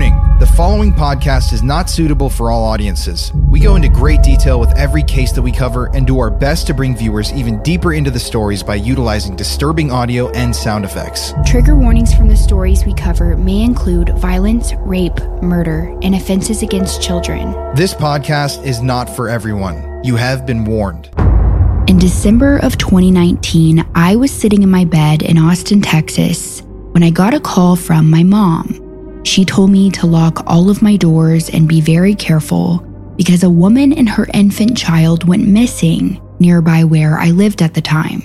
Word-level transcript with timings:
Warning 0.00 0.38
the 0.38 0.46
following 0.46 0.94
podcast 0.94 1.52
is 1.52 1.62
not 1.62 1.90
suitable 1.90 2.30
for 2.30 2.50
all 2.50 2.64
audiences. 2.64 3.30
We 3.50 3.60
go 3.60 3.76
into 3.76 3.90
great 3.90 4.22
detail 4.22 4.58
with 4.58 4.74
every 4.78 5.02
case 5.02 5.30
that 5.32 5.42
we 5.42 5.52
cover 5.52 5.94
and 5.94 6.06
do 6.06 6.18
our 6.18 6.30
best 6.30 6.66
to 6.68 6.74
bring 6.74 6.96
viewers 6.96 7.30
even 7.34 7.62
deeper 7.62 7.92
into 7.92 8.10
the 8.10 8.18
stories 8.18 8.62
by 8.62 8.76
utilizing 8.76 9.36
disturbing 9.36 9.92
audio 9.92 10.30
and 10.30 10.56
sound 10.56 10.86
effects. 10.86 11.34
Trigger 11.44 11.76
warnings 11.76 12.14
from 12.14 12.28
the 12.28 12.36
stories 12.36 12.86
we 12.86 12.94
cover 12.94 13.36
may 13.36 13.60
include 13.60 14.18
violence, 14.18 14.72
rape, 14.78 15.20
murder, 15.42 15.94
and 16.00 16.14
offenses 16.14 16.62
against 16.62 17.02
children. 17.02 17.52
This 17.74 17.92
podcast 17.92 18.64
is 18.64 18.80
not 18.80 19.14
for 19.14 19.28
everyone. 19.28 20.02
You 20.02 20.16
have 20.16 20.46
been 20.46 20.64
warned. 20.64 21.10
In 21.86 21.98
December 21.98 22.56
of 22.62 22.78
2019, 22.78 23.86
I 23.94 24.16
was 24.16 24.30
sitting 24.30 24.62
in 24.62 24.70
my 24.70 24.86
bed 24.86 25.20
in 25.20 25.36
Austin, 25.36 25.82
Texas, 25.82 26.62
when 26.92 27.02
I 27.02 27.10
got 27.10 27.34
a 27.34 27.40
call 27.40 27.76
from 27.76 28.08
my 28.08 28.22
mom. 28.22 28.89
She 29.22 29.44
told 29.44 29.70
me 29.70 29.90
to 29.90 30.06
lock 30.06 30.42
all 30.46 30.70
of 30.70 30.82
my 30.82 30.96
doors 30.96 31.50
and 31.50 31.68
be 31.68 31.80
very 31.80 32.14
careful 32.14 32.78
because 33.16 33.42
a 33.42 33.50
woman 33.50 33.92
and 33.92 34.08
her 34.08 34.26
infant 34.32 34.76
child 34.76 35.28
went 35.28 35.46
missing 35.46 36.20
nearby 36.38 36.84
where 36.84 37.18
I 37.18 37.30
lived 37.30 37.60
at 37.60 37.74
the 37.74 37.82
time. 37.82 38.22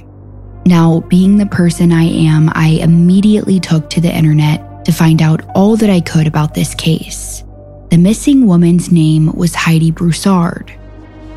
Now, 0.66 1.02
being 1.02 1.38
the 1.38 1.46
person 1.46 1.92
I 1.92 2.04
am, 2.04 2.50
I 2.56 2.80
immediately 2.82 3.60
took 3.60 3.90
to 3.92 4.02
the 4.02 4.16
internet 4.16 4.86
to 4.86 4.94
find 4.94 5.22
out 5.22 5.42
all 5.54 5.76
that 5.76 5.90
I 5.90 6.00
could 6.00 6.28
about 6.28 6.54
this 6.54 6.74
case. 6.74 7.44
The 7.92 7.98
missing 7.98 8.48
woman's 8.48 8.92
name 8.92 9.32
was 9.34 9.54
Heidi 9.54 9.92
Broussard. 9.92 10.72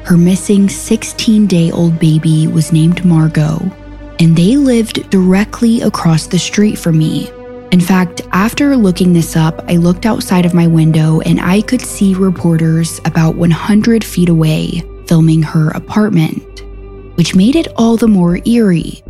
Her 0.04 0.16
missing 0.16 0.68
16 0.68 1.46
day 1.46 1.70
old 1.73 1.98
baby 1.98 2.46
was 2.46 2.73
named 2.73 3.04
Margot, 3.04 3.59
and 4.20 4.37
they 4.37 4.56
lived 4.56 5.10
directly 5.10 5.82
across 5.82 6.27
the 6.27 6.38
street 6.38 6.79
from 6.79 6.96
me 6.96 7.30
in 7.70 7.80
fact, 7.80 8.22
after 8.32 8.77
looking 8.77 9.12
this 9.12 9.36
up, 9.36 9.62
I 9.68 9.76
looked 9.76 10.06
outside 10.06 10.46
of 10.46 10.54
my 10.54 10.66
window 10.66 11.20
and 11.20 11.38
I 11.40 11.60
could 11.60 11.82
see 11.82 12.14
reporters 12.14 12.98
about 13.04 13.34
100 13.34 14.02
feet 14.02 14.30
away 14.30 14.82
filming 15.06 15.43
her 15.43 15.68
apartment, 15.70 16.62
which 17.16 17.34
made 17.34 17.56
it 17.56 17.68
all 17.76 17.96
the 17.96 18.09
more 18.09 18.38
eerie. 18.46 19.02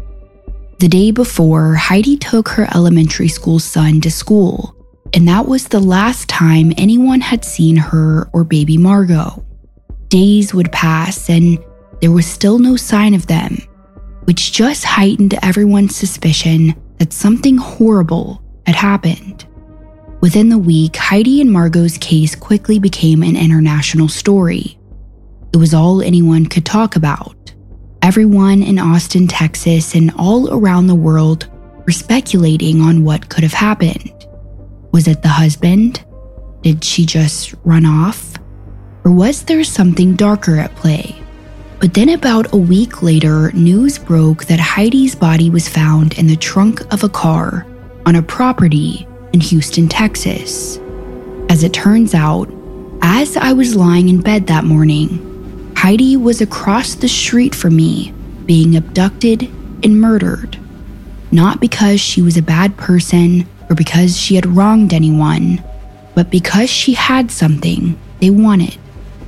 The 0.81 0.89
day 0.89 1.11
before, 1.13 1.75
Heidi 1.75 2.17
took 2.17 2.49
her 2.49 2.69
elementary 2.75 3.29
school 3.29 3.59
son 3.59 4.01
to 4.01 4.11
school, 4.11 4.75
and 5.13 5.27
that 5.29 5.47
was 5.47 5.69
the 5.69 5.81
last 5.81 6.29
time 6.29 6.73
anyone 6.77 7.21
had 7.21 7.45
seen 7.45 7.77
her 7.77 8.29
or 8.33 8.45
baby 8.45 8.77
Margot. 8.77 9.45
Days 10.09 10.53
would 10.53 10.73
pass, 10.73 11.29
and 11.29 11.59
there 12.01 12.13
was 12.13 12.27
still 12.27 12.59
no 12.59 12.77
sign 12.77 13.15
of 13.15 13.27
them, 13.27 13.59
which 14.25 14.53
just 14.53 14.85
heightened 14.85 15.35
everyone's 15.43 15.97
suspicion 15.97 16.75
that 16.99 17.13
something 17.13 17.57
horrible 17.57 18.43
had 18.69 18.77
happened. 18.77 19.47
Within 20.21 20.51
the 20.51 20.59
week, 20.59 20.95
Heidi 20.95 21.41
and 21.41 21.51
Margot's 21.51 21.97
case 21.97 22.35
quickly 22.35 22.79
became 22.79 23.23
an 23.23 23.35
international 23.35 24.09
story. 24.09 24.79
It 25.55 25.57
was 25.57 25.73
all 25.73 26.03
anyone 26.03 26.45
could 26.45 26.67
talk 26.67 26.95
about. 26.95 27.35
Everyone 28.03 28.63
in 28.63 28.79
Austin, 28.79 29.27
Texas, 29.27 29.95
and 29.95 30.13
all 30.19 30.53
around 30.53 30.87
the 30.87 30.95
world 30.95 31.49
were 31.87 31.93
speculating 31.93 32.83
on 32.83 33.05
what 33.05 33.31
could 33.31 33.43
have 33.43 33.55
happened. 33.55 34.13
Was 34.93 35.09
it 35.09 35.23
the 35.23 35.29
husband? 35.29 36.05
Did 36.61 36.85
she 36.85 37.07
just 37.07 37.55
run 37.65 37.87
off? 37.87 38.35
Or 39.03 39.13
was 39.13 39.45
there 39.45 39.65
something 39.65 40.15
darker 40.15 40.59
at 40.59 40.77
play? 40.77 41.17
But 41.81 41.95
then, 41.95 42.11
about 42.11 42.53
a 42.53 42.59
week 42.59 43.03
later, 43.03 43.51
news 43.53 43.99
broke 43.99 44.45
that 44.45 44.61
Heidi's 44.61 45.15
body 45.15 45.49
was 45.49 45.71
found 45.71 46.19
in 46.19 46.27
the 46.27 46.37
trunk 46.37 46.83
of 46.93 47.03
a 47.03 47.09
car 47.09 47.65
on 48.09 48.17
a 48.17 48.23
property 48.23 49.07
in 49.35 49.41
Houston, 49.41 49.87
Texas. 49.87 50.79
As 51.51 51.63
it 51.63 51.75
turns 51.75 52.15
out, 52.15 52.49
as 53.03 53.37
I 53.37 53.53
was 53.53 53.77
lying 53.77 54.09
in 54.09 54.23
bed 54.23 54.47
that 54.47 54.65
morning, 54.65 55.75
Heidi 55.77 56.17
was 56.17 56.41
across 56.41 56.95
the 56.95 57.07
street 57.07 57.55
from 57.55 57.77
me, 57.77 58.15
being 58.47 58.77
abducted 58.77 59.43
and 59.85 60.01
murdered. 60.01 60.59
Not 61.33 61.61
because 61.61 62.01
she 62.01 62.23
was 62.23 62.39
a 62.39 62.43
bad 62.43 62.79
person 62.79 63.47
or 63.69 63.77
because 63.77 64.19
she 64.19 64.37
had 64.37 64.47
wronged 64.47 64.95
anyone, 64.95 65.63
but 66.15 66.31
because 66.31 66.71
she 66.71 66.95
had 66.95 67.31
something 67.31 68.01
they 68.21 68.31
wanted. 68.31 68.79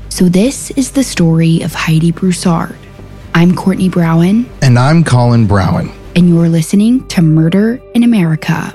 So, 0.09 0.31
this 0.31 0.71
is 0.71 0.93
the 0.93 1.05
story 1.05 1.61
of 1.61 1.75
Heidi 1.75 2.13
Broussard. 2.13 2.79
I'm 3.35 3.55
Courtney 3.55 3.91
Browen. 3.91 4.49
And 4.63 4.79
I'm 4.79 5.05
Colin 5.05 5.47
Browen 5.47 6.00
and 6.17 6.29
you're 6.29 6.49
listening 6.49 7.07
to 7.09 7.23
Murder 7.23 7.81
in 7.95 8.03
America. 8.03 8.73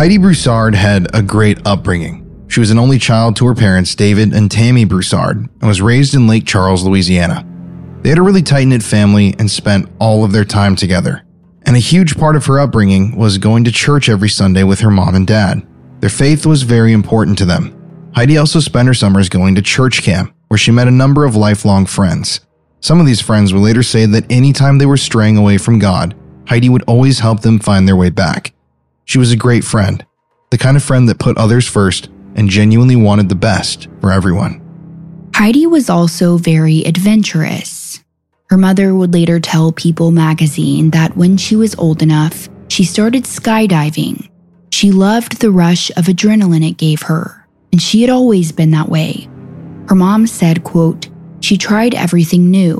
Heidi 0.00 0.16
Broussard 0.16 0.74
had 0.74 1.14
a 1.14 1.20
great 1.20 1.58
upbringing. 1.66 2.46
She 2.48 2.58
was 2.58 2.70
an 2.70 2.78
only 2.78 2.98
child 2.98 3.36
to 3.36 3.46
her 3.46 3.54
parents, 3.54 3.94
David 3.94 4.32
and 4.32 4.50
Tammy 4.50 4.86
Broussard, 4.86 5.36
and 5.36 5.68
was 5.68 5.82
raised 5.82 6.14
in 6.14 6.26
Lake 6.26 6.46
Charles, 6.46 6.82
Louisiana. 6.84 7.46
They 8.00 8.08
had 8.08 8.16
a 8.16 8.22
really 8.22 8.40
tight 8.40 8.64
knit 8.64 8.82
family 8.82 9.34
and 9.38 9.50
spent 9.50 9.90
all 9.98 10.24
of 10.24 10.32
their 10.32 10.46
time 10.46 10.74
together. 10.74 11.26
And 11.66 11.76
a 11.76 11.80
huge 11.80 12.16
part 12.16 12.34
of 12.34 12.46
her 12.46 12.58
upbringing 12.58 13.14
was 13.14 13.36
going 13.36 13.64
to 13.64 13.70
church 13.70 14.08
every 14.08 14.30
Sunday 14.30 14.62
with 14.62 14.80
her 14.80 14.90
mom 14.90 15.14
and 15.14 15.26
dad. 15.26 15.66
Their 16.00 16.08
faith 16.08 16.46
was 16.46 16.62
very 16.62 16.94
important 16.94 17.36
to 17.36 17.44
them. 17.44 18.10
Heidi 18.14 18.38
also 18.38 18.60
spent 18.60 18.88
her 18.88 18.94
summers 18.94 19.28
going 19.28 19.54
to 19.56 19.60
church 19.60 20.02
camp, 20.02 20.34
where 20.48 20.56
she 20.56 20.70
met 20.70 20.88
a 20.88 20.90
number 20.90 21.26
of 21.26 21.36
lifelong 21.36 21.84
friends. 21.84 22.40
Some 22.80 23.00
of 23.00 23.06
these 23.06 23.20
friends 23.20 23.52
would 23.52 23.60
later 23.60 23.82
say 23.82 24.06
that 24.06 24.32
anytime 24.32 24.78
they 24.78 24.86
were 24.86 24.96
straying 24.96 25.36
away 25.36 25.58
from 25.58 25.78
God, 25.78 26.16
Heidi 26.48 26.70
would 26.70 26.84
always 26.84 27.18
help 27.18 27.42
them 27.42 27.58
find 27.58 27.86
their 27.86 27.96
way 27.96 28.08
back. 28.08 28.54
She 29.10 29.18
was 29.18 29.32
a 29.32 29.36
great 29.36 29.64
friend, 29.64 30.06
the 30.50 30.56
kind 30.56 30.76
of 30.76 30.84
friend 30.84 31.08
that 31.08 31.18
put 31.18 31.36
others 31.36 31.66
first 31.66 32.08
and 32.36 32.48
genuinely 32.48 32.94
wanted 32.94 33.28
the 33.28 33.34
best 33.34 33.88
for 34.00 34.12
everyone. 34.12 34.62
Heidi 35.34 35.66
was 35.66 35.90
also 35.90 36.36
very 36.36 36.84
adventurous. 36.84 38.04
Her 38.50 38.56
mother 38.56 38.94
would 38.94 39.12
later 39.12 39.40
tell 39.40 39.72
People 39.72 40.12
magazine 40.12 40.90
that 40.90 41.16
when 41.16 41.36
she 41.36 41.56
was 41.56 41.74
old 41.74 42.02
enough, 42.02 42.48
she 42.68 42.84
started 42.84 43.24
skydiving. 43.24 44.30
She 44.70 44.92
loved 44.92 45.40
the 45.40 45.50
rush 45.50 45.90
of 45.96 46.04
adrenaline 46.04 46.70
it 46.70 46.76
gave 46.76 47.02
her, 47.02 47.48
and 47.72 47.82
she 47.82 48.02
had 48.02 48.10
always 48.10 48.52
been 48.52 48.70
that 48.70 48.90
way. 48.90 49.28
Her 49.88 49.96
mom 49.96 50.28
said, 50.28 50.62
quote, 50.62 51.08
she 51.40 51.58
tried 51.58 51.96
everything 51.96 52.48
new. 52.48 52.78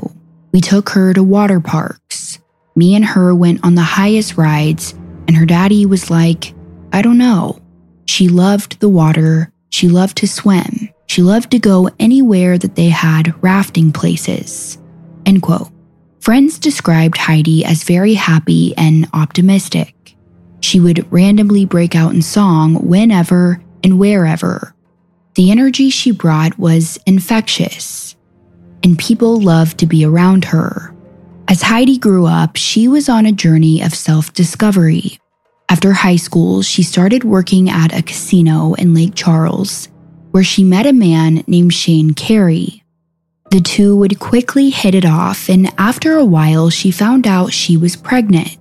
We 0.53 0.61
took 0.61 0.91
her 0.91 1.13
to 1.13 1.23
water 1.23 1.59
parks. 1.59 2.39
Me 2.73 2.95
and 2.95 3.03
her 3.03 3.35
went 3.35 3.65
on 3.65 3.75
the 3.75 3.81
highest 3.81 4.37
rides 4.37 4.93
and 5.27 5.35
her 5.35 5.45
daddy 5.45 5.85
was 5.85 6.09
like, 6.09 6.53
I 6.93 7.01
don't 7.01 7.17
know. 7.17 7.61
She 8.05 8.27
loved 8.27 8.79
the 8.79 8.89
water. 8.89 9.51
She 9.69 9.87
loved 9.87 10.17
to 10.17 10.27
swim. 10.27 10.89
She 11.07 11.21
loved 11.21 11.51
to 11.51 11.59
go 11.59 11.89
anywhere 11.99 12.57
that 12.57 12.75
they 12.75 12.89
had 12.89 13.33
rafting 13.43 13.91
places. 13.91 14.77
End 15.25 15.41
quote. 15.41 15.69
Friends 16.19 16.59
described 16.59 17.17
Heidi 17.17 17.65
as 17.65 17.83
very 17.83 18.13
happy 18.13 18.75
and 18.77 19.07
optimistic. 19.13 20.15
She 20.61 20.79
would 20.79 21.11
randomly 21.11 21.65
break 21.65 21.95
out 21.95 22.13
in 22.13 22.21
song 22.21 22.75
whenever 22.87 23.61
and 23.83 23.99
wherever. 23.99 24.75
The 25.35 25.49
energy 25.49 25.89
she 25.89 26.11
brought 26.11 26.59
was 26.59 26.99
infectious, 27.05 28.15
and 28.83 28.99
people 28.99 29.41
loved 29.41 29.79
to 29.79 29.85
be 29.85 30.05
around 30.05 30.45
her. 30.45 30.93
As 31.51 31.63
Heidi 31.63 31.97
grew 31.97 32.27
up, 32.27 32.55
she 32.55 32.87
was 32.87 33.09
on 33.09 33.25
a 33.25 33.33
journey 33.33 33.81
of 33.81 33.93
self 33.93 34.31
discovery. 34.31 35.19
After 35.67 35.91
high 35.91 36.15
school, 36.15 36.61
she 36.61 36.81
started 36.81 37.25
working 37.25 37.69
at 37.69 37.93
a 37.93 38.01
casino 38.01 38.73
in 38.75 38.93
Lake 38.93 39.15
Charles, 39.15 39.89
where 40.31 40.45
she 40.45 40.63
met 40.63 40.85
a 40.85 40.93
man 40.93 41.43
named 41.47 41.73
Shane 41.73 42.13
Carey. 42.13 42.85
The 43.49 43.59
two 43.59 43.97
would 43.97 44.17
quickly 44.17 44.69
hit 44.69 44.95
it 44.95 45.03
off, 45.03 45.49
and 45.49 45.73
after 45.77 46.15
a 46.15 46.23
while, 46.23 46.69
she 46.69 46.89
found 46.89 47.27
out 47.27 47.51
she 47.51 47.75
was 47.75 47.97
pregnant. 47.97 48.57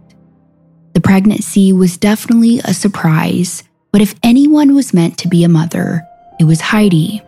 The 0.95 1.01
pregnancy 1.01 1.73
was 1.73 1.97
definitely 1.97 2.59
a 2.59 2.75
surprise, 2.75 3.63
but 3.93 4.03
if 4.03 4.17
anyone 4.25 4.75
was 4.75 4.93
meant 4.93 5.17
to 5.19 5.29
be 5.29 5.45
a 5.45 5.49
mother, 5.49 6.05
it 6.41 6.45
was 6.45 6.61
Heidi. 6.61 7.23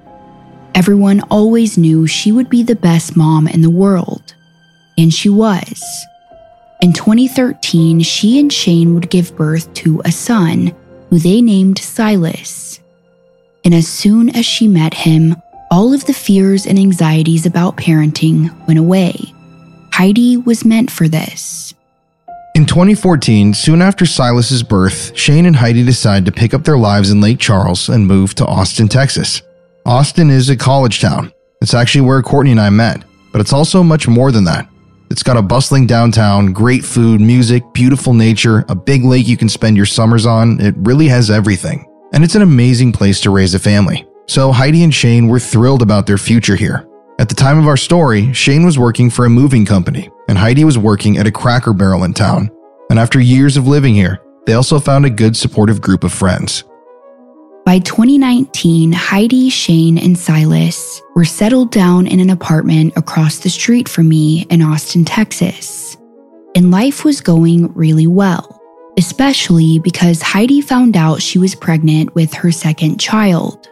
Everyone 0.74 1.20
always 1.30 1.78
knew 1.78 2.08
she 2.08 2.32
would 2.32 2.50
be 2.50 2.64
the 2.64 2.74
best 2.74 3.16
mom 3.16 3.46
in 3.46 3.60
the 3.60 3.70
world. 3.70 4.34
And 4.98 5.12
she 5.12 5.28
was. 5.28 5.82
In 6.80 6.92
2013, 6.92 8.00
she 8.00 8.40
and 8.40 8.52
Shane 8.52 8.94
would 8.94 9.08
give 9.08 9.36
birth 9.36 9.72
to 9.74 10.02
a 10.04 10.12
son 10.12 10.74
who 11.10 11.18
they 11.18 11.40
named 11.40 11.78
Silas. 11.78 12.80
And 13.64 13.74
as 13.74 13.86
soon 13.86 14.30
as 14.30 14.44
she 14.44 14.66
met 14.66 14.92
him, 14.92 15.36
all 15.70 15.94
of 15.94 16.04
the 16.06 16.12
fears 16.12 16.66
and 16.66 16.78
anxieties 16.78 17.46
about 17.46 17.76
parenting 17.76 18.50
went 18.66 18.80
away. 18.80 19.14
Heidi 19.92 20.36
was 20.36 20.64
meant 20.64 20.90
for 20.90 21.06
this. 21.06 21.74
In 22.54 22.66
2014, 22.66 23.54
soon 23.54 23.80
after 23.80 24.04
Silas's 24.04 24.62
birth, 24.62 25.16
Shane 25.16 25.46
and 25.46 25.56
Heidi 25.56 25.84
decide 25.84 26.26
to 26.26 26.32
pick 26.32 26.52
up 26.52 26.64
their 26.64 26.76
lives 26.76 27.10
in 27.10 27.20
Lake 27.20 27.38
Charles 27.38 27.88
and 27.88 28.06
move 28.06 28.34
to 28.34 28.46
Austin, 28.46 28.88
Texas. 28.88 29.40
Austin 29.86 30.30
is 30.30 30.50
a 30.50 30.56
college 30.56 31.00
town. 31.00 31.32
It's 31.60 31.74
actually 31.74 32.02
where 32.02 32.20
Courtney 32.22 32.50
and 32.50 32.60
I 32.60 32.70
met, 32.70 33.04
but 33.32 33.40
it's 33.40 33.52
also 33.52 33.82
much 33.82 34.08
more 34.08 34.32
than 34.32 34.44
that. 34.44 34.68
It's 35.12 35.22
got 35.22 35.36
a 35.36 35.42
bustling 35.42 35.86
downtown, 35.86 36.54
great 36.54 36.82
food, 36.82 37.20
music, 37.20 37.62
beautiful 37.74 38.14
nature, 38.14 38.64
a 38.70 38.74
big 38.74 39.04
lake 39.04 39.28
you 39.28 39.36
can 39.36 39.50
spend 39.50 39.76
your 39.76 39.84
summers 39.84 40.24
on. 40.24 40.58
It 40.58 40.74
really 40.78 41.06
has 41.08 41.30
everything. 41.30 41.86
And 42.14 42.24
it's 42.24 42.34
an 42.34 42.40
amazing 42.40 42.92
place 42.92 43.20
to 43.20 43.30
raise 43.30 43.52
a 43.52 43.58
family. 43.58 44.08
So 44.26 44.52
Heidi 44.52 44.82
and 44.84 44.94
Shane 44.94 45.28
were 45.28 45.38
thrilled 45.38 45.82
about 45.82 46.06
their 46.06 46.16
future 46.16 46.56
here. 46.56 46.88
At 47.18 47.28
the 47.28 47.34
time 47.34 47.58
of 47.58 47.66
our 47.66 47.76
story, 47.76 48.32
Shane 48.32 48.64
was 48.64 48.78
working 48.78 49.10
for 49.10 49.26
a 49.26 49.30
moving 49.30 49.66
company, 49.66 50.08
and 50.28 50.38
Heidi 50.38 50.64
was 50.64 50.78
working 50.78 51.18
at 51.18 51.26
a 51.26 51.30
cracker 51.30 51.74
barrel 51.74 52.04
in 52.04 52.14
town. 52.14 52.50
And 52.88 52.98
after 52.98 53.20
years 53.20 53.58
of 53.58 53.68
living 53.68 53.94
here, 53.94 54.18
they 54.46 54.54
also 54.54 54.80
found 54.80 55.04
a 55.04 55.10
good 55.10 55.36
supportive 55.36 55.82
group 55.82 56.04
of 56.04 56.12
friends. 56.14 56.64
By 57.64 57.78
2019, 57.78 58.92
Heidi, 58.92 59.48
Shane, 59.48 59.96
and 59.96 60.18
Silas 60.18 61.00
were 61.14 61.24
settled 61.24 61.70
down 61.70 62.08
in 62.08 62.18
an 62.18 62.28
apartment 62.28 62.92
across 62.96 63.38
the 63.38 63.50
street 63.50 63.88
from 63.88 64.08
me 64.08 64.46
in 64.50 64.62
Austin, 64.62 65.04
Texas. 65.04 65.96
And 66.56 66.72
life 66.72 67.04
was 67.04 67.20
going 67.20 67.72
really 67.74 68.08
well, 68.08 68.60
especially 68.98 69.78
because 69.78 70.20
Heidi 70.20 70.60
found 70.60 70.96
out 70.96 71.22
she 71.22 71.38
was 71.38 71.54
pregnant 71.54 72.12
with 72.16 72.34
her 72.34 72.50
second 72.50 72.98
child. 72.98 73.68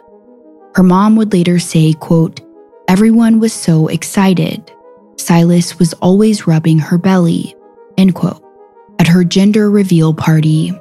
Her 0.75 0.83
mom 0.83 1.17
would 1.17 1.33
later 1.33 1.59
say, 1.59 1.91
quote, 1.91 2.39
Everyone 2.87 3.41
was 3.41 3.51
so 3.51 3.87
excited. 3.87 4.71
Silas 5.17 5.79
was 5.79 5.93
always 5.95 6.47
rubbing 6.47 6.79
her 6.79 6.97
belly. 6.97 7.55
End 7.97 8.15
quote. 8.15 8.41
At 8.99 9.07
her 9.07 9.25
gender 9.25 9.69
reveal 9.69 10.13
party, 10.13 10.71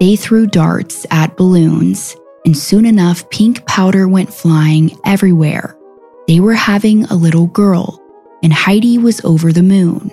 they 0.00 0.16
threw 0.16 0.46
darts 0.46 1.06
at 1.10 1.36
balloons, 1.36 2.14
and 2.48 2.56
soon 2.56 2.86
enough, 2.86 3.28
pink 3.28 3.66
powder 3.66 4.08
went 4.08 4.32
flying 4.32 4.98
everywhere. 5.04 5.76
They 6.26 6.40
were 6.40 6.54
having 6.54 7.04
a 7.04 7.14
little 7.14 7.46
girl, 7.46 8.02
and 8.42 8.54
Heidi 8.54 8.96
was 8.96 9.22
over 9.22 9.52
the 9.52 9.62
moon. 9.62 10.10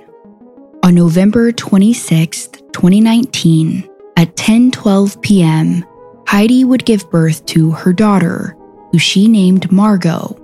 On 0.83 0.93
November 0.93 1.53
26, 1.53 2.47
2019, 2.73 3.89
at 4.17 4.35
10:12 4.35 5.21
p.m., 5.21 5.85
Heidi 6.27 6.65
would 6.65 6.83
give 6.83 7.09
birth 7.09 7.45
to 7.45 7.71
her 7.71 7.93
daughter, 7.93 8.57
who 8.91 8.99
she 8.99 9.29
named 9.29 9.71
Margot. 9.71 10.37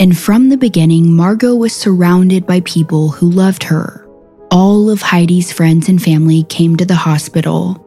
And 0.00 0.18
from 0.18 0.48
the 0.48 0.56
beginning, 0.56 1.14
Margot 1.14 1.54
was 1.54 1.72
surrounded 1.72 2.44
by 2.44 2.58
people 2.62 3.10
who 3.10 3.30
loved 3.30 3.62
her. 3.62 4.04
All 4.50 4.90
of 4.90 5.00
Heidi's 5.00 5.52
friends 5.52 5.88
and 5.88 6.02
family 6.02 6.42
came 6.42 6.74
to 6.74 6.84
the 6.84 6.96
hospital, 6.96 7.79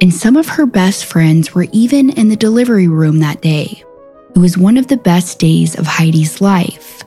and 0.00 0.12
some 0.12 0.36
of 0.36 0.48
her 0.48 0.66
best 0.66 1.04
friends 1.04 1.54
were 1.54 1.66
even 1.72 2.10
in 2.10 2.28
the 2.28 2.36
delivery 2.36 2.88
room 2.88 3.20
that 3.20 3.42
day. 3.42 3.82
It 4.34 4.38
was 4.38 4.56
one 4.56 4.76
of 4.76 4.86
the 4.88 4.96
best 4.96 5.38
days 5.38 5.78
of 5.78 5.86
Heidi's 5.86 6.40
life. 6.40 7.02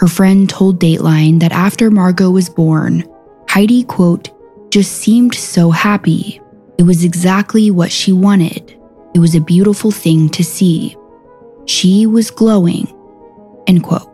Her 0.00 0.08
friend 0.08 0.48
told 0.48 0.80
Dateline 0.80 1.40
that 1.40 1.52
after 1.52 1.90
Margot 1.90 2.30
was 2.30 2.48
born, 2.48 3.04
Heidi, 3.48 3.84
quote, 3.84 4.30
just 4.70 4.92
seemed 4.92 5.34
so 5.34 5.70
happy. 5.70 6.40
It 6.78 6.82
was 6.82 7.04
exactly 7.04 7.70
what 7.70 7.92
she 7.92 8.12
wanted. 8.12 8.76
It 9.14 9.20
was 9.20 9.36
a 9.36 9.40
beautiful 9.40 9.92
thing 9.92 10.28
to 10.30 10.42
see. 10.42 10.96
She 11.66 12.06
was 12.06 12.30
glowing 12.30 12.88
End 13.66 13.82
quote. 13.82 14.10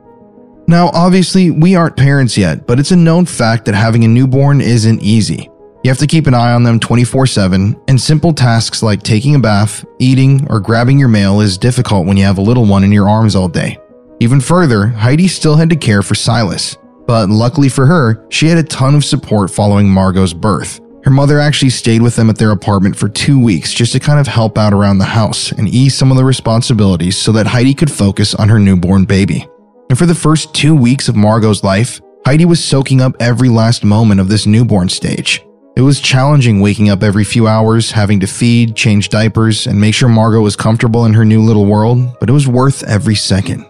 Now, 0.69 0.91
obviously, 0.93 1.51
we 1.51 1.75
aren't 1.75 1.97
parents 1.97 2.39
yet, 2.39 2.67
but 2.67 2.79
it's 2.79 2.93
a 2.93 2.97
known 2.97 3.27
fact 3.27 3.65
that 3.65 3.75
having 3.75 4.05
a 4.05 4.09
newborn 4.09 4.61
isn't 4.61 5.03
easy. 5.03 5.51
You 5.83 5.89
have 5.91 5.99
to 5.99 6.07
keep 6.07 6.27
an 6.27 6.35
eye 6.35 6.53
on 6.53 6.63
them 6.63 6.79
24 6.79 7.27
7, 7.27 7.81
and 7.89 7.99
simple 7.99 8.35
tasks 8.35 8.83
like 8.83 9.03
taking 9.03 9.35
a 9.35 9.39
bath, 9.39 9.83
eating, 9.99 10.47
or 10.51 10.61
grabbing 10.61 10.99
your 10.99 11.09
mail 11.09 11.41
is 11.41 11.57
difficult 11.57 12.07
when 12.07 12.19
you 12.19 12.25
have 12.25 12.37
a 12.37 12.43
little 12.43 12.67
one 12.67 12.85
in 12.85 12.93
your 12.93 13.09
arms 13.09 13.35
all 13.35 13.49
day. 13.49 13.79
Even 14.21 14.41
further, 14.43 14.89
Heidi 14.89 15.27
still 15.27 15.57
had 15.57 15.71
to 15.71 15.77
care 15.77 16.03
for 16.03 16.15
Silas, 16.15 16.77
but 17.07 17.31
luckily 17.31 17.71
for 17.71 17.87
her, 17.87 18.27
she 18.29 18.47
had 18.47 18.59
a 18.59 18.63
ton 18.63 18.95
of 18.95 19.07
support 19.07 19.51
following 19.51 19.89
Margot's 19.89 20.35
birth. 20.35 20.81
Her 21.03 21.11
mother 21.11 21.41
actually 21.41 21.71
stayed 21.71 22.03
with 22.03 22.15
them 22.15 22.29
at 22.29 22.37
their 22.37 22.51
apartment 22.51 22.95
for 22.95 23.09
two 23.09 23.43
weeks 23.43 23.73
just 23.73 23.93
to 23.93 24.01
kind 24.01 24.21
of 24.21 24.27
help 24.27 24.59
out 24.59 24.75
around 24.75 24.99
the 24.99 25.07
house 25.07 25.51
and 25.51 25.67
ease 25.67 25.97
some 25.97 26.11
of 26.11 26.19
the 26.19 26.25
responsibilities 26.25 27.17
so 27.17 27.33
that 27.33 27.47
Heidi 27.47 27.73
could 27.73 27.91
focus 27.91 28.35
on 28.35 28.51
her 28.51 28.59
newborn 28.59 29.07
baby. 29.07 29.49
And 29.89 29.99
for 29.99 30.05
the 30.05 30.15
first 30.15 30.55
two 30.55 30.77
weeks 30.77 31.09
of 31.09 31.17
Margot's 31.17 31.65
life, 31.65 32.03
Heidi 32.27 32.45
was 32.45 32.63
soaking 32.63 33.01
up 33.01 33.17
every 33.19 33.49
last 33.49 33.83
moment 33.83 34.21
of 34.21 34.29
this 34.29 34.45
newborn 34.45 34.91
stage. 34.91 35.43
It 35.77 35.83
was 35.83 36.01
challenging 36.01 36.61
waking 36.61 36.91
up 36.91 37.03
every 37.03 37.25
few 37.25 37.47
hours, 37.47 37.93
having 37.93 38.21
to 38.21 38.27
feed, 38.27 38.75
change 38.75 39.09
diapers, 39.09 39.67
and 39.67 39.81
make 39.81 39.95
sure 39.95 40.09
Margot 40.09 40.41
was 40.41 40.57
comfortable 40.57 41.05
in 41.05 41.15
her 41.15 41.25
new 41.25 41.43
little 41.43 41.65
world, 41.65 42.19
but 42.19 42.29
it 42.29 42.33
was 42.33 42.49
worth 42.49 42.83
every 42.83 43.15
second. 43.15 43.65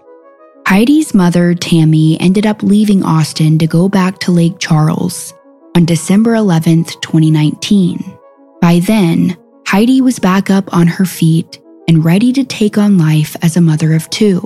Heidi's 0.66 1.14
mother, 1.14 1.54
Tammy, 1.54 2.18
ended 2.20 2.46
up 2.46 2.62
leaving 2.62 3.02
Austin 3.02 3.58
to 3.58 3.66
go 3.66 3.88
back 3.88 4.18
to 4.20 4.30
Lake 4.30 4.58
Charles 4.58 5.34
on 5.76 5.84
December 5.84 6.34
11, 6.34 6.84
2019. 6.84 8.18
By 8.60 8.80
then, 8.80 9.36
Heidi 9.66 10.00
was 10.00 10.18
back 10.18 10.48
up 10.48 10.72
on 10.74 10.86
her 10.86 11.04
feet 11.04 11.60
and 11.88 12.04
ready 12.04 12.32
to 12.32 12.44
take 12.44 12.78
on 12.78 12.98
life 12.98 13.36
as 13.42 13.56
a 13.56 13.60
mother 13.60 13.94
of 13.94 14.08
two. 14.10 14.40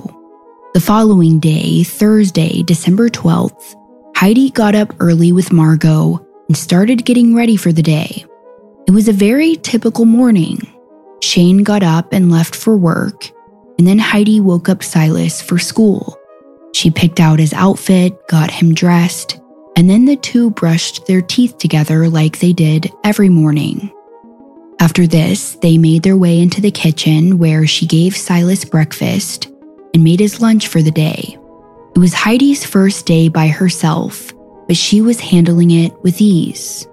The 0.73 0.81
following 0.81 1.39
day, 1.39 1.83
Thursday, 1.83 2.63
December 2.63 3.07
12th, 3.07 3.75
Heidi 4.15 4.49
got 4.49 4.75
up 4.75 4.93
early 4.99 5.31
with 5.31 5.53
Margot 5.53 6.24
and 6.47 6.57
started 6.57 7.05
getting 7.05 7.35
ready 7.35 7.57
for 7.57 7.71
the 7.71 7.81
day. 7.81 8.25
It 8.87 8.91
was 8.91 9.07
a 9.07 9.13
very 9.13 9.55
typical 9.55 10.05
morning. 10.05 10.59
Shane 11.21 11.63
got 11.63 11.83
up 11.83 12.13
and 12.13 12.31
left 12.31 12.55
for 12.55 12.77
work, 12.77 13.29
and 13.77 13.87
then 13.87 13.99
Heidi 13.99 14.39
woke 14.39 14.69
up 14.69 14.83
Silas 14.83 15.41
for 15.41 15.57
school. 15.57 16.17
She 16.73 16.91
picked 16.91 17.19
out 17.19 17.39
his 17.39 17.53
outfit, 17.53 18.27
got 18.27 18.51
him 18.51 18.73
dressed, 18.73 19.39
and 19.75 19.89
then 19.89 20.05
the 20.05 20.17
two 20.17 20.51
brushed 20.51 21.07
their 21.07 21.21
teeth 21.21 21.57
together 21.57 22.09
like 22.09 22.39
they 22.39 22.53
did 22.53 22.91
every 23.03 23.29
morning. 23.29 23.91
After 24.79 25.07
this, 25.07 25.55
they 25.55 25.77
made 25.77 26.03
their 26.03 26.17
way 26.17 26.39
into 26.39 26.61
the 26.61 26.71
kitchen 26.71 27.37
where 27.37 27.65
she 27.65 27.87
gave 27.87 28.15
Silas 28.15 28.65
breakfast 28.65 29.47
and 29.93 30.03
made 30.03 30.19
his 30.19 30.41
lunch 30.41 30.67
for 30.67 30.81
the 30.81 30.91
day. 30.91 31.37
It 31.95 31.99
was 31.99 32.13
Heidi's 32.13 32.65
first 32.65 33.05
day 33.05 33.29
by 33.29 33.47
herself, 33.47 34.33
but 34.67 34.77
she 34.77 35.01
was 35.01 35.19
handling 35.19 35.71
it 35.71 35.93
with 36.03 36.21
ease. 36.21 36.87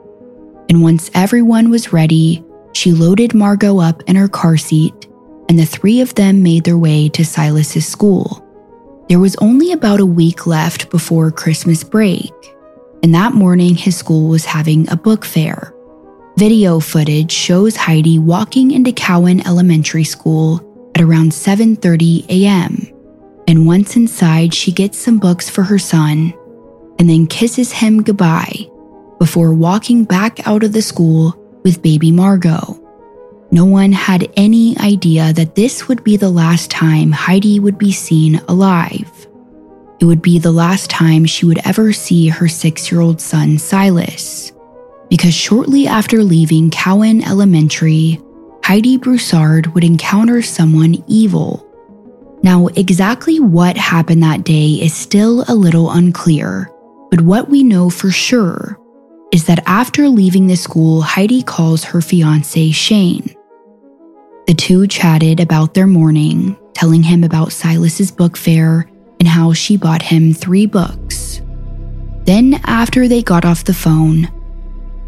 And 0.69 0.83
once 0.83 1.11
everyone 1.15 1.71
was 1.71 1.93
ready, 1.93 2.45
she 2.73 2.93
loaded 2.93 3.35
Margot 3.35 3.79
up 3.79 4.03
in 4.07 4.17
her 4.17 4.29
car 4.29 4.57
seat, 4.57 5.09
and 5.49 5.59
the 5.59 5.67
three 5.67 6.01
of 6.01 6.15
them 6.15 6.43
made 6.43 6.65
their 6.65 6.79
way 6.79 7.09
to 7.11 7.25
Silas's 7.25 7.87
school. 7.87 8.43
There 9.09 9.19
was 9.19 9.37
only 9.37 9.73
about 9.73 10.01
a 10.01 10.07
week 10.07 10.47
left 10.47 10.91
before 10.91 11.31
Christmas 11.31 11.85
break, 11.85 12.33
and 13.03 13.15
that 13.15 13.35
morning 13.35 13.75
his 13.75 13.97
school 13.97 14.29
was 14.29 14.45
having 14.45 14.89
a 14.91 14.97
book 14.97 15.25
fair. 15.25 15.75
Video 16.39 16.81
footage 16.81 17.31
shows 17.31 17.77
Heidi 17.77 18.19
walking 18.19 18.71
into 18.71 18.93
Cowan 18.93 19.47
Elementary 19.47 20.05
School 20.05 20.61
at 20.95 21.03
around 21.03 21.33
7:30 21.33 22.25
a.m. 22.31 22.89
And 23.47 23.67
once 23.67 23.97
inside, 23.97 24.55
she 24.55 24.73
gets 24.73 24.97
some 24.97 25.19
books 25.19 25.51
for 25.51 25.63
her 25.63 25.79
son 25.79 26.33
and 27.03 27.11
then 27.11 27.27
kisses 27.27 27.73
him 27.73 28.01
goodbye 28.01 28.71
before 29.19 29.53
walking 29.53 30.05
back 30.05 30.47
out 30.47 30.63
of 30.63 30.73
the 30.73 30.81
school 30.81 31.35
with 31.65 31.83
baby 31.83 32.13
Margot. 32.13 32.79
No 33.51 33.65
one 33.65 33.91
had 33.91 34.31
any 34.37 34.79
idea 34.79 35.33
that 35.33 35.57
this 35.57 35.89
would 35.89 36.05
be 36.05 36.17
the 36.17 36.31
last 36.31 36.71
time 36.71 37.11
Heidi 37.11 37.59
would 37.59 37.77
be 37.77 37.91
seen 37.91 38.37
alive. 38.47 39.11
It 39.99 40.05
would 40.05 40.23
be 40.23 40.39
the 40.39 40.53
last 40.53 40.91
time 40.91 41.25
she 41.25 41.45
would 41.45 41.59
ever 41.65 41.93
see 41.93 42.29
her 42.29 42.47
six 42.47 42.93
year 42.93 43.01
old 43.01 43.21
son, 43.21 43.59
Silas. 43.59 44.53
Because 45.11 45.35
shortly 45.35 45.89
after 45.89 46.23
leaving 46.23 46.71
Cowan 46.71 47.21
Elementary, 47.25 48.21
Heidi 48.63 48.97
Broussard 48.97 49.75
would 49.75 49.83
encounter 49.83 50.41
someone 50.41 51.03
evil. 51.09 51.67
Now, 52.45 52.69
exactly 52.69 53.41
what 53.41 53.77
happened 53.77 54.23
that 54.23 54.45
day 54.45 54.75
is 54.81 54.95
still 54.95 55.45
a 55.49 55.55
little 55.57 55.91
unclear, 55.91 56.72
but 57.13 57.21
what 57.21 57.51
we 57.51 57.63
know 57.63 57.91
for 57.91 58.11
sure 58.11 58.79
is 59.33 59.45
that 59.45 59.63
after 59.67 60.09
leaving 60.09 60.47
the 60.47 60.57
school, 60.57 61.03
Heidi 61.03 61.43
calls 61.43 61.85
her 61.85 62.01
fiance 62.01 62.71
Shane. 62.71 63.37
The 64.47 64.55
two 64.55 64.87
chatted 64.87 65.39
about 65.39 65.75
their 65.75 65.87
morning, 65.87 66.57
telling 66.73 67.03
him 67.03 67.23
about 67.23 67.53
Silas's 67.53 68.11
book 68.11 68.35
fair 68.35 68.91
and 69.21 69.29
how 69.29 69.53
she 69.53 69.77
bought 69.77 70.01
him 70.01 70.33
three 70.33 70.65
books. 70.65 71.43
Then, 72.25 72.59
after 72.65 73.07
they 73.07 73.23
got 73.23 73.45
off 73.45 73.65
the 73.65 73.75
phone, 73.75 74.31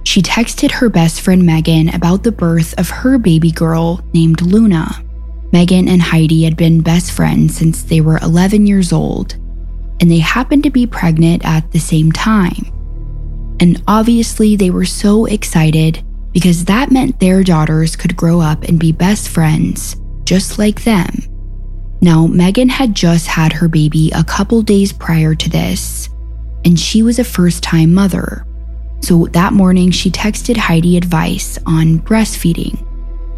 she 0.04 0.20
texted 0.20 0.72
her 0.72 0.90
best 0.90 1.22
friend 1.22 1.46
Megan 1.46 1.88
about 1.88 2.22
the 2.22 2.32
birth 2.32 2.78
of 2.78 2.90
her 2.90 3.16
baby 3.16 3.50
girl 3.50 4.04
named 4.12 4.42
Luna. 4.42 5.02
Megan 5.52 5.88
and 5.88 6.02
Heidi 6.02 6.44
had 6.44 6.58
been 6.58 6.82
best 6.82 7.12
friends 7.12 7.56
since 7.56 7.82
they 7.82 8.02
were 8.02 8.18
11 8.18 8.66
years 8.66 8.92
old, 8.92 9.38
and 10.04 10.10
they 10.10 10.18
happened 10.18 10.62
to 10.62 10.68
be 10.68 10.86
pregnant 10.86 11.42
at 11.46 11.72
the 11.72 11.78
same 11.80 12.12
time. 12.12 12.70
And 13.58 13.82
obviously, 13.88 14.54
they 14.54 14.68
were 14.68 14.84
so 14.84 15.24
excited 15.24 16.04
because 16.30 16.66
that 16.66 16.90
meant 16.90 17.18
their 17.18 17.42
daughters 17.42 17.96
could 17.96 18.14
grow 18.14 18.38
up 18.38 18.64
and 18.64 18.78
be 18.78 18.92
best 18.92 19.30
friends, 19.30 19.96
just 20.24 20.58
like 20.58 20.84
them. 20.84 21.08
Now, 22.02 22.26
Megan 22.26 22.68
had 22.68 22.94
just 22.94 23.26
had 23.26 23.50
her 23.54 23.66
baby 23.66 24.10
a 24.14 24.22
couple 24.22 24.60
days 24.60 24.92
prior 24.92 25.34
to 25.34 25.48
this, 25.48 26.10
and 26.66 26.78
she 26.78 27.02
was 27.02 27.18
a 27.18 27.24
first 27.24 27.62
time 27.62 27.94
mother. 27.94 28.46
So 29.00 29.28
that 29.28 29.54
morning, 29.54 29.90
she 29.90 30.10
texted 30.10 30.58
Heidi 30.58 30.98
advice 30.98 31.58
on 31.64 32.00
breastfeeding. 32.00 32.76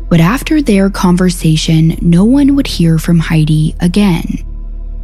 But 0.08 0.18
after 0.18 0.60
their 0.60 0.90
conversation, 0.90 1.96
no 2.02 2.24
one 2.24 2.56
would 2.56 2.66
hear 2.66 2.98
from 2.98 3.20
Heidi 3.20 3.76
again. 3.78 4.55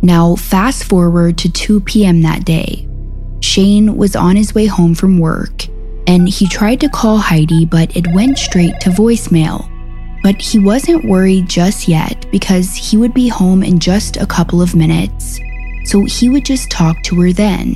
Now, 0.02 0.36
fast 0.36 0.84
forward 0.84 1.38
to 1.38 1.50
2 1.50 1.80
p.m. 1.80 2.22
that 2.22 2.44
day. 2.44 2.88
Shane 3.40 3.96
was 3.96 4.14
on 4.16 4.36
his 4.36 4.54
way 4.54 4.66
home 4.66 4.94
from 4.94 5.18
work 5.18 5.66
and 6.06 6.28
he 6.28 6.46
tried 6.46 6.80
to 6.80 6.88
call 6.88 7.18
Heidi, 7.18 7.64
but 7.64 7.96
it 7.96 8.12
went 8.12 8.38
straight 8.38 8.80
to 8.80 8.90
voicemail. 8.90 9.68
But 10.22 10.40
he 10.40 10.58
wasn't 10.58 11.08
worried 11.08 11.48
just 11.48 11.88
yet 11.88 12.26
because 12.30 12.74
he 12.74 12.96
would 12.96 13.14
be 13.14 13.28
home 13.28 13.62
in 13.62 13.78
just 13.78 14.16
a 14.16 14.26
couple 14.26 14.62
of 14.62 14.74
minutes, 14.74 15.40
so 15.84 16.04
he 16.04 16.28
would 16.28 16.44
just 16.44 16.70
talk 16.70 17.02
to 17.04 17.20
her 17.20 17.32
then. 17.32 17.74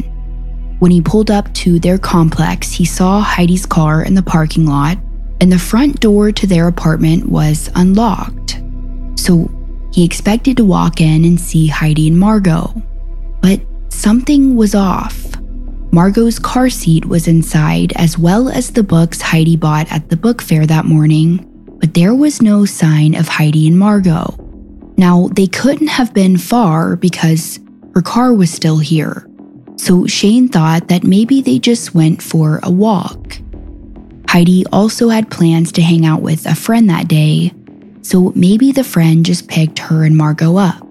When 0.79 0.91
he 0.91 1.01
pulled 1.01 1.31
up 1.31 1.53
to 1.55 1.79
their 1.79 1.99
complex, 1.99 2.71
he 2.73 2.85
saw 2.85 3.21
Heidi's 3.21 3.67
car 3.67 4.03
in 4.03 4.15
the 4.15 4.23
parking 4.23 4.67
lot, 4.67 4.99
and 5.41 5.51
the 5.51 5.59
front 5.59 6.01
door 6.01 6.31
to 6.33 6.47
their 6.47 6.69
apartment 6.69 7.29
was 7.29 7.71
unlocked. 7.75 8.61
So 9.17 9.51
he 9.97 10.05
expected 10.05 10.59
to 10.59 10.65
walk 10.65 11.01
in 11.01 11.25
and 11.25 11.41
see 11.41 11.67
Heidi 11.67 12.09
and 12.09 12.19
Margot. 12.19 12.71
But 13.41 13.63
something 13.89 14.55
was 14.55 14.75
off. 14.75 15.25
Margot's 15.91 16.39
car 16.39 16.69
seat 16.69 17.07
was 17.07 17.27
inside, 17.27 17.95
as 17.97 18.19
well 18.19 18.51
as 18.51 18.71
the 18.71 18.83
books 18.83 19.23
Heidi 19.23 19.57
bought 19.57 19.91
at 19.91 20.11
the 20.11 20.17
book 20.19 20.43
fair 20.43 20.67
that 20.67 20.85
morning, 20.85 21.39
but 21.81 21.95
there 21.95 22.15
was 22.15 22.43
no 22.43 22.67
sign 22.67 23.15
of 23.15 23.27
Heidi 23.27 23.67
and 23.67 23.79
Margot. 23.79 24.37
Now, 24.99 25.29
they 25.33 25.47
couldn't 25.47 25.89
have 25.89 26.13
been 26.13 26.37
far 26.37 26.97
because 26.97 27.59
her 27.95 28.03
car 28.03 28.35
was 28.35 28.51
still 28.51 28.77
here. 28.77 29.27
So 29.77 30.07
Shane 30.07 30.49
thought 30.49 30.89
that 30.89 31.05
maybe 31.05 31.41
they 31.41 31.59
just 31.59 31.95
went 31.95 32.21
for 32.21 32.61
a 32.63 32.71
walk. 32.71 33.39
Heidi 34.29 34.67
also 34.75 35.09
had 35.09 35.31
plans 35.31 35.73
to 35.73 35.81
hang 35.81 36.05
out 36.05 36.21
with 36.21 36.45
a 36.45 36.55
friend 36.55 36.91
that 36.91 37.09
day, 37.09 37.55
so 38.09 38.33
maybe 38.35 38.73
the 38.73 38.85
friend 38.85 39.25
just 39.25 39.49
picked 39.49 39.79
her 39.79 40.05
and 40.05 40.17
Margot 40.17 40.57
up. 40.57 40.87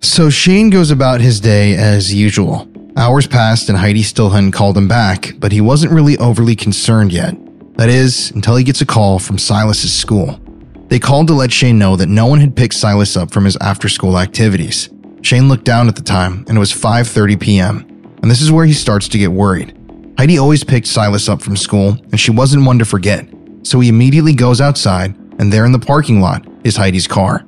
So 0.00 0.30
Shane 0.30 0.70
goes 0.70 0.90
about 0.90 1.20
his 1.20 1.40
day 1.40 1.74
as 1.74 2.14
usual. 2.14 2.68
Hours 2.96 3.26
passed 3.26 3.68
and 3.68 3.78
Heidi 3.78 4.02
still 4.02 4.30
hadn't 4.30 4.52
called 4.52 4.76
him 4.76 4.88
back, 4.88 5.32
but 5.38 5.52
he 5.52 5.60
wasn't 5.60 5.92
really 5.92 6.16
overly 6.18 6.56
concerned 6.56 7.12
yet. 7.12 7.34
That 7.76 7.88
is, 7.88 8.30
until 8.32 8.56
he 8.56 8.64
gets 8.64 8.80
a 8.80 8.86
call 8.86 9.18
from 9.18 9.38
Silas's 9.38 9.92
school. 9.92 10.40
They 10.88 10.98
called 10.98 11.28
to 11.28 11.34
let 11.34 11.52
Shane 11.52 11.78
know 11.78 11.96
that 11.96 12.08
no 12.08 12.26
one 12.26 12.40
had 12.40 12.56
picked 12.56 12.74
Silas 12.74 13.16
up 13.16 13.30
from 13.30 13.44
his 13.44 13.56
after-school 13.60 14.18
activities. 14.18 14.88
Shane 15.22 15.48
looked 15.48 15.64
down 15.64 15.88
at 15.88 15.96
the 15.96 16.02
time 16.02 16.44
and 16.48 16.56
it 16.56 16.60
was 16.60 16.72
5:30 16.72 17.40
p.m 17.40 17.98
and 18.22 18.30
this 18.30 18.40
is 18.40 18.52
where 18.52 18.66
he 18.66 18.72
starts 18.72 19.08
to 19.08 19.18
get 19.18 19.32
worried. 19.32 19.74
Heidi 20.18 20.38
always 20.38 20.64
picked 20.64 20.86
Silas 20.86 21.28
up 21.28 21.40
from 21.40 21.56
school, 21.56 21.96
and 22.10 22.18
she 22.18 22.30
wasn't 22.30 22.66
one 22.66 22.78
to 22.78 22.84
forget, 22.84 23.26
so 23.62 23.78
he 23.80 23.88
immediately 23.88 24.34
goes 24.34 24.60
outside, 24.60 25.14
and 25.38 25.52
there 25.52 25.64
in 25.64 25.72
the 25.72 25.78
parking 25.78 26.20
lot 26.20 26.46
is 26.64 26.76
Heidi's 26.76 27.06
car. 27.06 27.44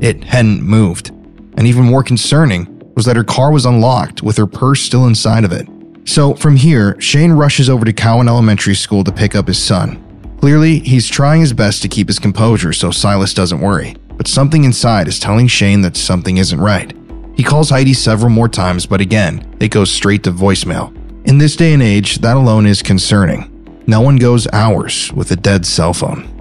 It 0.00 0.24
hadn't 0.24 0.62
moved. 0.62 1.10
And 1.56 1.66
even 1.66 1.84
more 1.84 2.02
concerning 2.02 2.70
was 2.94 3.04
that 3.06 3.16
her 3.16 3.24
car 3.24 3.52
was 3.52 3.66
unlocked 3.66 4.22
with 4.22 4.36
her 4.36 4.46
purse 4.46 4.80
still 4.82 5.06
inside 5.06 5.44
of 5.44 5.52
it. 5.52 5.68
So 6.04 6.34
from 6.34 6.56
here, 6.56 7.00
Shane 7.00 7.32
rushes 7.32 7.70
over 7.70 7.84
to 7.84 7.92
Cowan 7.92 8.28
Elementary 8.28 8.74
School 8.74 9.04
to 9.04 9.12
pick 9.12 9.34
up 9.34 9.48
his 9.48 9.62
son. 9.62 10.00
Clearly, 10.40 10.80
he's 10.80 11.08
trying 11.08 11.40
his 11.40 11.52
best 11.52 11.80
to 11.82 11.88
keep 11.88 12.08
his 12.08 12.18
composure 12.18 12.72
so 12.72 12.90
Silas 12.90 13.32
doesn't 13.32 13.60
worry, 13.60 13.96
but 14.16 14.28
something 14.28 14.64
inside 14.64 15.08
is 15.08 15.18
telling 15.18 15.46
Shane 15.46 15.80
that 15.82 15.96
something 15.96 16.36
isn't 16.36 16.60
right. 16.60 16.92
He 17.36 17.42
calls 17.42 17.70
Heidi 17.70 17.94
several 17.94 18.30
more 18.30 18.48
times, 18.48 18.86
but 18.86 19.00
again, 19.00 19.56
it 19.60 19.68
goes 19.70 19.90
straight 19.90 20.22
to 20.24 20.30
voicemail. 20.30 20.94
In 21.26 21.38
this 21.38 21.56
day 21.56 21.72
and 21.72 21.82
age, 21.82 22.16
that 22.18 22.36
alone 22.36 22.66
is 22.66 22.82
concerning. 22.82 23.50
No 23.86 24.02
one 24.02 24.16
goes 24.16 24.46
hours 24.52 25.12
with 25.14 25.30
a 25.30 25.36
dead 25.36 25.64
cell 25.64 25.94
phone. 25.94 26.33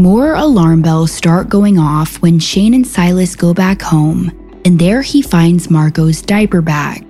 More 0.00 0.32
alarm 0.32 0.80
bells 0.80 1.12
start 1.12 1.50
going 1.50 1.78
off 1.78 2.22
when 2.22 2.38
Shane 2.38 2.72
and 2.72 2.86
Silas 2.86 3.36
go 3.36 3.52
back 3.52 3.82
home, 3.82 4.30
and 4.64 4.78
there 4.78 5.02
he 5.02 5.20
finds 5.20 5.68
Margot's 5.68 6.22
diaper 6.22 6.62
bag, 6.62 7.04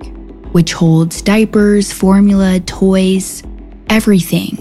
which 0.51 0.73
holds 0.73 1.21
diapers, 1.21 1.93
formula, 1.93 2.59
toys, 2.59 3.43
everything. 3.87 4.57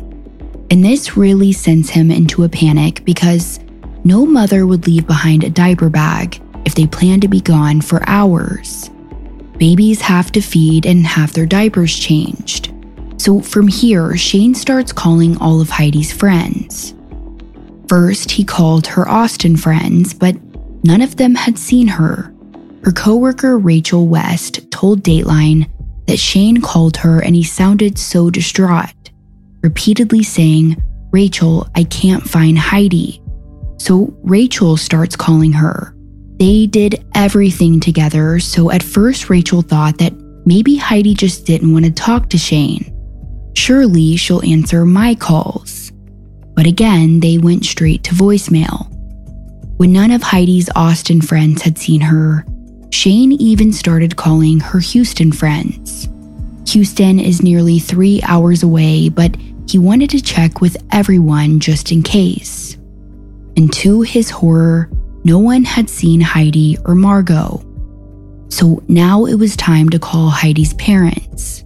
And 0.71 0.85
this 0.85 1.17
really 1.17 1.53
sends 1.53 1.91
him 1.91 2.13
into 2.13 2.45
a 2.45 2.49
panic 2.49 3.05
because 3.05 3.59
no 4.05 4.25
mother 4.25 4.65
would 4.65 4.87
leave 4.87 5.09
behind 5.09 5.43
a 5.43 5.51
diaper 5.51 5.91
bag 5.91 6.41
if 6.65 6.77
they 6.77 6.87
plan 6.87 7.21
to 7.23 7.29
be 7.29 7.41
gone 7.41 7.81
for 7.81 8.09
hours. 8.09 8.91
Babies 9.59 10.01
have 10.03 10.31
to 10.31 10.41
feed 10.41 10.87
and 10.87 11.05
have 11.05 11.33
their 11.33 11.47
diapers 11.47 11.99
changed. 11.99 12.73
So 13.17 13.41
from 13.41 13.67
here, 13.67 14.17
Shane 14.17 14.55
starts 14.55 14.93
calling 14.93 15.37
all 15.39 15.61
of 15.61 15.69
Heidi's 15.69 16.13
friends. 16.13 16.95
First, 17.91 18.31
he 18.31 18.45
called 18.45 18.87
her 18.87 19.09
Austin 19.09 19.57
friends, 19.57 20.15
but 20.15 20.37
none 20.85 21.03
of 21.03 21.17
them 21.17 21.35
had 21.35 21.59
seen 21.59 21.89
her. 21.89 22.33
Her 22.85 22.93
coworker 22.93 23.59
Rachel 23.59 24.07
West 24.07 24.71
told 24.71 25.03
Dateline 25.03 25.69
that 26.07 26.21
Shane 26.21 26.61
called 26.61 26.97
her 26.99 27.21
and 27.21 27.35
he 27.35 27.43
sounded 27.43 27.99
so 27.99 28.31
distraught, 28.31 29.11
repeatedly 29.65 30.23
saying, 30.23 30.81
Rachel, 31.11 31.67
I 31.75 31.83
can't 31.83 32.23
find 32.23 32.57
Heidi. 32.57 33.21
So 33.79 34.17
Rachel 34.23 34.77
starts 34.77 35.17
calling 35.17 35.55
her. 35.55 35.93
They 36.39 36.67
did 36.67 37.05
everything 37.17 37.81
together, 37.81 38.39
so 38.39 38.71
at 38.71 38.85
first 38.85 39.29
Rachel 39.29 39.63
thought 39.63 39.99
that 39.99 40.15
maybe 40.47 40.77
Heidi 40.77 41.15
just 41.15 41.45
didn't 41.45 41.73
want 41.73 41.87
to 41.87 41.91
talk 41.91 42.29
to 42.29 42.39
Shane. 42.39 42.87
Surely 43.57 44.15
she'll 44.15 44.45
answer 44.45 44.85
my 44.87 45.17
calls. 45.17 45.80
But 46.61 46.67
again, 46.67 47.21
they 47.21 47.39
went 47.39 47.65
straight 47.65 48.05
to 48.05 48.15
voicemail. 48.15 48.87
When 49.79 49.95
none 49.95 50.11
of 50.11 50.21
Heidi's 50.21 50.69
Austin 50.77 51.23
friends 51.23 51.63
had 51.63 51.79
seen 51.79 52.03
her, 52.03 52.45
Shane 52.91 53.33
even 53.33 53.73
started 53.73 54.17
calling 54.17 54.61
her 54.61 54.79
Houston 54.79 55.33
friends. 55.33 56.07
Houston 56.71 57.19
is 57.19 57.43
nearly 57.43 57.79
three 57.79 58.21
hours 58.25 58.63
away, 58.63 59.09
but 59.09 59.35
he 59.71 59.79
wanted 59.79 60.11
to 60.11 60.21
check 60.21 60.61
with 60.61 60.77
everyone 60.93 61.61
just 61.61 61.93
in 61.93 62.03
case. 62.03 62.75
And 63.57 63.73
to 63.77 64.03
his 64.03 64.29
horror, 64.29 64.91
no 65.25 65.39
one 65.39 65.65
had 65.65 65.89
seen 65.89 66.21
Heidi 66.21 66.77
or 66.85 66.95
Margot. 66.95 67.65
So 68.51 68.83
now 68.87 69.25
it 69.25 69.37
was 69.37 69.57
time 69.57 69.89
to 69.89 69.99
call 69.99 70.29
Heidi's 70.29 70.75
parents. 70.75 71.65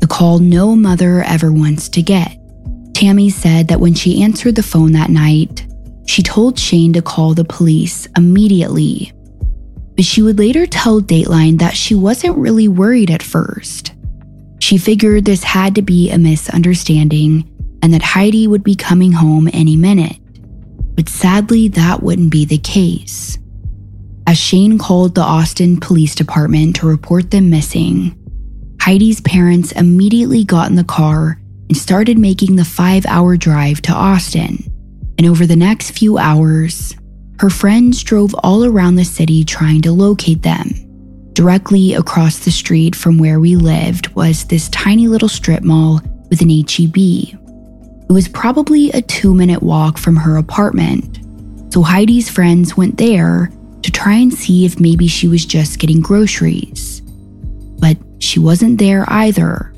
The 0.00 0.08
call 0.10 0.40
no 0.40 0.74
mother 0.74 1.22
ever 1.22 1.52
wants 1.52 1.88
to 1.90 2.02
get. 2.02 2.41
Tammy 3.02 3.30
said 3.30 3.66
that 3.66 3.80
when 3.80 3.94
she 3.94 4.22
answered 4.22 4.54
the 4.54 4.62
phone 4.62 4.92
that 4.92 5.10
night, 5.10 5.66
she 6.06 6.22
told 6.22 6.56
Shane 6.56 6.92
to 6.92 7.02
call 7.02 7.34
the 7.34 7.44
police 7.44 8.06
immediately. 8.16 9.12
But 9.96 10.04
she 10.04 10.22
would 10.22 10.38
later 10.38 10.68
tell 10.68 11.00
Dateline 11.00 11.58
that 11.58 11.76
she 11.76 11.96
wasn't 11.96 12.38
really 12.38 12.68
worried 12.68 13.10
at 13.10 13.20
first. 13.20 13.92
She 14.60 14.78
figured 14.78 15.24
this 15.24 15.42
had 15.42 15.74
to 15.74 15.82
be 15.82 16.12
a 16.12 16.16
misunderstanding 16.16 17.50
and 17.82 17.92
that 17.92 18.02
Heidi 18.02 18.46
would 18.46 18.62
be 18.62 18.76
coming 18.76 19.10
home 19.10 19.50
any 19.52 19.74
minute. 19.76 20.18
but 20.94 21.08
sadly, 21.08 21.66
that 21.68 22.04
wouldn't 22.04 22.30
be 22.30 22.44
the 22.44 22.58
case. 22.58 23.36
As 24.28 24.38
Shane 24.38 24.78
called 24.78 25.16
the 25.16 25.22
Austin 25.22 25.80
Police 25.80 26.14
Department 26.14 26.76
to 26.76 26.86
report 26.86 27.32
them 27.32 27.50
missing, 27.50 28.14
Heidi's 28.80 29.20
parents 29.22 29.72
immediately 29.72 30.44
got 30.44 30.70
in 30.70 30.76
the 30.76 30.84
car 30.84 31.41
and 31.72 31.76
started 31.78 32.18
making 32.18 32.56
the 32.56 32.66
five 32.66 33.06
hour 33.06 33.34
drive 33.34 33.80
to 33.80 33.94
Austin. 33.94 34.62
And 35.16 35.26
over 35.26 35.46
the 35.46 35.56
next 35.56 35.92
few 35.92 36.18
hours, 36.18 36.94
her 37.38 37.48
friends 37.48 38.02
drove 38.02 38.34
all 38.42 38.66
around 38.66 38.96
the 38.96 39.06
city 39.06 39.42
trying 39.42 39.80
to 39.80 39.92
locate 39.92 40.42
them. 40.42 40.68
Directly 41.32 41.94
across 41.94 42.40
the 42.40 42.50
street 42.50 42.94
from 42.94 43.16
where 43.16 43.40
we 43.40 43.56
lived 43.56 44.14
was 44.14 44.44
this 44.44 44.68
tiny 44.68 45.08
little 45.08 45.30
strip 45.30 45.62
mall 45.62 46.02
with 46.28 46.42
an 46.42 46.50
HEB. 46.50 46.94
It 46.94 48.12
was 48.12 48.28
probably 48.28 48.90
a 48.90 49.00
two 49.00 49.32
minute 49.32 49.62
walk 49.62 49.96
from 49.96 50.16
her 50.16 50.36
apartment, 50.36 51.20
so 51.72 51.80
Heidi's 51.80 52.28
friends 52.28 52.76
went 52.76 52.98
there 52.98 53.50
to 53.80 53.90
try 53.90 54.16
and 54.16 54.30
see 54.30 54.66
if 54.66 54.78
maybe 54.78 55.08
she 55.08 55.26
was 55.26 55.46
just 55.46 55.78
getting 55.78 56.02
groceries. 56.02 57.00
But 57.80 57.96
she 58.18 58.40
wasn't 58.40 58.78
there 58.78 59.06
either. 59.08 59.71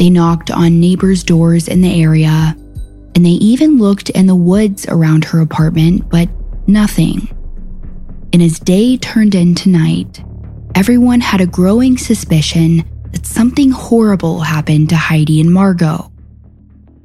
They 0.00 0.08
knocked 0.08 0.50
on 0.50 0.80
neighbors' 0.80 1.22
doors 1.22 1.68
in 1.68 1.82
the 1.82 2.02
area, 2.02 2.56
and 3.14 3.22
they 3.22 3.36
even 3.36 3.76
looked 3.76 4.08
in 4.08 4.26
the 4.26 4.34
woods 4.34 4.86
around 4.88 5.26
her 5.26 5.40
apartment, 5.40 6.08
but 6.08 6.26
nothing. 6.66 7.28
And 8.32 8.40
as 8.40 8.58
day 8.58 8.96
turned 8.96 9.34
into 9.34 9.68
night, 9.68 10.24
everyone 10.74 11.20
had 11.20 11.42
a 11.42 11.46
growing 11.46 11.98
suspicion 11.98 12.82
that 13.12 13.26
something 13.26 13.72
horrible 13.72 14.40
happened 14.40 14.88
to 14.88 14.96
Heidi 14.96 15.38
and 15.38 15.52
Margot. 15.52 16.10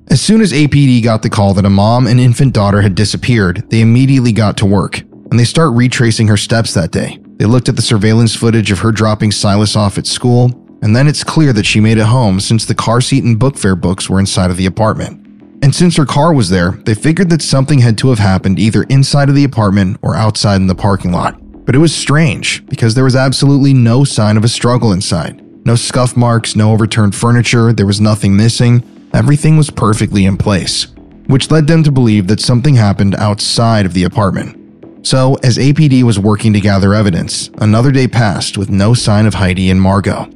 As 0.07 0.21
soon 0.21 0.39
as 0.39 0.53
APD 0.53 1.03
got 1.03 1.21
the 1.21 1.29
call 1.29 1.53
that 1.55 1.65
a 1.65 1.69
mom 1.69 2.07
and 2.07 2.17
infant 2.17 2.53
daughter 2.53 2.81
had 2.81 2.95
disappeared, 2.95 3.69
they 3.71 3.81
immediately 3.81 4.31
got 4.31 4.55
to 4.59 4.65
work 4.65 5.01
and 5.31 5.37
they 5.37 5.43
start 5.43 5.73
retracing 5.73 6.29
her 6.29 6.37
steps 6.37 6.73
that 6.75 6.91
day. 6.91 7.19
They 7.39 7.45
looked 7.45 7.67
at 7.67 7.75
the 7.75 7.81
surveillance 7.81 8.33
footage 8.33 8.71
of 8.71 8.79
her 8.79 8.93
dropping 8.93 9.33
Silas 9.33 9.75
off 9.75 9.97
at 9.97 10.07
school, 10.07 10.64
and 10.85 10.95
then 10.95 11.07
it's 11.07 11.23
clear 11.23 11.51
that 11.51 11.65
she 11.65 11.79
made 11.79 11.97
it 11.97 12.05
home 12.05 12.39
since 12.39 12.63
the 12.63 12.75
car 12.75 13.01
seat 13.01 13.23
and 13.23 13.39
book 13.39 13.57
fair 13.57 13.75
books 13.75 14.07
were 14.07 14.19
inside 14.19 14.51
of 14.51 14.57
the 14.57 14.67
apartment. 14.67 15.19
And 15.63 15.73
since 15.73 15.97
her 15.97 16.05
car 16.05 16.31
was 16.31 16.51
there, 16.51 16.73
they 16.85 16.93
figured 16.93 17.31
that 17.31 17.41
something 17.41 17.79
had 17.79 17.97
to 17.97 18.09
have 18.09 18.19
happened 18.19 18.59
either 18.59 18.83
inside 18.83 19.27
of 19.27 19.33
the 19.33 19.45
apartment 19.45 19.97
or 20.03 20.15
outside 20.15 20.57
in 20.57 20.67
the 20.67 20.75
parking 20.75 21.11
lot. 21.11 21.39
But 21.65 21.73
it 21.73 21.79
was 21.79 21.95
strange 21.95 22.63
because 22.67 22.93
there 22.93 23.03
was 23.03 23.15
absolutely 23.15 23.73
no 23.73 24.03
sign 24.03 24.37
of 24.37 24.43
a 24.43 24.47
struggle 24.47 24.91
inside. 24.91 25.41
No 25.65 25.73
scuff 25.73 26.15
marks, 26.15 26.55
no 26.55 26.71
overturned 26.71 27.15
furniture, 27.15 27.73
there 27.73 27.87
was 27.87 27.99
nothing 27.99 28.37
missing. 28.37 29.09
Everything 29.11 29.57
was 29.57 29.71
perfectly 29.71 30.25
in 30.25 30.37
place, 30.37 30.85
which 31.25 31.49
led 31.49 31.65
them 31.65 31.81
to 31.81 31.91
believe 31.91 32.27
that 32.27 32.41
something 32.41 32.75
happened 32.75 33.15
outside 33.15 33.87
of 33.87 33.93
the 33.95 34.03
apartment. 34.03 34.61
So, 35.03 35.33
as 35.41 35.57
APD 35.57 36.03
was 36.03 36.19
working 36.19 36.53
to 36.53 36.61
gather 36.61 36.93
evidence, 36.93 37.49
another 37.57 37.91
day 37.91 38.07
passed 38.07 38.55
with 38.55 38.69
no 38.69 38.93
sign 38.93 39.25
of 39.25 39.33
Heidi 39.33 39.71
and 39.71 39.81
Margot. 39.81 40.29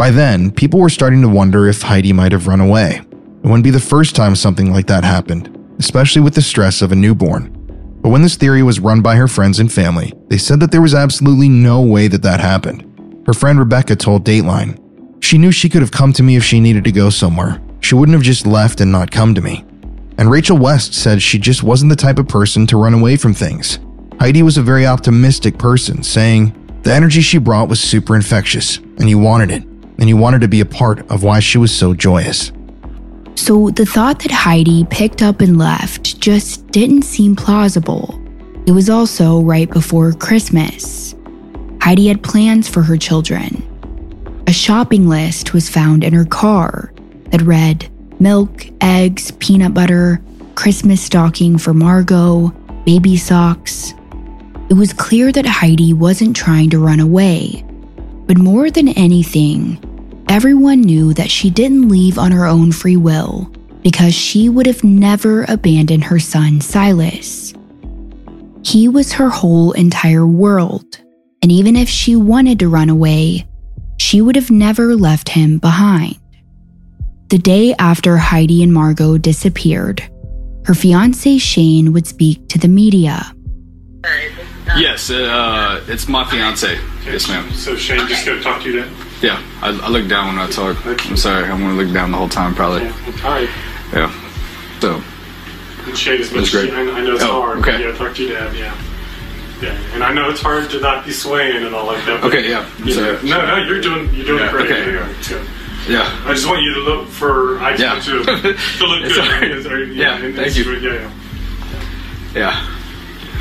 By 0.00 0.10
then, 0.10 0.50
people 0.50 0.80
were 0.80 0.88
starting 0.88 1.20
to 1.20 1.28
wonder 1.28 1.68
if 1.68 1.82
Heidi 1.82 2.14
might 2.14 2.32
have 2.32 2.46
run 2.46 2.62
away. 2.62 3.02
It 3.12 3.44
wouldn't 3.44 3.64
be 3.64 3.68
the 3.68 3.78
first 3.78 4.16
time 4.16 4.34
something 4.34 4.72
like 4.72 4.86
that 4.86 5.04
happened, 5.04 5.54
especially 5.78 6.22
with 6.22 6.34
the 6.34 6.40
stress 6.40 6.80
of 6.80 6.90
a 6.90 6.96
newborn. 6.96 7.52
But 8.00 8.08
when 8.08 8.22
this 8.22 8.36
theory 8.36 8.62
was 8.62 8.80
run 8.80 9.02
by 9.02 9.16
her 9.16 9.28
friends 9.28 9.60
and 9.60 9.70
family, 9.70 10.14
they 10.28 10.38
said 10.38 10.58
that 10.60 10.70
there 10.70 10.80
was 10.80 10.94
absolutely 10.94 11.50
no 11.50 11.82
way 11.82 12.08
that 12.08 12.22
that 12.22 12.40
happened. 12.40 12.82
Her 13.26 13.34
friend 13.34 13.58
Rebecca 13.58 13.94
told 13.94 14.24
Dateline, 14.24 14.78
She 15.22 15.36
knew 15.36 15.52
she 15.52 15.68
could 15.68 15.82
have 15.82 15.92
come 15.92 16.14
to 16.14 16.22
me 16.22 16.36
if 16.36 16.44
she 16.44 16.60
needed 16.60 16.84
to 16.84 16.92
go 16.92 17.10
somewhere. 17.10 17.60
She 17.80 17.94
wouldn't 17.94 18.16
have 18.16 18.24
just 18.24 18.46
left 18.46 18.80
and 18.80 18.90
not 18.90 19.10
come 19.10 19.34
to 19.34 19.42
me. 19.42 19.66
And 20.16 20.30
Rachel 20.30 20.56
West 20.56 20.94
said 20.94 21.20
she 21.20 21.38
just 21.38 21.62
wasn't 21.62 21.90
the 21.90 21.94
type 21.94 22.18
of 22.18 22.26
person 22.26 22.66
to 22.68 22.82
run 22.82 22.94
away 22.94 23.18
from 23.18 23.34
things. 23.34 23.78
Heidi 24.18 24.42
was 24.42 24.56
a 24.56 24.62
very 24.62 24.86
optimistic 24.86 25.58
person, 25.58 26.02
saying, 26.02 26.54
The 26.84 26.94
energy 26.94 27.20
she 27.20 27.36
brought 27.36 27.68
was 27.68 27.80
super 27.80 28.16
infectious, 28.16 28.78
and 28.78 29.06
you 29.06 29.18
wanted 29.18 29.50
it, 29.50 29.69
and 30.00 30.08
you 30.08 30.16
wanted 30.16 30.40
to 30.40 30.48
be 30.48 30.60
a 30.60 30.66
part 30.66 31.08
of 31.10 31.22
why 31.22 31.38
she 31.38 31.58
was 31.58 31.74
so 31.74 31.94
joyous. 31.94 32.50
So 33.36 33.70
the 33.70 33.86
thought 33.86 34.18
that 34.20 34.32
Heidi 34.32 34.84
picked 34.90 35.22
up 35.22 35.40
and 35.40 35.58
left 35.58 36.20
just 36.20 36.66
didn't 36.68 37.02
seem 37.02 37.36
plausible. 37.36 38.18
It 38.66 38.72
was 38.72 38.90
also 38.90 39.40
right 39.42 39.70
before 39.70 40.12
Christmas. 40.12 41.14
Heidi 41.80 42.08
had 42.08 42.22
plans 42.22 42.68
for 42.68 42.82
her 42.82 42.96
children. 42.96 43.66
A 44.46 44.52
shopping 44.52 45.08
list 45.08 45.54
was 45.54 45.68
found 45.68 46.02
in 46.02 46.12
her 46.12 46.24
car 46.24 46.92
that 47.30 47.42
read 47.42 47.88
milk, 48.18 48.66
eggs, 48.80 49.30
peanut 49.32 49.72
butter, 49.72 50.20
Christmas 50.56 51.00
stocking 51.00 51.56
for 51.56 51.72
Margot, 51.72 52.48
baby 52.84 53.16
socks, 53.16 53.94
it 54.70 54.74
was 54.74 54.92
clear 54.92 55.32
that 55.32 55.46
Heidi 55.46 55.92
wasn't 55.92 56.36
trying 56.36 56.70
to 56.70 56.78
run 56.78 57.00
away. 57.00 57.64
But 58.28 58.38
more 58.38 58.70
than 58.70 58.86
anything, 58.90 59.82
everyone 60.30 60.80
knew 60.80 61.12
that 61.12 61.28
she 61.28 61.50
didn't 61.50 61.88
leave 61.88 62.16
on 62.16 62.30
her 62.30 62.46
own 62.46 62.70
free 62.70 62.96
will 62.96 63.50
because 63.82 64.14
she 64.14 64.48
would 64.48 64.64
have 64.64 64.84
never 64.84 65.44
abandoned 65.48 66.04
her 66.04 66.20
son, 66.20 66.60
Silas. 66.60 67.52
He 68.64 68.86
was 68.86 69.12
her 69.12 69.28
whole 69.28 69.72
entire 69.72 70.24
world, 70.24 71.00
and 71.42 71.50
even 71.50 71.74
if 71.74 71.88
she 71.88 72.14
wanted 72.14 72.60
to 72.60 72.68
run 72.68 72.88
away, 72.90 73.44
she 73.98 74.22
would 74.22 74.36
have 74.36 74.52
never 74.52 74.94
left 74.94 75.28
him 75.28 75.58
behind. 75.58 76.16
The 77.30 77.38
day 77.38 77.74
after 77.80 78.16
Heidi 78.16 78.62
and 78.62 78.72
Margot 78.72 79.18
disappeared, 79.18 80.00
her 80.64 80.74
fiance 80.74 81.38
Shane 81.38 81.92
would 81.92 82.06
speak 82.06 82.48
to 82.50 82.58
the 82.58 82.68
media. 82.68 83.34
Yes, 84.76 85.10
uh, 85.10 85.84
it's 85.88 86.06
my 86.06 86.24
fiance. 86.30 86.78
Yes, 87.04 87.26
ma'am. 87.26 87.50
So 87.52 87.74
Shane 87.74 88.06
just 88.06 88.24
gonna 88.24 88.40
talk 88.40 88.62
to 88.62 88.70
you 88.70 88.82
then? 88.82 89.09
Yeah, 89.22 89.42
I, 89.60 89.68
I 89.82 89.88
look 89.88 90.08
down 90.08 90.28
when 90.28 90.38
I 90.38 90.48
talk. 90.50 90.84
I'm 90.86 91.16
sorry, 91.16 91.44
I'm 91.44 91.60
gonna 91.60 91.74
look 91.74 91.92
down 91.92 92.10
the 92.10 92.16
whole 92.16 92.28
time, 92.28 92.54
probably. 92.54 92.84
Yeah. 92.84 92.92
All 93.24 93.30
right. 93.32 93.48
Yeah. 93.92 94.80
So, 94.80 95.02
And 95.86 95.96
Shane, 95.98 96.20
as 96.22 96.32
much 96.32 96.50
great. 96.52 96.72
I, 96.72 96.80
I 96.80 97.00
know 97.02 97.14
it's 97.14 97.22
Oh, 97.24 97.42
hard. 97.42 97.58
okay. 97.58 97.82
Yeah, 97.82 97.94
talk 97.96 98.14
to 98.16 98.22
your 98.24 98.32
dad. 98.38 98.56
Yeah. 98.56 98.74
Yeah, 99.60 99.78
and 99.92 100.02
I 100.02 100.10
know 100.14 100.30
it's 100.30 100.40
hard 100.40 100.70
to 100.70 100.80
not 100.80 101.04
be 101.04 101.12
swaying 101.12 101.64
and 101.66 101.74
all 101.74 101.84
like 101.84 102.02
that. 102.06 102.24
Okay, 102.24 102.48
yeah. 102.48 102.66
You 102.78 102.96
know, 102.96 103.16
Sorry. 103.18 103.28
no, 103.28 103.46
no, 103.46 103.56
you're 103.66 103.80
doing 103.82 104.08
you're 104.14 104.24
doing 104.24 104.40
Yeah, 104.44 104.50
great. 104.52 104.70
okay. 104.70 104.94
Yeah, 104.94 105.44
yeah. 105.86 106.22
I 106.26 106.32
just 106.32 106.46
want 106.46 106.62
you 106.62 106.72
to 106.76 106.80
look 106.80 107.08
for 107.08 107.58
I 107.58 107.76
Yeah. 107.76 108.00
to, 108.00 108.00
to 108.24 108.86
look 108.86 109.02
good. 109.02 109.18
all 109.18 109.28
right. 109.28 109.50
Is- 109.50 109.94
Yeah, 109.96 110.18
in 110.24 110.34
thank 110.34 110.56
you. 110.56 110.64
Yeah, 110.78 110.94
yeah. 110.94 111.10
Yeah. 112.34 112.76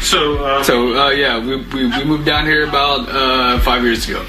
So, 0.02 0.44
uh, 0.44 0.64
So, 0.64 0.94
uh, 0.98 1.10
yeah, 1.12 1.40
we, 1.40 1.56
we, 1.58 1.86
we 1.88 2.04
moved 2.04 2.26
down 2.26 2.46
here 2.46 2.68
about 2.68 3.08
uh, 3.08 3.60
five 3.60 3.84
years 3.84 4.08
ago. 4.10 4.26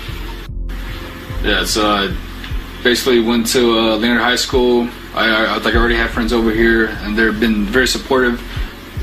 Yeah, 1.43 1.65
so 1.65 1.87
I 1.91 2.15
basically 2.83 3.21
went 3.21 3.47
to 3.49 3.79
uh, 3.79 3.97
Leonard 3.97 4.21
High 4.21 4.37
School. 4.37 4.89
I, 5.15 5.29
I, 5.29 5.45
I 5.45 5.57
like 5.59 5.75
I 5.75 5.79
already 5.79 5.97
have 5.97 6.11
friends 6.11 6.33
over 6.33 6.51
here, 6.51 6.87
and 7.03 7.17
they've 7.17 7.39
been 7.41 7.65
very 7.65 7.87
supportive 7.89 8.41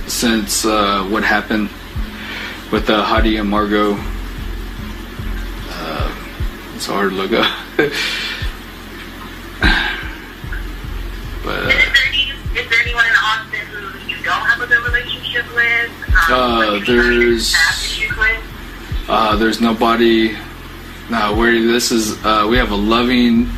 since 0.08 0.64
uh, 0.66 1.04
what 1.06 1.24
happened 1.24 1.70
with 2.72 2.90
uh, 2.90 3.04
Heidi 3.04 3.38
and 3.38 3.50
Margot. 3.50 3.96
Uh, 5.70 6.16
it's 6.76 6.86
hard 6.86 7.10
to 7.12 7.16
look 7.16 7.32
up. 7.34 7.46
but 7.78 7.90
uh, 11.50 11.68
Is 11.68 11.74
there, 11.74 12.08
any, 12.08 12.32
is 12.60 12.70
there 12.70 12.80
anyone 12.82 13.06
in 13.06 13.14
Austin 13.14 13.66
who 13.68 14.10
you 14.10 14.18
don't 14.24 14.46
have 14.46 14.62
a 14.62 14.68
good 14.68 14.84
relationship 14.86 15.46
with? 15.56 15.92
Um, 16.30 16.34
Uh, 16.34 16.36
or 16.36 16.72
maybe 16.72 16.80
not 16.80 16.90
even 16.90 17.20
there's- 17.20 18.00
with? 18.18 19.10
Uh, 19.10 19.36
there's 19.38 19.60
nobody. 19.62 20.36
No, 21.10 21.36
where 21.36 21.54
this 21.54 21.92
is, 21.92 22.24
uh, 22.26 22.48
we 22.50 22.58
have 22.58 22.72
a 22.72 22.76
loving 22.76 23.50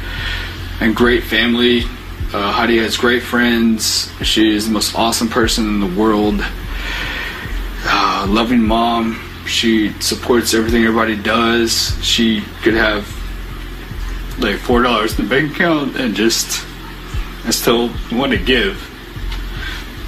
and 0.82 0.96
great 0.96 1.24
family. 1.24 1.84
Uh, 2.32 2.52
Heidi 2.52 2.78
has 2.78 2.96
great 2.96 3.24
friends. 3.24 4.12
She 4.22 4.54
is 4.56 4.68
the 4.68 4.72
most 4.72 4.96
awesome 4.96 5.30
person 5.30 5.66
in 5.66 5.80
the 5.80 6.00
world. 6.00 6.46
Uh, 7.86 8.28
loving 8.30 8.64
mom. 8.64 9.20
She 9.48 9.94
supports 10.00 10.54
everything 10.54 10.84
everybody 10.84 11.16
does. 11.16 11.98
She 12.04 12.42
could 12.62 12.76
have 12.76 13.08
like 14.38 14.58
four 14.58 14.84
dollars 14.84 15.18
in 15.18 15.26
the 15.26 15.30
bank 15.30 15.54
account 15.54 15.96
and 15.96 16.14
just 16.14 16.64
and 17.46 17.54
still 17.54 17.90
want 18.12 18.32
to 18.32 18.38
give. 18.38 18.78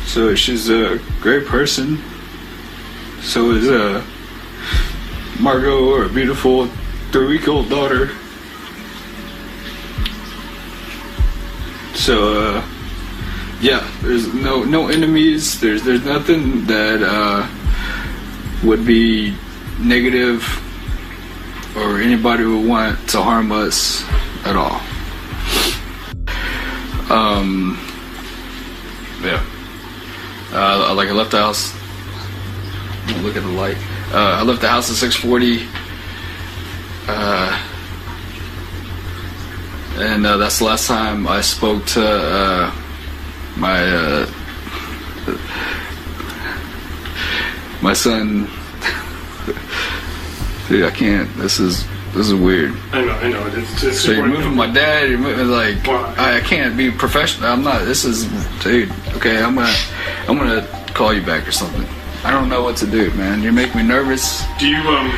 So 0.06 0.36
she's 0.36 0.69
a 0.69 0.99
great 1.21 1.47
person. 1.47 1.97
So 3.21 3.49
is 3.51 3.67
uh 3.67 4.06
Margot, 5.39 5.95
our 5.95 6.08
beautiful 6.08 6.69
three-week-old 7.12 7.69
daughter. 7.69 8.10
So, 11.93 12.39
uh, 12.39 12.67
yeah, 13.60 13.88
there's 14.02 14.34
no 14.34 14.63
no 14.63 14.88
enemies. 14.88 15.60
There's 15.60 15.84
there's 15.84 16.04
nothing 16.04 16.65
that 16.65 17.04
uh, 17.04 17.47
would 18.65 18.86
be 18.86 19.36
negative 19.80 20.43
or 21.76 22.00
anybody 22.00 22.45
would 22.45 22.67
want 22.67 23.10
to 23.10 23.21
harm 23.21 23.52
us 23.52 24.04
at 24.45 24.56
all. 24.56 24.82
Um, 27.10 27.78
yeah. 29.21 29.43
Uh, 30.52 30.93
like 30.95 31.10
I 31.10 31.12
left 31.12 31.32
the 31.32 31.38
house 31.38 31.82
look 33.19 33.36
at 33.36 33.43
the 33.43 33.50
light. 33.50 33.78
Uh, 34.13 34.39
I 34.39 34.43
left 34.43 34.62
the 34.62 34.69
house 34.69 34.89
at 34.89 35.10
6:40. 35.10 35.67
Uh, 37.08 37.68
and 39.98 40.26
uh, 40.26 40.38
that's 40.38 40.60
the 40.60 40.66
last 40.66 40.88
time 40.88 41.28
I 41.28 41.42
spoke 41.42 41.86
to 41.88 42.04
uh, 42.04 42.74
my 43.58 43.84
uh, 43.84 44.26
my 47.82 47.94
son. 47.94 48.48
Dude, 50.68 50.86
I 50.86 50.92
can't. 50.92 51.30
This 51.38 51.60
is 51.60 51.86
this 52.14 52.28
is 52.28 52.34
weird. 52.34 52.74
I 52.92 53.06
know, 53.06 53.12
I 53.12 53.30
know. 53.30 53.48
It's, 53.48 53.84
it's 53.84 54.02
So 54.02 54.12
you're 54.12 54.28
moving 54.28 54.56
my 54.56 54.68
dad. 54.68 55.10
You're 55.10 55.20
moving 55.20 55.48
like 55.48 55.86
Well, 55.86 56.14
I, 56.18 56.38
I 56.38 56.42
can't 56.42 56.76
be 56.76 56.92
professional. 56.92 57.50
I'm 57.50 57.64
not. 57.64 57.86
This 57.86 58.06
is, 58.06 58.26
dude. 58.64 58.92
Okay, 59.16 59.42
I'm 59.42 59.56
gonna 59.56 59.74
I'm 60.28 60.38
gonna 60.38 60.68
call 60.94 61.14
you 61.14 61.22
back 61.22 61.48
or 61.48 61.52
something. 61.52 61.88
I 62.24 62.32
don't 62.32 62.50
know 62.50 62.64
what 62.64 62.78
to 62.78 62.86
do, 62.86 63.12
man. 63.12 63.42
You 63.42 63.52
make 63.52 63.74
me 63.76 63.84
nervous. 63.84 64.44
Do 64.60 64.68
you 64.68 64.78
um? 64.90 65.12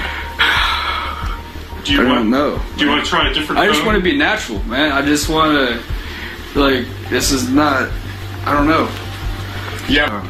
Do 1.84 1.93
you 1.93 2.02
I 2.02 2.06
want? 2.06 2.15
don't 2.19 2.30
know. 2.32 2.62
Do 2.78 2.86
you 2.86 2.89
want 2.89 3.04
to 3.04 3.10
try 3.10 3.30
a 3.30 3.34
different? 3.34 3.60
I 3.60 3.65
just 3.67 3.80
phone? 3.80 3.88
want 3.88 3.98
to 3.98 4.04
be 4.04 4.15
natural, 4.17 4.63
man. 4.63 4.91
I 4.91 5.02
just 5.06 5.28
want 5.30 5.52
to 5.58 6.60
like 6.60 6.86
this 7.10 7.32
is 7.32 7.50
not. 7.50 7.89
I 8.46 8.54
don't 8.54 8.67
know. 8.67 8.89
Yeah. 9.89 10.30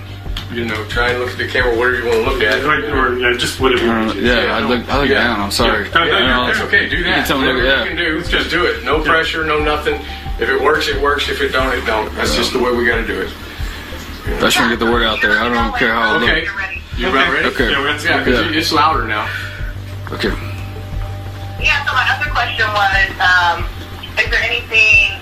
You 0.52 0.66
know, 0.66 0.86
try 0.86 1.10
and 1.10 1.20
look 1.20 1.32
at 1.32 1.38
the 1.38 1.48
camera, 1.48 1.76
whatever 1.76 1.98
you 2.00 2.06
want 2.06 2.18
to 2.26 2.30
look 2.32 2.44
at. 2.44 2.64
Like, 2.64 2.84
or 2.86 3.18
yeah, 3.18 3.36
just 3.38 3.60
whatever. 3.60 3.82
I 3.82 3.86
you 4.02 4.06
want 4.08 4.18
to. 4.18 4.20
Uh, 4.20 4.44
yeah, 4.46 4.56
I 4.56 4.60
look 4.68 4.90
I 4.90 4.98
look 5.00 5.10
Yeah. 5.10 5.24
down. 5.24 5.42
I'm 5.42 5.52
sorry. 5.52 5.86
Yeah. 5.88 5.94
No, 5.94 6.06
no, 6.06 6.18
You 6.20 6.28
know, 6.28 6.50
It's 6.50 6.60
okay, 6.62 6.90
do 6.90 6.98
You 6.98 7.04
that. 7.06 7.16
can 7.16 7.28
tell 7.28 7.40
me, 7.40 7.48
Whatever 7.48 7.64
yeah. 7.66 7.82
you 7.84 7.88
can 7.90 7.98
do, 7.98 8.24
just 8.24 8.50
do 8.52 8.66
it. 8.66 8.84
No 8.84 9.02
pressure, 9.04 9.46
no 9.46 9.60
nothing. 9.64 9.96
If 10.40 10.50
it 10.50 10.62
works, 10.62 10.88
it 10.88 11.02
works. 11.02 11.30
If 11.30 11.42
it 11.42 11.50
don't, 11.50 11.72
it 11.78 11.86
don't. 11.86 12.14
That's 12.16 12.36
just 12.36 12.54
the 12.54 12.60
way 12.60 12.72
we 12.72 12.86
got 12.86 12.98
to 12.98 13.06
do 13.08 13.22
it. 13.22 13.30
I 14.26 14.40
just 14.42 14.58
want 14.60 14.72
to 14.72 14.78
get 14.78 14.80
the 14.86 14.92
word 14.92 15.04
out 15.04 15.22
there. 15.22 15.38
I 15.40 15.50
don't 15.50 15.76
care 15.78 15.94
how 15.94 16.02
I 16.02 16.18
look. 16.18 16.24
Okay. 16.30 16.48
You 16.98 17.10
about 17.10 17.32
ready? 17.34 17.48
Okay. 17.50 17.70
Yeah, 17.72 17.84
that's 17.84 18.04
Yeah, 18.06 18.24
'cause 18.24 18.28
Yeah. 18.34 18.50
you- 18.50 18.58
it's 18.60 18.72
louder 18.72 19.06
now. 19.08 19.28
Okay. 20.12 20.32
Yeah, 21.64 21.80
so 21.88 21.94
my 21.96 22.04
other 22.12 22.30
question 22.30 22.68
was, 22.76 23.08
um, 23.24 23.64
is 24.20 24.30
there 24.30 24.44
anything 24.44 25.16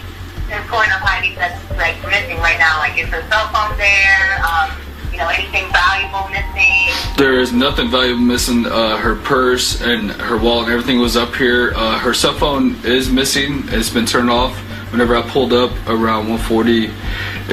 important 0.49 0.95
of 0.95 1.01
Heidi 1.05 1.35
that's 1.35 1.61
like 1.77 1.95
missing 2.09 2.37
right 2.37 2.57
now? 2.57 2.79
Like 2.79 2.97
is 2.97 3.07
her 3.09 3.21
cell 3.29 3.47
phone 3.53 3.77
there? 3.77 4.41
Um, 4.43 4.73
you 5.11 5.19
know, 5.19 5.27
anything 5.27 5.71
valuable 5.71 6.27
missing? 6.29 6.89
There 7.17 7.39
is 7.39 7.53
nothing 7.53 7.91
valuable 7.91 8.21
missing. 8.21 8.65
Uh, 8.65 8.97
her 8.97 9.15
purse 9.15 9.81
and 9.81 10.11
her 10.13 10.37
wallet 10.37 10.69
everything 10.69 10.99
was 10.99 11.15
up 11.15 11.35
here. 11.35 11.73
Uh, 11.75 11.99
her 11.99 12.13
cell 12.13 12.33
phone 12.33 12.75
is 12.83 13.09
missing. 13.09 13.63
It's 13.67 13.91
been 13.91 14.07
turned 14.07 14.31
off. 14.31 14.57
Whenever 14.91 15.15
I 15.15 15.21
pulled 15.21 15.53
up 15.53 15.71
around 15.87 16.27
140, 16.27 16.89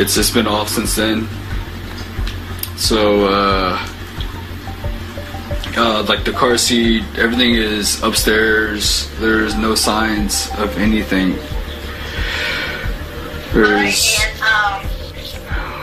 it's 0.00 0.14
just 0.14 0.32
been 0.32 0.46
off 0.46 0.70
since 0.70 0.96
then. 0.96 1.28
So, 2.76 3.26
uh, 3.26 3.86
uh, 5.76 6.04
like 6.08 6.24
the 6.24 6.32
car 6.32 6.56
seat, 6.58 7.04
everything 7.16 7.54
is 7.54 8.02
upstairs. 8.02 9.08
There's 9.18 9.54
no 9.54 9.74
signs 9.74 10.48
of 10.58 10.76
anything. 10.78 11.36
There's 13.52 14.18
and 14.20 14.40
um, 14.42 14.84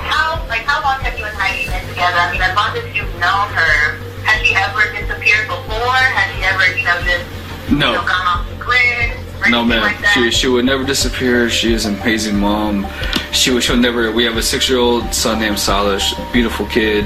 how 0.05 0.45
like 0.47 0.61
how 0.61 0.81
long 0.83 1.01
have 1.01 1.17
you 1.17 1.25
and 1.25 1.35
Heidi 1.35 1.65
been 1.67 1.87
together? 1.89 2.17
I 2.17 2.31
mean, 2.31 2.41
as 2.41 2.55
long 2.55 2.77
as 2.77 2.95
you've 2.95 3.13
known 3.19 3.49
her, 3.53 3.97
has 4.23 4.45
she 4.45 4.55
ever 4.55 4.91
disappeared 4.93 5.47
before? 5.47 6.01
Has 6.13 6.35
she 6.35 6.43
ever, 6.43 6.77
you 6.77 6.85
know, 6.85 7.01
just 7.03 7.71
you 7.71 7.77
know, 7.77 7.93
no. 7.93 8.07
gone 8.07 8.27
off 8.27 8.49
the 8.49 8.55
grid? 8.55 9.17
No, 9.49 9.63
man. 9.63 9.81
Like? 9.81 10.05
She 10.13 10.31
she 10.31 10.47
would 10.47 10.65
never 10.65 10.83
disappear. 10.83 11.49
She 11.49 11.73
is 11.73 11.85
an 11.85 11.95
amazing 12.01 12.39
mom. 12.39 12.87
She 13.31 13.51
would 13.51 13.63
she'll 13.63 13.77
never. 13.77 14.11
We 14.11 14.23
have 14.25 14.37
a 14.37 14.43
six 14.43 14.69
year 14.69 14.79
old 14.79 15.13
son 15.13 15.39
named 15.39 15.59
Silas, 15.59 16.13
beautiful 16.31 16.65
kid. 16.67 17.05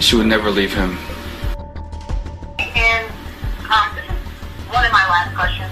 She 0.00 0.16
would 0.16 0.26
never 0.26 0.50
leave 0.50 0.72
him. 0.72 0.96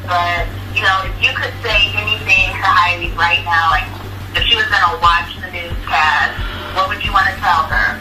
But 0.08 0.48
you 0.74 0.82
know, 0.82 1.04
if 1.04 1.14
you 1.22 1.30
could 1.36 1.52
say 1.62 1.92
anything 1.94 2.48
to 2.56 2.66
Heidi 2.66 3.12
right 3.12 3.44
now, 3.44 3.70
like 3.70 3.86
if 4.34 4.42
she 4.48 4.56
was 4.56 4.64
gonna 4.66 4.98
watch 5.04 5.36
the 5.36 5.52
newscast, 5.52 6.32
what 6.74 6.88
would 6.88 7.04
you 7.04 7.12
want 7.12 7.28
to 7.28 7.36
tell 7.36 7.68
her? 7.68 8.00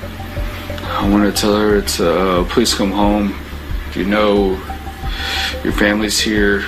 I 0.87 1.09
want 1.09 1.23
to 1.35 1.39
tell 1.39 1.55
her 1.55 1.81
to 1.81 2.19
uh, 2.19 2.45
please 2.45 2.73
come 2.73 2.91
home. 2.91 3.35
You 3.93 4.05
know, 4.05 4.51
your 5.63 5.73
family's 5.73 6.19
here. 6.19 6.63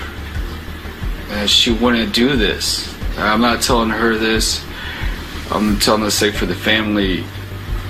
And 1.30 1.50
she 1.50 1.72
wouldn't 1.72 2.14
do 2.14 2.36
this. 2.36 2.94
I'm 3.18 3.42
not 3.42 3.62
telling 3.62 3.90
her 3.90 4.18
this. 4.18 4.66
I'm 5.52 5.80
telling 5.80 6.02
her 6.02 6.10
sake 6.10 6.36
for 6.36 6.48
the 6.48 6.56
family. 6.56 7.24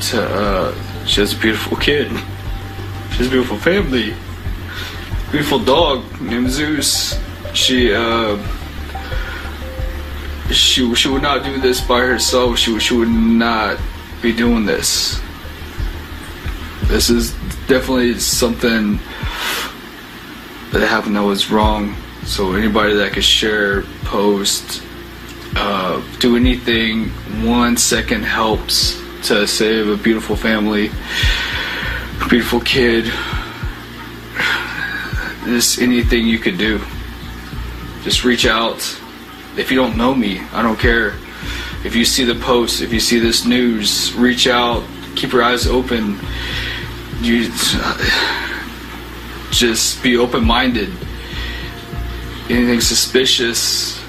To 0.10 0.22
uh, 0.22 1.06
she 1.06 1.22
has 1.22 1.34
a 1.34 1.38
beautiful 1.38 1.78
kid. 1.78 2.10
She 3.12 3.18
has 3.18 3.28
a 3.28 3.30
beautiful 3.30 3.58
family. 3.58 4.14
Beautiful 5.32 5.60
dog 5.60 6.04
named 6.22 6.50
Zeus. 6.50 7.18
She 7.54 7.94
uh, 7.94 8.38
she 10.52 10.94
she 10.96 11.08
would 11.10 11.22
not 11.22 11.44
do 11.44 11.60
this 11.60 11.82
by 11.82 12.02
herself. 12.02 12.58
She 12.58 12.80
she 12.80 12.94
would 12.96 13.10
not 13.10 13.80
be 14.22 14.34
doing 14.34 14.66
this. 14.66 15.22
This 16.88 17.10
is 17.10 17.32
definitely 17.68 18.20
something 18.20 19.00
that 20.72 20.88
happened 20.88 21.16
that 21.16 21.24
was 21.24 21.52
wrong. 21.52 21.96
So 22.26 22.54
anybody 22.54 22.94
that 22.96 23.14
could 23.14 23.24
share, 23.24 23.84
post, 24.04 24.84
uh, 25.56 26.02
do 26.20 26.36
anything, 26.36 27.10
one 27.46 27.78
second 27.78 28.24
helps 28.24 29.02
to 29.28 29.48
save 29.48 29.88
a 29.88 29.98
beautiful 29.98 30.36
family, 30.36 30.92
a 32.22 32.28
beautiful 32.28 32.60
kid. 32.60 33.06
Just 35.46 35.80
anything 35.80 36.28
you 36.28 36.38
could 36.38 36.58
do. 36.58 36.82
Just 38.04 38.24
reach 38.24 38.46
out. 38.46 38.78
If 39.58 39.72
you 39.72 39.78
don't 39.78 39.98
know 39.98 40.14
me, 40.14 40.40
I 40.54 40.62
don't 40.62 40.80
care. 40.80 41.16
If 41.84 41.96
you 41.96 42.06
see 42.06 42.24
the 42.24 42.36
post, 42.36 42.82
if 42.82 42.94
you 42.94 43.00
see 43.00 43.20
this 43.20 43.46
news, 43.46 44.14
reach 44.14 44.48
out. 44.48 44.84
Keep 45.16 45.34
your 45.34 45.44
eyes 45.44 45.68
open 45.68 46.20
you 47.22 47.50
just 49.52 50.02
be 50.02 50.16
open-minded 50.16 50.90
anything 52.50 52.80
suspicious 52.80 54.02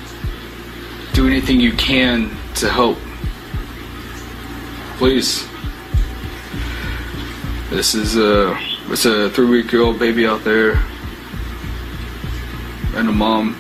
do 1.12 1.26
anything 1.26 1.58
you 1.58 1.72
can 1.72 2.30
to 2.54 2.68
help 2.70 2.96
please 4.96 5.44
this 7.70 7.94
is 7.94 8.16
a 8.16 8.56
it's 8.90 9.04
a 9.04 9.28
three-week-old 9.30 9.98
baby 9.98 10.26
out 10.26 10.44
there 10.44 10.80
and 12.94 13.08
a 13.08 13.12
mom 13.12 13.56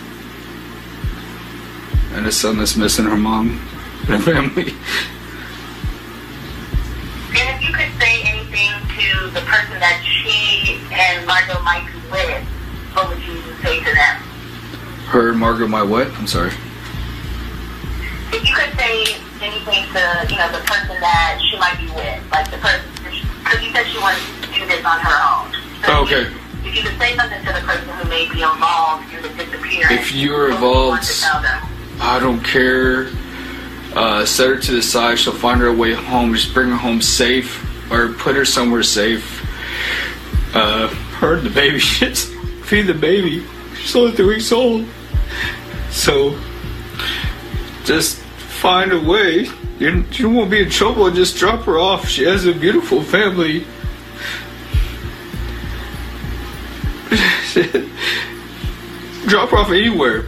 and 2.12 2.26
a 2.26 2.32
son 2.32 2.58
that's 2.58 2.76
missing 2.76 3.04
her 3.04 3.16
mom 3.16 3.50
and 4.00 4.08
her 4.08 4.18
family 4.18 4.74
And 7.30 7.46
if 7.54 7.62
you 7.62 7.72
could 7.72 7.90
say 8.00 8.22
anything 8.24 8.72
to 8.98 9.30
the 9.30 9.40
person 9.46 9.78
that 9.78 10.02
she 10.04 10.80
and 10.92 11.24
Margot 11.26 11.62
might 11.62 11.86
be 11.86 11.98
with, 12.10 12.42
what 12.94 13.08
would 13.08 13.22
you 13.22 13.40
say 13.62 13.78
to 13.78 13.84
them? 13.94 14.16
her 15.10 15.30
and 15.30 15.40
margaret 15.40 15.66
my 15.66 15.82
what 15.82 16.06
i'm 16.22 16.26
sorry 16.26 16.52
If 18.30 18.46
you 18.46 18.54
could 18.54 18.70
say 18.78 19.18
anything 19.42 19.82
to, 19.90 20.02
you 20.30 20.38
know, 20.38 20.46
the 20.54 20.62
person 20.70 20.94
that 21.02 21.40
she 21.50 21.58
might 21.58 21.74
be 21.82 21.86
with, 21.90 22.22
like 22.30 22.46
the 22.50 22.58
person, 22.58 22.86
because 23.02 23.58
you 23.64 23.72
said 23.74 23.86
she 23.90 23.98
wanted 23.98 24.22
to 24.46 24.54
do 24.54 24.66
this 24.70 24.84
on 24.86 25.00
her 25.00 25.18
own. 25.18 25.50
So 25.82 25.98
Oh, 25.98 26.04
if 26.04 26.10
you- 26.10 26.16
okay. 26.16 26.36
If 26.62 26.76
you 26.76 26.82
could 26.86 26.98
say 27.00 27.16
something 27.16 27.42
to 27.44 27.52
the 27.52 27.60
person 27.66 27.88
who 27.88 28.04
may 28.08 28.28
be 28.30 28.42
involved 28.42 29.10
in 29.12 29.22
the 29.22 29.30
disappearance, 29.30 29.90
If 29.98 30.14
you're 30.14 30.50
would 30.50 31.02
you 31.02 31.10
I 32.00 32.18
don't 32.18 32.42
care. 32.42 33.08
Uh, 33.94 34.24
set 34.24 34.48
her 34.48 34.58
to 34.58 34.72
the 34.72 34.82
side. 34.82 35.18
She'll 35.18 35.32
find 35.32 35.60
her 35.60 35.72
way 35.72 35.92
home. 35.92 36.34
Just 36.34 36.54
bring 36.54 36.70
her 36.70 36.76
home 36.76 37.02
safe, 37.02 37.92
or 37.92 38.12
put 38.14 38.36
her 38.36 38.44
somewhere 38.44 38.82
safe. 38.82 39.46
Uh, 40.54 40.88
the 41.20 41.52
baby. 41.54 41.80
Feed 42.64 42.82
the 42.82 42.94
baby. 42.94 43.44
She's 43.76 43.94
only 43.94 44.12
three 44.12 44.26
weeks 44.26 44.52
old. 44.52 44.86
So, 45.90 46.38
just 47.84 48.18
find 48.18 48.92
a 48.92 49.00
way. 49.00 49.48
You, 49.78 50.04
you 50.12 50.30
won't 50.30 50.50
be 50.50 50.62
in 50.62 50.70
trouble. 50.70 51.10
Just 51.10 51.36
drop 51.36 51.64
her 51.64 51.78
off. 51.78 52.08
She 52.08 52.24
has 52.24 52.46
a 52.46 52.52
beautiful 52.52 53.02
family. 53.02 53.60
drop 59.26 59.50
her 59.50 59.56
off 59.56 59.70
anywhere. 59.70 60.26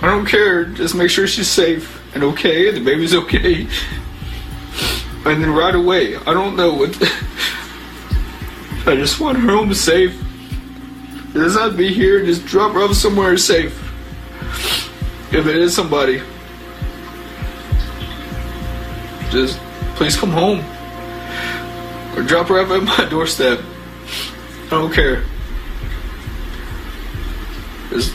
I 0.00 0.06
don't 0.06 0.26
care. 0.26 0.64
Just 0.64 0.94
make 0.94 1.10
sure 1.10 1.26
she's 1.26 1.48
safe 1.48 1.98
and 2.14 2.24
okay, 2.24 2.70
the 2.70 2.80
baby's 2.80 3.14
okay. 3.14 3.66
And 5.24 5.42
then 5.42 5.50
right 5.50 5.74
away, 5.74 6.16
I 6.16 6.32
don't 6.32 6.56
know 6.56 6.72
what. 6.72 6.96
I 8.86 8.96
just 8.96 9.20
want 9.20 9.38
her 9.38 9.48
home 9.50 9.74
safe. 9.74 10.18
Does 11.32 11.54
not 11.54 11.76
be 11.76 11.92
here. 11.92 12.24
Just 12.24 12.46
drop 12.46 12.72
her 12.72 12.80
off 12.80 12.94
somewhere 12.94 13.36
safe. 13.36 13.76
If 15.32 15.46
it 15.46 15.56
is 15.56 15.74
somebody, 15.74 16.22
just 19.30 19.58
please 19.96 20.16
come 20.16 20.30
home. 20.30 20.64
or 22.16 22.22
drop 22.22 22.48
her 22.48 22.60
off 22.60 22.70
at 22.70 22.82
my 22.82 23.04
doorstep. 23.10 23.60
I 24.66 24.70
don't 24.70 24.92
care. 24.92 25.22
Just 27.90 28.14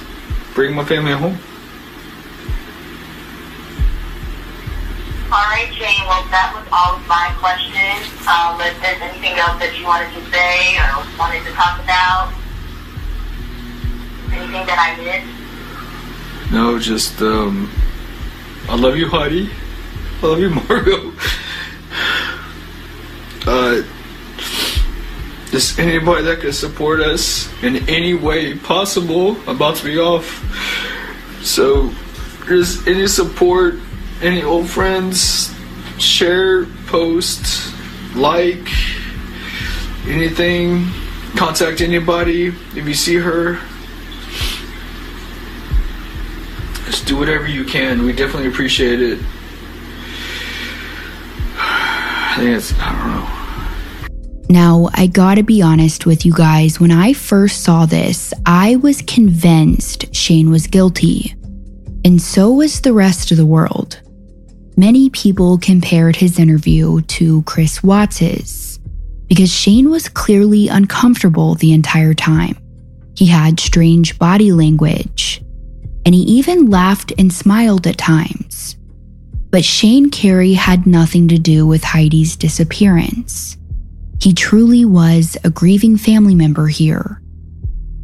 bring 0.55 0.73
my 0.73 0.83
family 0.83 1.11
home. 1.11 1.37
All 5.33 5.49
right, 5.49 5.73
Shane. 5.73 6.05
Well, 6.05 6.21
that 6.29 6.53
was 6.53 6.61
all 6.71 6.93
of 6.93 7.07
my 7.07 7.33
questions. 7.41 8.05
Um, 8.29 8.61
if 8.61 8.77
there's 8.85 9.01
anything 9.01 9.33
else 9.41 9.57
that 9.57 9.73
you 9.73 9.83
wanted 9.83 10.13
to 10.13 10.21
say 10.29 10.77
or 10.77 11.01
wanted 11.17 11.41
to 11.49 11.51
talk 11.57 11.81
about, 11.81 12.29
anything 14.29 14.61
that 14.69 14.77
I 14.77 14.93
missed. 15.01 16.51
No, 16.53 16.77
just 16.77 17.19
um, 17.23 17.67
I 18.69 18.75
love 18.75 18.95
you, 18.95 19.09
Heidi. 19.09 19.49
I 20.21 20.27
love 20.27 20.39
you, 20.39 20.49
Margot. 20.69 21.11
Uh, 23.47 23.81
just 25.49 25.79
anybody 25.79 26.25
that 26.25 26.41
can 26.41 26.53
support 26.53 26.99
us 27.01 27.51
in 27.63 27.89
any 27.89 28.13
way 28.13 28.55
possible. 28.55 29.31
I'm 29.49 29.55
about 29.55 29.77
to 29.77 29.83
be 29.83 29.97
off, 29.97 30.45
so 31.41 31.91
just 32.45 32.87
any 32.87 33.07
support, 33.07 33.79
any 34.23 34.41
old 34.41 34.69
friends, 34.69 35.53
share, 35.99 36.65
post, 36.87 37.73
like, 38.15 38.69
anything. 40.07 40.87
Contact 41.35 41.81
anybody 41.81 42.47
if 42.47 42.87
you 42.87 42.93
see 42.93 43.15
her. 43.15 43.59
Just 46.85 47.07
do 47.07 47.17
whatever 47.17 47.47
you 47.47 47.65
can. 47.65 48.03
We 48.05 48.13
definitely 48.13 48.49
appreciate 48.49 49.01
it. 49.01 49.19
I 51.57 52.35
think 52.37 52.49
it's, 52.57 52.73
I 52.79 52.91
don't 52.91 53.07
know. 53.07 53.29
Now, 54.49 54.89
I 54.93 55.07
gotta 55.07 55.43
be 55.43 55.61
honest 55.61 56.05
with 56.05 56.25
you 56.25 56.33
guys, 56.33 56.79
when 56.79 56.91
I 56.91 57.13
first 57.13 57.63
saw 57.63 57.85
this, 57.85 58.33
I 58.45 58.75
was 58.77 59.01
convinced 59.01 60.13
Shane 60.15 60.51
was 60.51 60.67
guilty. 60.67 61.35
And 62.05 62.21
so 62.21 62.51
was 62.51 62.81
the 62.81 62.93
rest 62.93 63.31
of 63.31 63.37
the 63.37 63.45
world. 63.45 64.02
Many 64.75 65.11
people 65.11 65.59
compared 65.59 66.15
his 66.15 66.39
interview 66.39 67.01
to 67.01 67.43
Chris 67.43 67.83
Watts's 67.83 68.79
because 69.27 69.53
Shane 69.53 69.91
was 69.91 70.09
clearly 70.09 70.67
uncomfortable 70.67 71.53
the 71.55 71.73
entire 71.73 72.15
time. 72.15 72.57
He 73.15 73.27
had 73.27 73.59
strange 73.59 74.17
body 74.17 74.51
language, 74.51 75.43
and 76.05 76.15
he 76.15 76.21
even 76.21 76.71
laughed 76.71 77.13
and 77.19 77.31
smiled 77.31 77.85
at 77.85 77.99
times. 77.99 78.75
But 79.51 79.63
Shane 79.63 80.09
Carey 80.09 80.53
had 80.53 80.87
nothing 80.87 81.27
to 81.27 81.37
do 81.37 81.67
with 81.67 81.83
Heidi's 81.83 82.35
disappearance. 82.35 83.57
He 84.19 84.33
truly 84.33 84.85
was 84.85 85.37
a 85.43 85.51
grieving 85.51 85.97
family 85.97 86.33
member 86.33 86.65
here. 86.67 87.21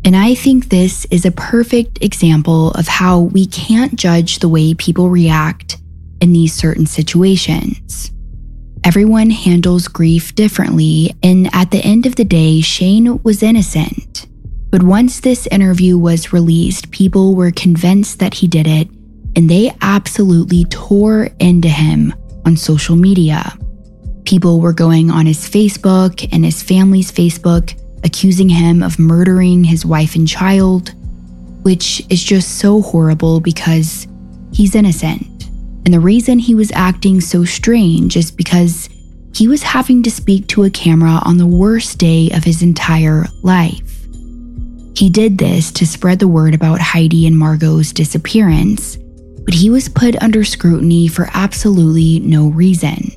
And 0.05 0.15
I 0.15 0.35
think 0.35 0.69
this 0.69 1.05
is 1.05 1.25
a 1.25 1.31
perfect 1.31 2.03
example 2.03 2.71
of 2.71 2.87
how 2.87 3.19
we 3.19 3.47
can't 3.47 3.95
judge 3.95 4.39
the 4.39 4.49
way 4.49 4.75
people 4.75 5.09
react 5.09 5.77
in 6.21 6.33
these 6.33 6.53
certain 6.53 6.85
situations. 6.85 8.11
Everyone 8.83 9.29
handles 9.29 9.87
grief 9.87 10.33
differently, 10.35 11.13
and 11.21 11.49
at 11.53 11.71
the 11.71 11.79
end 11.79 12.05
of 12.05 12.15
the 12.15 12.25
day, 12.25 12.61
Shane 12.61 13.21
was 13.23 13.43
innocent. 13.43 14.27
But 14.71 14.83
once 14.83 15.19
this 15.19 15.47
interview 15.47 15.97
was 15.97 16.31
released, 16.31 16.91
people 16.91 17.35
were 17.35 17.51
convinced 17.51 18.19
that 18.19 18.35
he 18.35 18.47
did 18.47 18.67
it, 18.67 18.87
and 19.35 19.49
they 19.49 19.71
absolutely 19.81 20.65
tore 20.65 21.29
into 21.39 21.67
him 21.67 22.13
on 22.45 22.55
social 22.55 22.95
media. 22.95 23.57
People 24.23 24.61
were 24.61 24.73
going 24.73 25.09
on 25.11 25.25
his 25.25 25.49
Facebook 25.49 26.27
and 26.31 26.45
his 26.45 26.63
family's 26.63 27.11
Facebook, 27.11 27.73
accusing 28.03 28.47
him 28.47 28.81
of 28.81 28.99
murdering 28.99 29.63
his 29.63 29.85
wife 29.85 30.15
and 30.15 30.27
child, 30.27 30.93
which 31.63 32.01
is 32.09 32.23
just 32.23 32.59
so 32.59 32.81
horrible 32.81 33.39
because 33.39 34.07
he's 34.53 34.75
innocent. 34.75 35.38
And 35.85 35.93
the 35.93 35.99
reason 35.99 36.39
he 36.39 36.55
was 36.55 36.71
acting 36.73 37.21
so 37.21 37.45
strange 37.45 38.15
is 38.17 38.31
because 38.31 38.89
he 39.33 39.47
was 39.47 39.63
having 39.63 40.03
to 40.03 40.11
speak 40.11 40.47
to 40.47 40.63
a 40.63 40.69
camera 40.69 41.19
on 41.23 41.37
the 41.37 41.47
worst 41.47 41.97
day 41.97 42.29
of 42.31 42.43
his 42.43 42.61
entire 42.61 43.25
life. 43.41 43.95
He 44.95 45.09
did 45.09 45.37
this 45.37 45.71
to 45.73 45.85
spread 45.85 46.19
the 46.19 46.27
word 46.27 46.53
about 46.53 46.81
Heidi 46.81 47.25
and 47.25 47.37
Margot's 47.37 47.93
disappearance, 47.93 48.97
but 49.45 49.53
he 49.53 49.69
was 49.69 49.87
put 49.87 50.21
under 50.21 50.43
scrutiny 50.43 51.07
for 51.07 51.29
absolutely 51.33 52.19
no 52.19 52.49
reason. 52.49 53.11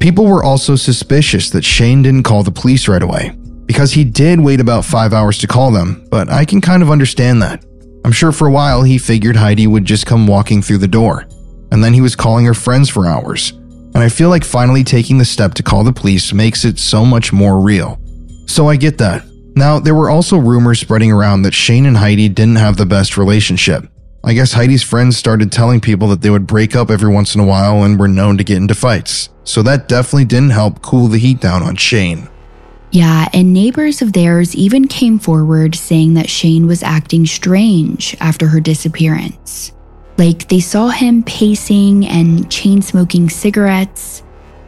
People 0.00 0.24
were 0.24 0.42
also 0.42 0.76
suspicious 0.76 1.50
that 1.50 1.64
Shane 1.64 2.02
didn't 2.02 2.22
call 2.22 2.42
the 2.42 2.50
police 2.50 2.88
right 2.88 3.02
away, 3.02 3.36
because 3.66 3.92
he 3.92 4.02
did 4.02 4.40
wait 4.40 4.60
about 4.60 4.84
five 4.84 5.12
hours 5.12 5.36
to 5.38 5.46
call 5.46 5.70
them, 5.70 6.06
but 6.10 6.30
I 6.30 6.46
can 6.46 6.62
kind 6.62 6.82
of 6.82 6.90
understand 6.90 7.42
that. 7.42 7.62
I'm 8.04 8.12
sure 8.12 8.32
for 8.32 8.48
a 8.48 8.50
while 8.50 8.82
he 8.82 8.96
figured 8.96 9.36
Heidi 9.36 9.66
would 9.66 9.84
just 9.84 10.06
come 10.06 10.26
walking 10.26 10.62
through 10.62 10.78
the 10.78 10.88
door, 10.88 11.26
and 11.70 11.82
then 11.82 11.94
he 11.94 12.00
was 12.00 12.16
calling 12.16 12.44
her 12.46 12.54
friends 12.54 12.88
for 12.88 13.06
hours. 13.06 13.50
And 13.92 13.98
I 13.98 14.08
feel 14.08 14.28
like 14.28 14.44
finally 14.44 14.84
taking 14.84 15.18
the 15.18 15.24
step 15.24 15.54
to 15.54 15.62
call 15.62 15.84
the 15.84 15.92
police 15.92 16.32
makes 16.32 16.64
it 16.64 16.78
so 16.78 17.04
much 17.04 17.32
more 17.32 17.60
real. 17.60 17.98
So 18.46 18.68
I 18.68 18.76
get 18.76 18.98
that. 18.98 19.24
Now, 19.56 19.80
there 19.80 19.94
were 19.94 20.10
also 20.10 20.38
rumors 20.38 20.80
spreading 20.80 21.10
around 21.10 21.42
that 21.42 21.54
Shane 21.54 21.86
and 21.86 21.96
Heidi 21.96 22.28
didn't 22.28 22.56
have 22.56 22.76
the 22.76 22.86
best 22.86 23.16
relationship. 23.16 23.84
I 24.22 24.34
guess 24.34 24.52
Heidi's 24.52 24.82
friends 24.82 25.16
started 25.16 25.50
telling 25.50 25.80
people 25.80 26.08
that 26.08 26.20
they 26.20 26.30
would 26.30 26.46
break 26.46 26.76
up 26.76 26.90
every 26.90 27.12
once 27.12 27.34
in 27.34 27.40
a 27.40 27.46
while 27.46 27.82
and 27.82 27.98
were 27.98 28.08
known 28.08 28.38
to 28.38 28.44
get 28.44 28.58
into 28.58 28.74
fights. 28.74 29.30
So 29.44 29.62
that 29.62 29.88
definitely 29.88 30.26
didn't 30.26 30.50
help 30.50 30.82
cool 30.82 31.08
the 31.08 31.18
heat 31.18 31.40
down 31.40 31.62
on 31.62 31.76
Shane. 31.76 32.28
Yeah, 32.92 33.28
and 33.32 33.52
neighbors 33.52 34.02
of 34.02 34.12
theirs 34.12 34.54
even 34.54 34.88
came 34.88 35.18
forward 35.18 35.74
saying 35.74 36.14
that 36.14 36.28
Shane 36.28 36.66
was 36.66 36.82
acting 36.82 37.24
strange 37.24 38.16
after 38.20 38.46
her 38.48 38.60
disappearance. 38.60 39.72
Like 40.20 40.48
they 40.48 40.60
saw 40.60 40.88
him 40.88 41.22
pacing 41.22 42.06
and 42.06 42.50
chain 42.50 42.82
smoking 42.82 43.30
cigarettes, 43.30 44.22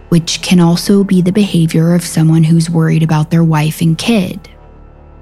which 0.09 0.41
can 0.41 0.61
also 0.61 1.05
be 1.05 1.21
the 1.21 1.31
behavior 1.31 1.95
of 1.95 2.03
someone 2.03 2.43
who's 2.43 2.71
worried 2.71 3.03
about 3.03 3.31
their 3.31 3.45
wife 3.45 3.83
and 3.83 3.99
kid. 3.99 4.49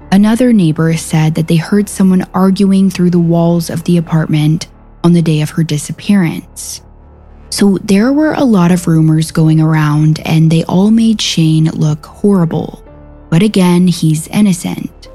Another 0.09 0.53
neighbor 0.53 0.95
said 0.95 1.35
that 1.35 1.49
they 1.49 1.57
heard 1.57 1.89
someone 1.89 2.25
arguing 2.33 2.89
through 2.89 3.09
the 3.09 3.19
walls 3.19 3.69
of 3.69 3.83
the 3.83 3.97
apartment 3.97 4.69
on 5.03 5.11
the 5.11 5.21
day 5.21 5.41
of 5.41 5.49
her 5.49 5.65
disappearance. 5.65 6.81
So 7.49 7.77
there 7.83 8.13
were 8.13 8.31
a 8.31 8.45
lot 8.45 8.71
of 8.71 8.87
rumors 8.87 9.31
going 9.33 9.59
around, 9.59 10.21
and 10.23 10.49
they 10.49 10.63
all 10.63 10.91
made 10.91 11.19
Shane 11.19 11.65
look 11.71 12.05
horrible. 12.05 12.81
But 13.29 13.43
again, 13.43 13.85
he's 13.89 14.29
innocent. 14.29 15.09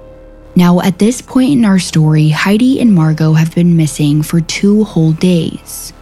Now, 0.56 0.80
at 0.80 0.98
this 0.98 1.20
point 1.20 1.52
in 1.52 1.66
our 1.66 1.78
story, 1.78 2.30
Heidi 2.30 2.80
and 2.80 2.94
Margot 2.94 3.34
have 3.34 3.54
been 3.54 3.76
missing 3.76 4.22
for 4.22 4.40
two 4.40 4.84
whole 4.84 5.12
days. 5.12 5.92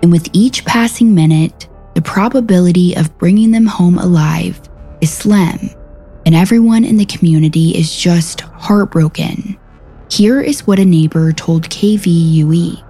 And 0.00 0.12
with 0.12 0.28
each 0.32 0.64
passing 0.64 1.12
minute, 1.12 1.68
the 1.94 2.00
probability 2.00 2.96
of 2.96 3.18
bringing 3.18 3.50
them 3.50 3.66
home 3.66 3.98
alive 3.98 4.60
is 5.00 5.12
slim, 5.12 5.58
and 6.24 6.36
everyone 6.36 6.84
in 6.84 6.98
the 6.98 7.04
community 7.04 7.70
is 7.70 7.94
just 7.94 8.42
heartbroken. 8.42 9.58
Here 10.08 10.40
is 10.40 10.68
what 10.68 10.78
a 10.78 10.84
neighbor 10.84 11.32
told 11.32 11.68
KVUE. 11.68 12.84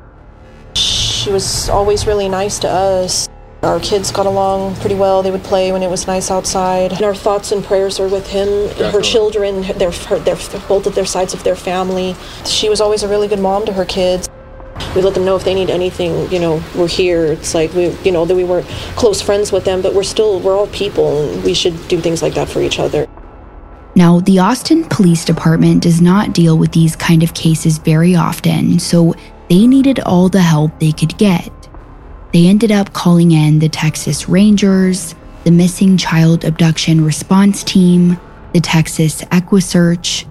She 0.75 1.31
was 1.31 1.71
always 1.71 2.07
really 2.07 2.29
nice 2.29 2.59
to 2.59 2.69
us. 2.69 3.27
Our 3.63 3.79
kids 3.79 4.11
got 4.11 4.25
along 4.25 4.77
pretty 4.77 4.95
well. 4.95 5.23
They 5.23 5.31
would 5.31 5.43
play 5.43 5.71
when 5.71 5.83
it 5.83 5.91
was 5.91 6.07
nice 6.07 6.31
outside. 6.31 6.93
And 6.93 7.03
our 7.03 7.15
thoughts 7.15 7.53
and 7.53 7.63
prayers 7.63 8.01
are 8.01 8.09
with 8.09 8.27
him, 8.27 8.69
her 8.91 9.03
children, 9.03 9.61
their, 9.77 9.91
her, 9.91 10.19
their, 10.19 10.37
both 10.67 10.87
of 10.87 10.95
their 10.95 11.05
sides 11.05 11.35
of 11.35 11.45
their 11.45 11.57
family. 11.57 12.17
She 12.47 12.71
was 12.71 12.81
always 12.81 13.03
a 13.03 13.09
really 13.09 13.29
good 13.29 13.39
mom 13.41 13.67
to 13.67 13.73
her 13.75 13.85
kids. 13.85 14.31
We 14.97 15.03
let 15.03 15.13
them 15.13 15.27
know 15.27 15.37
if 15.37 15.45
they 15.45 15.55
need 15.55 15.69
anything, 15.69 16.33
you 16.33 16.39
know, 16.39 16.63
we're 16.75 16.89
here. 16.89 17.27
It's 17.27 17.55
like 17.55 17.73
we, 17.75 17.91
you 18.03 18.11
know, 18.11 18.25
that 18.25 18.35
we 18.35 18.45
weren't 18.45 18.67
close 18.97 19.21
friends 19.21 19.53
with 19.53 19.65
them, 19.65 19.83
but 19.83 19.95
we're 19.95 20.03
still, 20.03 20.41
we're 20.41 20.57
all 20.57 20.67
people, 20.69 21.23
and 21.23 21.45
we 21.45 21.53
should 21.53 21.87
do 21.87 22.01
things 22.01 22.23
like 22.23 22.35
that 22.35 22.49
for 22.49 22.63
each 22.63 22.79
other. 22.79 23.07
Now, 23.95 24.21
the 24.21 24.39
Austin 24.39 24.85
Police 24.85 25.25
Department 25.25 25.83
does 25.83 26.01
not 26.01 26.33
deal 26.33 26.57
with 26.57 26.73
these 26.73 26.97
kind 26.97 27.23
of 27.23 27.35
cases 27.35 27.79
very 27.79 28.17
often, 28.17 28.79
so 28.79 29.15
they 29.49 29.67
needed 29.67 30.01
all 30.01 30.29
the 30.29 30.41
help 30.41 30.79
they 30.81 30.93
could 30.93 31.17
get. 31.19 31.53
They 32.33 32.47
ended 32.47 32.71
up 32.71 32.93
calling 32.93 33.33
in 33.33 33.59
the 33.59 33.69
Texas 33.69 34.29
Rangers, 34.29 35.15
the 35.45 35.51
Missing 35.51 35.97
Child 35.97 36.45
Abduction 36.45 37.05
Response 37.05 37.65
Team, 37.65 38.21
the 38.53 38.61
Texas 38.61 39.23
EquuSearch, 39.23 40.27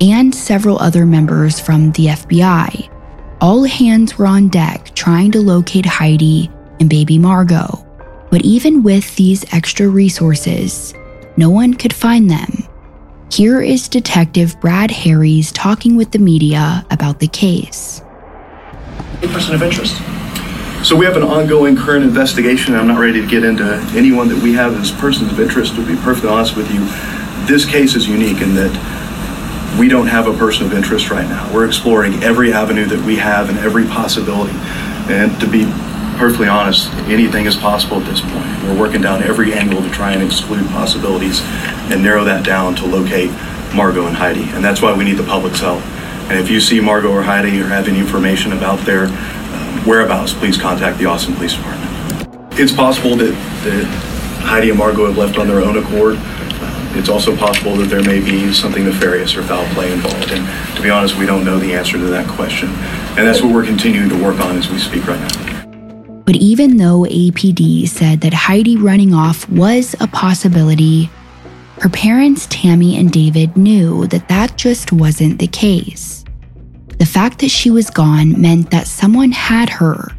and 0.00 0.34
several 0.34 0.78
other 0.78 1.04
members 1.04 1.58
from 1.58 1.90
the 1.92 2.06
FBI. 2.06 2.88
All 3.40 3.64
hands 3.64 4.18
were 4.18 4.26
on 4.26 4.48
deck 4.48 4.94
trying 4.94 5.32
to 5.32 5.40
locate 5.40 5.86
Heidi 5.86 6.48
and 6.78 6.88
baby 6.88 7.18
Margot. 7.18 7.84
But 8.30 8.42
even 8.42 8.82
with 8.82 9.16
these 9.16 9.44
extra 9.52 9.88
resources, 9.88 10.94
no 11.36 11.50
one 11.50 11.74
could 11.74 11.92
find 11.92 12.30
them. 12.30 12.68
Here 13.32 13.60
is 13.60 13.88
Detective 13.88 14.60
Brad 14.60 14.90
Harries 14.90 15.50
talking 15.50 15.96
with 15.96 16.12
the 16.12 16.18
media 16.18 16.86
about 16.90 17.18
the 17.18 17.28
case. 17.28 18.00
A 19.22 19.28
person 19.28 19.54
of 19.54 19.62
interest. 19.62 20.00
So 20.82 20.96
we 20.96 21.06
have 21.06 21.16
an 21.16 21.22
ongoing 21.22 21.76
current 21.76 22.02
investigation. 22.02 22.74
I'm 22.74 22.88
not 22.88 22.98
ready 22.98 23.20
to 23.20 23.26
get 23.26 23.44
into 23.44 23.76
anyone 23.94 24.26
that 24.28 24.42
we 24.42 24.52
have 24.54 24.74
as 24.80 24.90
persons 24.90 25.30
of 25.30 25.38
interest. 25.38 25.76
To 25.76 25.86
be 25.86 25.94
perfectly 25.94 26.28
honest 26.28 26.56
with 26.56 26.68
you, 26.74 26.80
this 27.46 27.64
case 27.64 27.94
is 27.94 28.08
unique 28.08 28.42
in 28.42 28.56
that 28.56 29.78
we 29.78 29.86
don't 29.86 30.08
have 30.08 30.26
a 30.26 30.36
person 30.36 30.66
of 30.66 30.72
interest 30.72 31.08
right 31.08 31.28
now. 31.28 31.48
We're 31.54 31.68
exploring 31.68 32.14
every 32.24 32.52
avenue 32.52 32.84
that 32.86 32.98
we 33.06 33.14
have 33.16 33.48
and 33.48 33.58
every 33.60 33.84
possibility. 33.84 34.54
And 35.06 35.40
to 35.40 35.46
be 35.46 35.66
perfectly 36.18 36.48
honest, 36.48 36.92
anything 37.06 37.46
is 37.46 37.54
possible 37.54 37.98
at 38.00 38.06
this 38.06 38.20
point. 38.20 38.64
We're 38.64 38.78
working 38.78 39.02
down 39.02 39.22
every 39.22 39.52
angle 39.52 39.82
to 39.82 39.90
try 39.90 40.12
and 40.12 40.22
exclude 40.22 40.66
possibilities 40.70 41.42
and 41.92 42.02
narrow 42.02 42.24
that 42.24 42.44
down 42.44 42.74
to 42.76 42.86
locate 42.86 43.30
Margot 43.72 44.08
and 44.08 44.16
Heidi. 44.16 44.50
And 44.50 44.64
that's 44.64 44.82
why 44.82 44.92
we 44.96 45.04
need 45.04 45.16
the 45.16 45.22
public's 45.22 45.60
help. 45.60 45.80
And 46.28 46.40
if 46.40 46.50
you 46.50 46.60
see 46.60 46.80
Margot 46.80 47.12
or 47.12 47.22
Heidi 47.22 47.60
or 47.60 47.66
have 47.66 47.86
any 47.86 48.00
information 48.00 48.52
about 48.52 48.84
their 48.84 49.06
whereabouts, 49.86 50.32
please 50.32 50.56
contact 50.56 50.98
the 50.98 51.06
Austin 51.06 51.34
Police 51.34 51.54
Department. 51.54 52.58
It's 52.58 52.72
possible 52.72 53.16
that, 53.16 53.32
that 53.64 53.84
Heidi 54.42 54.70
and 54.70 54.78
Margot 54.78 55.06
have 55.06 55.16
left 55.16 55.38
on 55.38 55.48
their 55.48 55.60
own 55.60 55.78
accord. 55.78 56.16
Uh, 56.18 56.92
it's 56.96 57.08
also 57.08 57.36
possible 57.36 57.76
that 57.76 57.86
there 57.86 58.02
may 58.02 58.20
be 58.20 58.52
something 58.52 58.84
nefarious 58.84 59.36
or 59.36 59.42
foul 59.42 59.64
play 59.74 59.92
involved. 59.92 60.30
And 60.30 60.76
to 60.76 60.82
be 60.82 60.90
honest, 60.90 61.16
we 61.16 61.26
don't 61.26 61.44
know 61.44 61.58
the 61.58 61.72
answer 61.72 61.92
to 61.92 62.04
that 62.06 62.28
question. 62.28 62.68
And 63.16 63.26
that's 63.26 63.40
what 63.40 63.54
we're 63.54 63.64
continuing 63.64 64.08
to 64.10 64.22
work 64.22 64.40
on 64.40 64.56
as 64.56 64.68
we 64.70 64.78
speak 64.78 65.06
right 65.06 65.20
now. 65.20 65.52
But 66.24 66.36
even 66.36 66.76
though 66.76 67.02
APD 67.02 67.88
said 67.88 68.20
that 68.20 68.32
Heidi 68.32 68.76
running 68.76 69.12
off 69.12 69.48
was 69.48 69.96
a 70.00 70.06
possibility, 70.06 71.10
her 71.80 71.88
parents, 71.88 72.46
Tammy 72.48 72.96
and 72.96 73.10
David, 73.10 73.56
knew 73.56 74.06
that 74.08 74.28
that 74.28 74.56
just 74.56 74.92
wasn't 74.92 75.38
the 75.38 75.48
case. 75.48 76.21
The 77.02 77.06
fact 77.06 77.40
that 77.40 77.48
she 77.50 77.68
was 77.68 77.90
gone 77.90 78.40
meant 78.40 78.70
that 78.70 78.86
someone 78.86 79.32
had 79.32 79.68
her. 79.68 80.12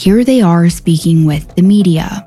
Here 0.00 0.24
they 0.24 0.40
are 0.42 0.68
speaking 0.68 1.24
with 1.26 1.54
the 1.54 1.62
media. 1.62 2.26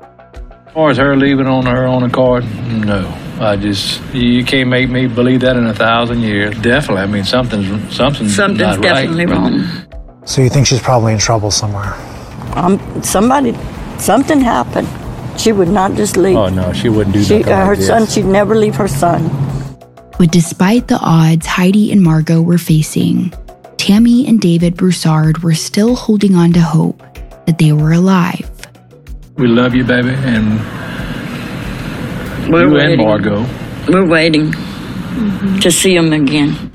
As 0.66 0.72
far 0.72 0.88
as 0.88 0.96
her 0.96 1.14
leaving 1.14 1.46
on 1.46 1.66
her 1.66 1.84
own 1.84 2.04
accord, 2.04 2.44
no. 2.86 3.04
I 3.38 3.56
just 3.56 4.00
you 4.14 4.42
can't 4.46 4.70
make 4.70 4.88
me 4.88 5.08
believe 5.08 5.42
that 5.42 5.58
in 5.58 5.66
a 5.66 5.74
thousand 5.74 6.22
years. 6.22 6.58
Definitely, 6.60 7.02
I 7.02 7.06
mean 7.06 7.24
something's 7.24 7.68
something's, 7.94 8.34
something's 8.34 8.60
not 8.60 8.80
definitely 8.80 9.26
right. 9.26 9.36
wrong. 9.36 10.24
So 10.24 10.40
you 10.40 10.48
think 10.48 10.66
she's 10.66 10.80
probably 10.80 11.12
in 11.12 11.18
trouble 11.18 11.50
somewhere? 11.50 11.92
Um, 12.56 12.80
somebody, 13.02 13.54
something 13.98 14.40
happened. 14.40 14.88
She 15.38 15.52
would 15.52 15.68
not 15.68 15.96
just 15.96 16.16
leave. 16.16 16.34
Oh 16.34 16.48
no, 16.48 16.72
she 16.72 16.88
wouldn't 16.88 17.14
do 17.14 17.22
She, 17.22 17.40
nothing 17.40 17.52
uh, 17.52 17.66
her 17.66 17.72
like 17.72 17.78
this. 17.80 17.88
son, 17.88 18.06
she'd 18.06 18.24
never 18.24 18.56
leave 18.56 18.76
her 18.76 18.88
son. 18.88 19.28
But 20.18 20.32
despite 20.32 20.88
the 20.88 20.98
odds 20.98 21.44
Heidi 21.44 21.92
and 21.92 22.02
Margot 22.02 22.40
were 22.40 22.56
facing, 22.56 23.34
Tammy 23.88 24.26
and 24.26 24.38
David 24.38 24.76
Broussard 24.76 25.38
were 25.38 25.54
still 25.54 25.96
holding 25.96 26.34
on 26.34 26.52
to 26.52 26.60
hope 26.60 26.98
that 27.46 27.56
they 27.56 27.72
were 27.72 27.92
alive. 27.92 28.50
We 29.38 29.46
love 29.46 29.74
you, 29.74 29.82
baby, 29.82 30.10
and 30.10 30.60
We're 32.52 32.68
you 32.68 32.74
waiting. 32.74 33.00
and 33.00 33.08
Margot. 33.08 33.46
We're 33.88 34.06
waiting 34.06 34.52
mm-hmm. 34.52 35.60
to 35.60 35.70
see 35.70 35.96
them 35.96 36.12
again. 36.12 36.70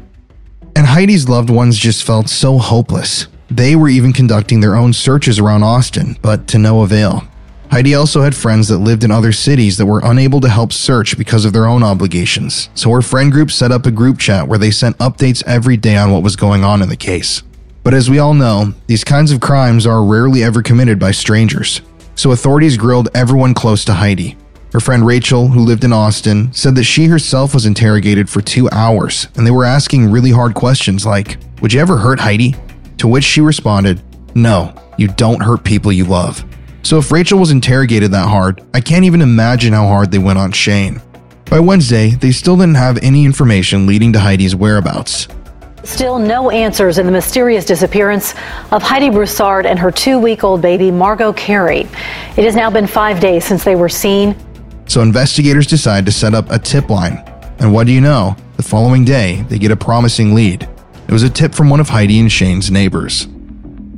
And 0.76 0.88
Heidi's 0.88 1.30
loved 1.30 1.52
ones 1.52 1.78
just 1.78 2.04
felt 2.04 2.30
so 2.30 2.58
hopeless. 2.58 3.28
They 3.48 3.76
were 3.76 3.90
even 3.90 4.12
conducting 4.12 4.62
their 4.62 4.76
own 4.76 4.92
searches 4.92 5.38
around 5.38 5.62
Austin, 5.62 6.18
but 6.24 6.48
to 6.48 6.58
no 6.58 6.82
avail. 6.82 7.28
Heidi 7.74 7.96
also 7.96 8.22
had 8.22 8.36
friends 8.36 8.68
that 8.68 8.78
lived 8.78 9.04
in 9.04 9.10
other 9.10 9.32
cities 9.32 9.78
that 9.78 9.88
were 9.88 10.02
unable 10.04 10.40
to 10.42 10.48
help 10.48 10.72
search 10.72 11.18
because 11.18 11.44
of 11.44 11.54
their 11.54 11.66
own 11.66 11.82
obligations, 11.82 12.70
so 12.76 12.92
her 12.92 13.02
friend 13.02 13.32
group 13.32 13.50
set 13.50 13.72
up 13.72 13.88
a 13.88 13.92
group 13.92 14.20
chat 14.20 14.48
where 14.48 14.60
they 14.60 14.70
sent 14.70 14.96
updates 15.00 15.42
every 15.48 15.76
day 15.76 15.98
on 15.98 16.12
what 16.12 16.22
was 16.22 16.36
going 16.36 16.64
on 16.64 16.84
in 16.84 16.90
the 16.90 16.96
case. 16.96 17.42
But 17.82 17.96
as 17.96 18.12
we 18.12 18.20
all 18.20 18.36
know, 18.36 18.76
these 18.86 19.04
kinds 19.04 19.32
of 19.32 19.42
crimes 19.42 19.88
are 19.88 20.04
rarely 20.04 20.44
ever 20.44 20.62
committed 20.62 21.00
by 21.00 21.10
strangers, 21.10 21.82
so 22.14 22.32
authorities 22.32 22.78
grilled 22.78 23.10
everyone 23.16 23.56
close 23.56 23.84
to 23.86 23.94
Heidi. 23.94 24.38
Her 24.72 24.80
friend 24.80 25.04
Rachel, 25.04 25.48
who 25.48 25.62
lived 25.62 25.84
in 25.84 25.94
Austin, 25.94 26.54
said 26.54 26.76
that 26.76 26.84
she 26.84 27.08
herself 27.08 27.56
was 27.56 27.66
interrogated 27.66 28.30
for 28.30 28.42
two 28.42 28.70
hours, 28.70 29.30
and 29.36 29.48
they 29.48 29.52
were 29.52 29.66
asking 29.66 30.12
really 30.12 30.30
hard 30.30 30.54
questions 30.54 31.08
like, 31.08 31.38
Would 31.64 31.74
you 31.74 31.82
ever 31.82 31.98
hurt 31.98 32.20
Heidi? 32.20 32.56
To 33.00 33.08
which 33.08 33.24
she 33.24 33.42
responded, 33.42 34.00
No, 34.36 34.80
you 35.00 35.08
don't 35.08 35.42
hurt 35.42 35.64
people 35.64 35.92
you 35.92 36.06
love. 36.06 36.46
So 36.84 36.98
if 36.98 37.12
Rachel 37.14 37.40
was 37.40 37.50
interrogated 37.50 38.12
that 38.12 38.28
hard, 38.28 38.62
I 38.74 38.82
can't 38.82 39.06
even 39.06 39.22
imagine 39.22 39.72
how 39.72 39.88
hard 39.88 40.12
they 40.12 40.18
went 40.18 40.38
on 40.38 40.52
Shane. 40.52 41.02
By 41.46 41.62
Wednesday, 41.62 42.10
they 42.10 42.32
still 42.32 42.58
didn't 42.58 42.76
have 42.76 42.98
any 43.02 43.24
information 43.24 43.86
leading 43.86 44.12
to 44.14 44.20
Heidi's 44.20 44.54
whereabouts. 44.54 45.30
Still 45.84 46.20
no 46.20 46.50
answers 46.50 46.98
in 46.98 47.06
the 47.06 47.12
mysterious 47.12 47.64
disappearance 47.66 48.36
of 48.72 48.84
Heidi 48.84 49.10
Broussard 49.10 49.66
and 49.66 49.80
her 49.80 49.92
two 49.92 50.20
week 50.20 50.44
old 50.44 50.62
baby, 50.62 50.92
Margot 50.92 51.32
Carey. 51.34 51.82
It 52.38 52.44
has 52.44 52.56
now 52.56 52.70
been 52.70 52.88
five 52.88 53.20
days 53.20 53.46
since 53.46 53.64
they 53.64 53.76
were 53.76 53.90
seen. 53.90 54.36
So 54.86 55.02
investigators 55.02 55.68
decide 55.68 56.06
to 56.06 56.12
set 56.12 56.34
up 56.34 56.50
a 56.52 56.60
tip 56.60 56.90
line. 56.90 57.18
And 57.60 57.74
what 57.74 57.88
do 57.88 57.94
you 57.94 58.02
know? 58.02 58.36
The 58.58 58.64
following 58.64 59.06
day, 59.06 59.46
they 59.50 59.58
get 59.58 59.72
a 59.72 59.78
promising 59.78 60.34
lead. 60.34 60.68
It 61.08 61.12
was 61.12 61.24
a 61.24 61.30
tip 61.30 61.54
from 61.54 61.70
one 61.70 61.80
of 61.80 61.90
Heidi 61.90 62.20
and 62.20 62.32
Shane's 62.32 62.72
neighbors. 62.72 63.28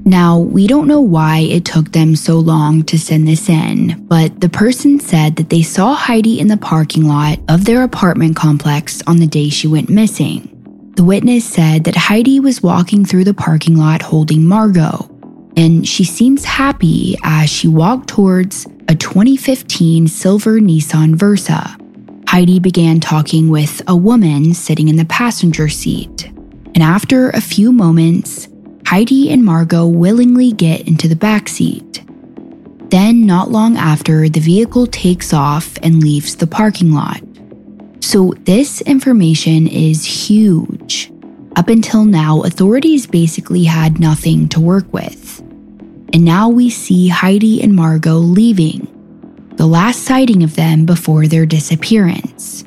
Now, 0.08 0.38
we 0.38 0.68
don't 0.68 0.88
know 0.88 1.02
why 1.02 1.40
it 1.40 1.66
took 1.66 1.92
them 1.92 2.16
so 2.16 2.38
long 2.38 2.84
to 2.84 3.00
send 3.00 3.28
this 3.28 3.50
in, 3.50 4.06
but 4.08 4.40
the 4.40 4.50
person 4.50 5.00
said 5.00 5.36
that 5.38 5.50
they 5.50 5.64
saw 5.64 5.96
Heidi 5.96 6.40
in 6.40 6.48
the 6.48 6.58
parking 6.58 7.08
lot 7.08 7.40
of 7.50 7.66
their 7.66 7.82
apartment 7.82 8.36
complex 8.36 9.02
on 9.08 9.18
the 9.18 9.26
day 9.26 9.50
she 9.50 9.68
went 9.68 9.90
missing. 9.90 10.52
The 10.96 11.04
witness 11.04 11.44
said 11.44 11.86
that 11.86 11.96
Heidi 11.96 12.40
was 12.40 12.62
walking 12.62 13.04
through 13.04 13.24
the 13.24 13.34
parking 13.34 13.78
lot 13.78 14.04
holding 14.04 14.46
Margot, 14.46 15.10
and 15.58 15.88
she 15.88 16.04
seems 16.04 16.46
happy 16.46 17.18
as 17.24 17.50
she 17.50 17.68
walked 17.68 18.08
towards 18.08 18.68
a 18.88 18.94
2015 18.94 20.08
silver 20.08 20.60
Nissan 20.60 21.16
Versa. 21.16 21.76
Heidi 22.28 22.60
began 22.60 23.00
talking 23.00 23.50
with 23.50 23.82
a 23.88 23.96
woman 23.98 24.54
sitting 24.54 24.88
in 24.88 24.98
the 24.98 25.06
passenger 25.06 25.68
seat, 25.68 26.28
and 26.76 26.84
after 26.84 27.32
a 27.32 27.42
few 27.42 27.72
moments, 27.72 28.50
Heidi 28.86 29.32
and 29.32 29.44
Margot 29.44 29.88
willingly 29.88 30.52
get 30.52 30.88
into 30.88 31.08
the 31.08 31.16
back 31.16 31.50
seat. 31.50 32.04
Then, 32.90 33.26
not 33.26 33.50
long 33.50 33.78
after, 33.78 34.30
the 34.30 34.40
vehicle 34.40 34.86
takes 34.86 35.34
off 35.34 35.76
and 35.82 36.04
leaves 36.04 36.36
the 36.36 36.46
parking 36.46 36.94
lot. 36.94 37.20
So, 38.00 38.36
this 38.44 38.82
information 38.82 39.68
is 39.68 40.06
huge. 40.06 41.12
Up 41.56 41.68
until 41.68 42.06
now, 42.06 42.44
authorities 42.44 43.08
basically 43.08 43.64
had 43.64 44.00
nothing 44.00 44.48
to 44.50 44.60
work 44.60 44.94
with. 44.94 45.40
And 46.14 46.24
now 46.24 46.50
we 46.50 46.70
see 46.70 47.08
Heidi 47.08 47.64
and 47.64 47.76
Margot 47.76 48.14
leaving, 48.14 48.88
the 49.56 49.66
last 49.66 50.04
sighting 50.04 50.44
of 50.44 50.56
them 50.56 50.86
before 50.86 51.26
their 51.26 51.48
disappearance. 51.48 52.64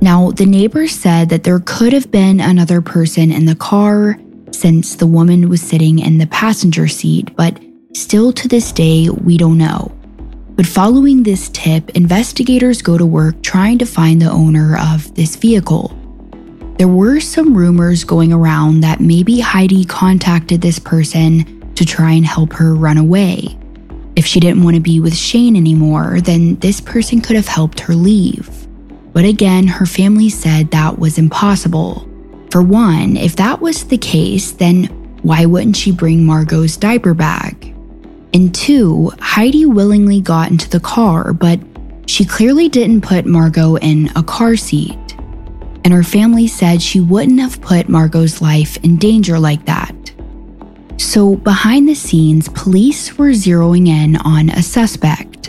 Now, 0.00 0.32
the 0.32 0.46
neighbors 0.46 0.92
said 0.92 1.28
that 1.28 1.44
there 1.44 1.60
could 1.60 1.92
have 1.92 2.10
been 2.10 2.40
another 2.40 2.80
person 2.80 3.30
in 3.30 3.46
the 3.46 3.54
car 3.54 4.18
since 4.58 4.96
the 4.96 5.06
woman 5.06 5.48
was 5.48 5.62
sitting 5.62 6.00
in 6.00 6.18
the 6.18 6.26
passenger 6.26 6.88
seat, 6.88 7.34
but 7.36 7.60
still 7.94 8.32
to 8.32 8.48
this 8.48 8.72
day, 8.72 9.08
we 9.08 9.36
don't 9.36 9.56
know. 9.56 9.92
But 10.56 10.66
following 10.66 11.22
this 11.22 11.48
tip, 11.50 11.90
investigators 11.90 12.82
go 12.82 12.98
to 12.98 13.06
work 13.06 13.40
trying 13.42 13.78
to 13.78 13.86
find 13.86 14.20
the 14.20 14.30
owner 14.30 14.76
of 14.76 15.14
this 15.14 15.36
vehicle. 15.36 15.96
There 16.76 16.88
were 16.88 17.20
some 17.20 17.56
rumors 17.56 18.02
going 18.02 18.32
around 18.32 18.80
that 18.80 19.00
maybe 19.00 19.38
Heidi 19.38 19.84
contacted 19.84 20.60
this 20.60 20.80
person 20.80 21.72
to 21.76 21.84
try 21.84 22.10
and 22.10 22.26
help 22.26 22.52
her 22.54 22.74
run 22.74 22.98
away. 22.98 23.56
If 24.16 24.26
she 24.26 24.40
didn't 24.40 24.64
want 24.64 24.74
to 24.74 24.82
be 24.82 24.98
with 24.98 25.16
Shane 25.16 25.54
anymore, 25.54 26.20
then 26.20 26.56
this 26.56 26.80
person 26.80 27.20
could 27.20 27.36
have 27.36 27.46
helped 27.46 27.78
her 27.80 27.94
leave. 27.94 28.50
But 29.12 29.24
again, 29.24 29.68
her 29.68 29.86
family 29.86 30.30
said 30.30 30.72
that 30.72 30.98
was 30.98 31.18
impossible. 31.18 32.07
For 32.50 32.62
one, 32.62 33.16
if 33.16 33.36
that 33.36 33.60
was 33.60 33.84
the 33.84 33.98
case, 33.98 34.52
then 34.52 34.84
why 35.22 35.44
wouldn't 35.44 35.76
she 35.76 35.92
bring 35.92 36.24
Margot's 36.24 36.76
diaper 36.76 37.14
bag? 37.14 37.74
And 38.32 38.54
two, 38.54 39.12
Heidi 39.20 39.66
willingly 39.66 40.20
got 40.20 40.50
into 40.50 40.68
the 40.68 40.80
car, 40.80 41.32
but 41.32 41.60
she 42.06 42.24
clearly 42.24 42.68
didn't 42.68 43.02
put 43.02 43.26
Margot 43.26 43.76
in 43.76 44.10
a 44.16 44.22
car 44.22 44.56
seat. 44.56 44.98
And 45.84 45.92
her 45.92 46.02
family 46.02 46.46
said 46.46 46.82
she 46.82 47.00
wouldn't 47.00 47.40
have 47.40 47.60
put 47.60 47.88
Margot's 47.88 48.42
life 48.42 48.76
in 48.84 48.96
danger 48.96 49.38
like 49.38 49.64
that. 49.66 49.94
So, 50.96 51.36
behind 51.36 51.88
the 51.88 51.94
scenes, 51.94 52.48
police 52.48 53.16
were 53.16 53.30
zeroing 53.30 53.86
in 53.86 54.16
on 54.16 54.50
a 54.50 54.62
suspect. 54.62 55.48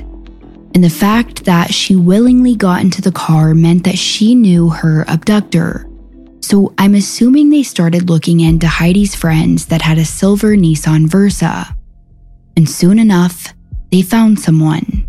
And 0.76 0.84
the 0.84 0.90
fact 0.90 1.46
that 1.46 1.74
she 1.74 1.96
willingly 1.96 2.56
got 2.56 2.82
into 2.82 3.02
the 3.02 3.12
car 3.12 3.56
meant 3.56 3.84
that 3.86 3.98
she 3.98 4.36
knew 4.36 4.70
her 4.70 5.04
abductor. 5.08 5.89
So 6.42 6.74
I'm 6.78 6.96
assuming 6.96 7.50
they 7.50 7.64
started 7.64 8.10
looking 8.10 8.40
into 8.40 8.68
Heidi's 8.68 9.16
friends 9.16 9.68
that 9.68 9.82
had 9.82 9.98
a 9.98 10.06
silver 10.06 10.56
Nissan 10.56 11.08
Versa. 11.08 11.76
And 12.58 12.68
soon 12.68 13.00
enough, 13.00 13.54
they 13.92 14.02
found 14.02 14.40
someone. 14.40 15.06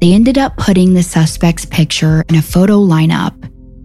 They 0.00 0.12
ended 0.12 0.38
up 0.38 0.56
putting 0.56 0.94
the 0.94 1.02
suspect's 1.02 1.64
picture 1.64 2.24
in 2.28 2.34
a 2.34 2.42
photo 2.42 2.78
lineup 2.78 3.34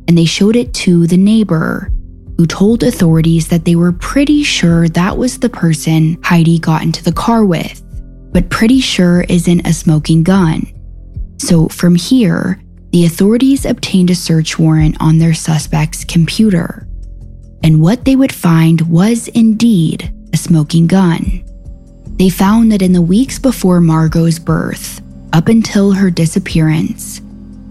and 0.08 0.18
they 0.18 0.26
showed 0.26 0.56
it 0.56 0.74
to 0.74 1.06
the 1.06 1.18
neighbor, 1.18 1.92
who 2.38 2.48
told 2.48 2.84
authorities 2.84 3.48
that 3.50 3.66
they 3.66 3.76
were 3.76 3.92
pretty 3.92 4.42
sure 4.44 4.88
that 4.90 5.18
was 5.18 5.40
the 5.40 5.50
person 5.50 6.18
Heidi 6.24 6.60
got 6.60 6.84
into 6.84 7.04
the 7.04 7.12
car 7.12 7.46
with. 7.46 7.84
but 8.38 8.50
pretty 8.50 8.80
sure 8.80 9.22
isn't 9.30 9.66
a 9.66 9.74
smoking 9.74 10.22
gun. 10.22 10.62
So 11.40 11.68
from 11.70 11.96
here, 11.96 12.62
the 12.92 13.06
authorities 13.06 13.66
obtained 13.66 14.10
a 14.10 14.16
search 14.16 14.58
warrant 14.58 14.98
on 15.00 15.18
their 15.18 15.34
suspect's 15.34 16.06
computer. 16.06 16.88
And 17.64 17.82
what 17.82 18.06
they 18.06 18.16
would 18.16 18.34
find 18.34 18.82
was 18.82 19.28
indeed 19.30 20.14
a 20.34 20.38
smoking 20.38 20.88
gun. 20.88 21.44
They 22.18 22.30
found 22.30 22.72
that 22.72 22.82
in 22.82 22.94
the 22.94 23.02
weeks 23.02 23.40
before 23.40 23.80
Margot's 23.80 24.40
birth, 24.40 25.02
up 25.34 25.50
until 25.50 25.92
her 25.92 26.10
disappearance, 26.10 27.22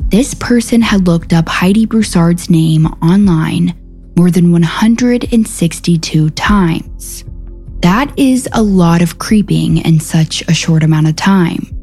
this 0.09 0.35
person 0.35 0.83
had 0.83 1.07
looked 1.07 1.33
up 1.33 1.49
Heidi 1.49 1.85
Broussard's 1.87 2.49
name 2.49 2.87
online 3.03 3.75
more 4.17 4.31
than 4.31 4.53
162 4.53 6.31
times. 6.31 7.25
That 7.81 8.17
is 8.19 8.49
a 8.53 8.63
lot 8.63 9.03
of 9.03 9.19
creeping 9.19 9.79
in 9.79 10.01
such 10.01 10.43
a 10.49 10.55
short 10.55 10.83
amount 10.83 11.09
of 11.09 11.17
time. 11.17 11.76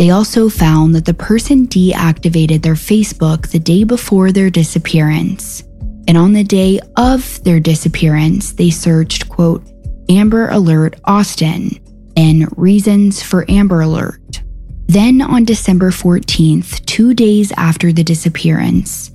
They 0.00 0.08
also 0.08 0.48
found 0.48 0.94
that 0.94 1.04
the 1.04 1.12
person 1.12 1.66
deactivated 1.66 2.62
their 2.62 2.72
Facebook 2.72 3.48
the 3.48 3.58
day 3.58 3.84
before 3.84 4.32
their 4.32 4.48
disappearance. 4.48 5.62
And 6.08 6.16
on 6.16 6.32
the 6.32 6.42
day 6.42 6.80
of 6.96 7.44
their 7.44 7.60
disappearance, 7.60 8.52
they 8.52 8.70
searched, 8.70 9.28
quote, 9.28 9.62
Amber 10.08 10.48
Alert 10.48 10.98
Austin 11.04 11.78
and 12.16 12.48
reasons 12.56 13.22
for 13.22 13.44
Amber 13.50 13.82
Alert. 13.82 14.40
Then 14.86 15.20
on 15.20 15.44
December 15.44 15.90
14th, 15.90 16.82
two 16.86 17.12
days 17.12 17.52
after 17.58 17.92
the 17.92 18.02
disappearance, 18.02 19.10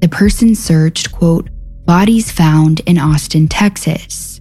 the 0.00 0.08
person 0.08 0.54
searched, 0.54 1.10
quote, 1.10 1.50
bodies 1.86 2.30
found 2.30 2.78
in 2.86 2.98
Austin, 2.98 3.48
Texas. 3.48 4.40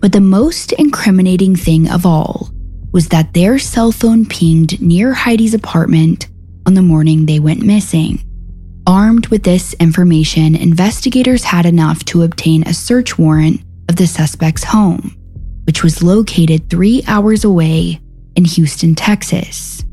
But 0.00 0.10
the 0.10 0.20
most 0.20 0.72
incriminating 0.72 1.54
thing 1.54 1.88
of 1.88 2.04
all 2.04 2.50
was 2.92 3.08
that 3.08 3.32
their 3.32 3.58
cell 3.58 3.90
phone 3.90 4.26
pinged 4.26 4.80
near 4.80 5.14
Heidi's 5.14 5.54
apartment 5.54 6.28
on 6.66 6.74
the 6.74 6.82
morning 6.82 7.26
they 7.26 7.40
went 7.40 7.62
missing. 7.62 8.22
Armed 8.86 9.28
with 9.28 9.44
this 9.44 9.74
information, 9.74 10.54
investigators 10.54 11.44
had 11.44 11.66
enough 11.66 12.04
to 12.06 12.22
obtain 12.22 12.66
a 12.66 12.74
search 12.74 13.18
warrant 13.18 13.62
of 13.88 13.96
the 13.96 14.06
suspect's 14.06 14.64
home, 14.64 15.16
which 15.64 15.82
was 15.82 16.02
located 16.02 16.68
three 16.68 17.02
hours 17.06 17.44
away 17.44 18.00
in 18.36 18.44
Houston, 18.44 18.94
Texas. 18.94 19.84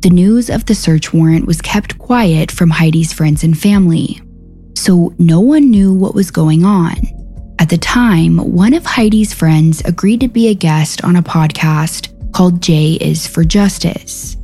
The 0.00 0.10
news 0.10 0.50
of 0.50 0.66
the 0.66 0.74
search 0.74 1.12
warrant 1.12 1.46
was 1.46 1.60
kept 1.60 1.98
quiet 1.98 2.50
from 2.50 2.70
Heidi's 2.70 3.12
friends 3.12 3.44
and 3.44 3.56
family, 3.56 4.20
so 4.74 5.14
no 5.18 5.40
one 5.40 5.70
knew 5.70 5.94
what 5.94 6.14
was 6.14 6.30
going 6.30 6.64
on. 6.64 6.96
At 7.58 7.68
the 7.68 7.78
time, 7.78 8.38
one 8.38 8.74
of 8.74 8.84
Heidi's 8.84 9.32
friends 9.32 9.82
agreed 9.84 10.20
to 10.20 10.28
be 10.28 10.48
a 10.48 10.54
guest 10.54 11.04
on 11.04 11.14
a 11.14 11.22
podcast 11.22 12.11
called 12.32 12.62
J 12.62 12.94
is 12.94 13.26
for 13.26 13.44
Justice. 13.44 14.36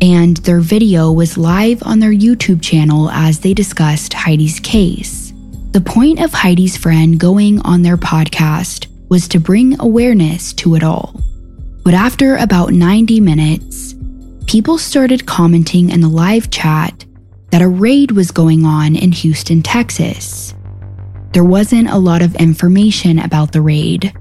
And 0.00 0.36
their 0.38 0.60
video 0.60 1.10
was 1.10 1.38
live 1.38 1.82
on 1.82 1.98
their 1.98 2.12
YouTube 2.12 2.62
channel 2.62 3.10
as 3.10 3.40
they 3.40 3.54
discussed 3.54 4.12
Heidi's 4.12 4.60
case. 4.60 5.32
The 5.70 5.80
point 5.80 6.20
of 6.20 6.32
Heidi's 6.32 6.76
friend 6.76 7.18
going 7.18 7.60
on 7.62 7.82
their 7.82 7.96
podcast 7.96 8.86
was 9.08 9.28
to 9.28 9.40
bring 9.40 9.80
awareness 9.80 10.52
to 10.54 10.74
it 10.74 10.82
all. 10.82 11.20
But 11.82 11.94
after 11.94 12.36
about 12.36 12.72
90 12.72 13.20
minutes, 13.20 13.94
people 14.46 14.78
started 14.78 15.26
commenting 15.26 15.90
in 15.90 16.00
the 16.00 16.08
live 16.08 16.50
chat 16.50 17.04
that 17.50 17.62
a 17.62 17.68
raid 17.68 18.10
was 18.10 18.30
going 18.30 18.64
on 18.64 18.96
in 18.96 19.12
Houston, 19.12 19.62
Texas. 19.62 20.54
There 21.32 21.44
wasn't 21.44 21.90
a 21.90 21.98
lot 21.98 22.22
of 22.22 22.34
information 22.36 23.18
about 23.18 23.52
the 23.52 23.60
raid, 23.60 24.12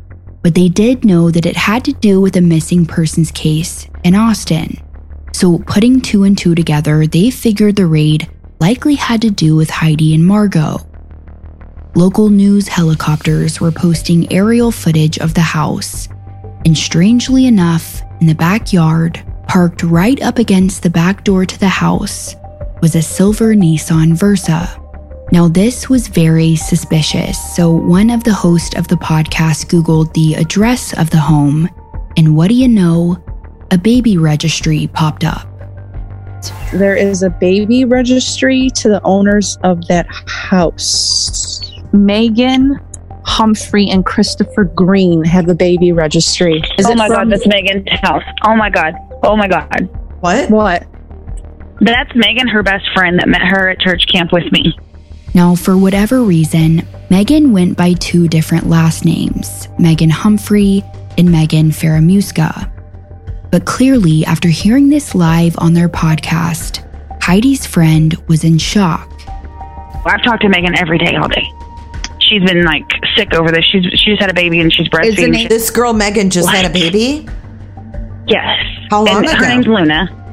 but 0.45 0.53
they 0.53 0.69
did 0.69 1.03
know 1.03 1.31
that 1.31 1.47
it 1.47 1.57
had 1.57 1.83
to 1.83 1.91
do 1.91 2.21
with 2.21 2.35
a 2.35 2.41
missing 2.41 2.85
persons 2.85 3.31
case 3.31 3.87
in 4.03 4.13
Austin. 4.13 4.79
So, 5.33 5.57
putting 5.57 5.99
two 5.99 6.21
and 6.21 6.37
two 6.37 6.53
together, 6.53 7.07
they 7.07 7.31
figured 7.31 7.75
the 7.75 7.87
raid 7.87 8.29
likely 8.59 8.93
had 8.93 9.23
to 9.23 9.31
do 9.31 9.55
with 9.55 9.71
Heidi 9.71 10.13
and 10.13 10.23
Margot. 10.23 10.87
Local 11.95 12.29
news 12.29 12.67
helicopters 12.67 13.59
were 13.59 13.71
posting 13.71 14.31
aerial 14.31 14.69
footage 14.69 15.17
of 15.17 15.33
the 15.33 15.41
house, 15.41 16.09
and 16.63 16.77
strangely 16.77 17.47
enough, 17.47 18.03
in 18.21 18.27
the 18.27 18.35
backyard, 18.35 19.25
parked 19.47 19.81
right 19.81 20.21
up 20.21 20.37
against 20.37 20.83
the 20.83 20.91
back 20.91 21.23
door 21.23 21.47
to 21.47 21.59
the 21.59 21.67
house, 21.67 22.35
was 22.83 22.93
a 22.93 23.01
silver 23.01 23.55
Nissan 23.55 24.13
Versa. 24.13 24.79
Now, 25.31 25.47
this 25.47 25.89
was 25.89 26.07
very 26.07 26.55
suspicious, 26.55 27.55
so 27.55 27.71
one 27.71 28.09
of 28.09 28.23
the 28.23 28.33
hosts 28.33 28.75
of 28.75 28.87
the 28.87 28.95
podcast 28.95 29.65
Googled 29.67 30.13
the 30.13 30.35
address 30.35 30.97
of 30.97 31.09
the 31.09 31.17
home, 31.17 31.67
and 32.15 32.35
what 32.37 32.49
do 32.49 32.53
you 32.53 32.67
know? 32.67 33.17
A 33.71 33.77
baby 33.77 34.17
registry 34.17 34.87
popped 34.93 35.23
up. 35.23 35.47
There 36.71 36.95
is 36.95 37.23
a 37.23 37.31
baby 37.31 37.85
registry 37.85 38.69
to 38.75 38.89
the 38.89 39.01
owners 39.03 39.57
of 39.63 39.87
that 39.87 40.05
house. 40.27 41.71
Megan 41.91 42.79
Humphrey 43.25 43.89
and 43.89 44.05
Christopher 44.05 44.65
Green 44.65 45.23
have 45.23 45.49
a 45.49 45.55
baby 45.55 45.91
registry. 45.91 46.63
oh 46.85 46.93
my 46.93 47.07
god, 47.07 47.31
that's 47.31 47.47
Megan's 47.47 47.89
house. 48.01 48.23
Oh 48.43 48.55
my 48.55 48.69
god. 48.69 48.93
Oh 49.23 49.35
my 49.35 49.47
god. 49.47 49.89
What? 50.19 50.51
What? 50.51 50.85
That's 51.81 52.15
Megan, 52.15 52.47
her 52.47 52.61
best 52.61 52.85
friend 52.93 53.19
that 53.19 53.27
met 53.27 53.41
her 53.41 53.69
at 53.69 53.79
church 53.79 54.05
camp 54.07 54.31
with 54.31 54.51
me. 54.51 54.77
Now, 55.35 55.53
for 55.53 55.77
whatever 55.77 56.21
reason, 56.23 56.87
Megan 57.09 57.51
went 57.51 57.77
by 57.77 57.91
two 57.93 58.29
different 58.29 58.67
last 58.69 59.03
names 59.03 59.67
Megan 59.77 60.09
Humphrey 60.09 60.81
and 61.17 61.29
Megan 61.29 61.71
Fieramusca. 61.71 62.71
But 63.51 63.65
clearly, 63.65 64.25
after 64.25 64.47
hearing 64.47 64.89
this 64.89 65.13
live 65.13 65.55
on 65.59 65.73
their 65.73 65.89
podcast, 65.89 66.81
Heidi's 67.21 67.65
friend 67.65 68.15
was 68.27 68.45
in 68.45 68.57
shock. 68.57 69.11
I've 70.05 70.23
talked 70.23 70.41
to 70.43 70.49
Megan 70.49 70.77
every 70.77 70.97
day, 70.97 71.15
all 71.15 71.27
day. 71.27 71.45
She's 72.19 72.43
been 72.43 72.63
like 72.63 72.85
sick 73.15 73.33
over 73.33 73.51
this. 73.51 73.65
She's 73.65 73.83
she 73.99 74.11
just 74.11 74.21
had 74.21 74.29
a 74.29 74.33
baby 74.33 74.61
and 74.61 74.73
she's 74.73 74.87
breastfeeding. 74.87 75.35
Isn't 75.35 75.49
this 75.49 75.69
girl 75.69 75.93
Megan 75.93 76.29
just 76.29 76.47
What? 76.47 76.55
had 76.55 76.65
a 76.65 76.73
baby? 76.73 77.27
Yes. 78.25 78.57
How 78.89 79.03
long 79.03 79.17
and 79.17 79.25
ago? 79.25 79.35
Her 79.35 79.47
name's 79.49 79.67
Luna. 79.67 80.24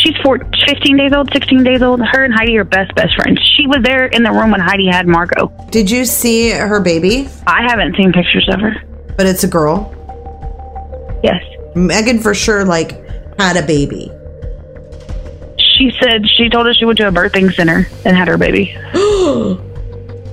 She's 0.00 0.16
four, 0.24 0.38
15 0.66 0.96
days 0.96 1.12
old, 1.12 1.30
16 1.30 1.62
days 1.62 1.82
old. 1.82 2.00
Her 2.00 2.24
and 2.24 2.32
Heidi 2.32 2.56
are 2.56 2.64
best 2.64 2.94
best 2.94 3.14
friends. 3.16 3.38
She 3.56 3.66
was 3.66 3.80
there 3.82 4.06
in 4.06 4.22
the 4.22 4.30
room 4.30 4.50
when 4.50 4.60
Heidi 4.60 4.86
had 4.86 5.06
Margot. 5.06 5.52
Did 5.70 5.90
you 5.90 6.06
see 6.06 6.50
her 6.50 6.80
baby? 6.80 7.28
I 7.46 7.62
haven't 7.68 7.96
seen 7.96 8.10
pictures 8.10 8.48
of 8.50 8.60
her. 8.60 8.74
But 9.18 9.26
it's 9.26 9.44
a 9.44 9.48
girl. 9.48 9.94
Yes. 11.22 11.44
Megan 11.74 12.18
for 12.18 12.34
sure 12.34 12.64
like 12.64 12.92
had 13.38 13.58
a 13.58 13.66
baby. 13.66 14.10
She 15.58 15.92
said 16.00 16.26
she 16.26 16.48
told 16.48 16.66
us 16.66 16.78
she 16.78 16.86
went 16.86 16.96
to 16.98 17.08
a 17.08 17.12
birthing 17.12 17.52
center 17.54 17.86
and 18.06 18.16
had 18.16 18.28
her 18.28 18.38
baby. 18.38 18.74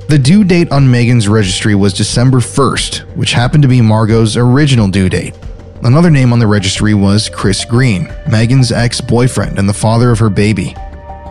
The 0.07 0.17
due 0.17 0.45
date 0.45 0.71
on 0.71 0.89
Megan's 0.89 1.27
registry 1.27 1.75
was 1.75 1.93
December 1.93 2.37
1st, 2.37 3.17
which 3.17 3.33
happened 3.33 3.63
to 3.63 3.67
be 3.67 3.81
Margot's 3.81 4.37
original 4.37 4.87
due 4.87 5.09
date. 5.09 5.35
Another 5.83 6.09
name 6.09 6.33
on 6.33 6.39
the 6.39 6.47
registry 6.47 6.95
was 6.95 7.29
Chris 7.29 7.63
Green, 7.63 8.11
Megan's 8.29 8.71
ex 8.71 8.99
boyfriend 8.99 9.59
and 9.59 9.69
the 9.69 9.73
father 9.73 10.09
of 10.09 10.17
her 10.17 10.29
baby. 10.29 10.75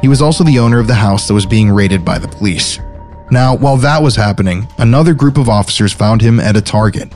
He 0.00 0.08
was 0.08 0.22
also 0.22 0.44
the 0.44 0.60
owner 0.60 0.78
of 0.78 0.86
the 0.86 0.94
house 0.94 1.26
that 1.26 1.34
was 1.34 1.44
being 1.44 1.70
raided 1.70 2.04
by 2.04 2.18
the 2.18 2.28
police. 2.28 2.78
Now, 3.30 3.56
while 3.56 3.76
that 3.78 4.00
was 4.00 4.14
happening, 4.14 4.68
another 4.78 5.14
group 5.14 5.36
of 5.36 5.48
officers 5.48 5.92
found 5.92 6.20
him 6.20 6.38
at 6.38 6.56
a 6.56 6.60
Target. 6.60 7.12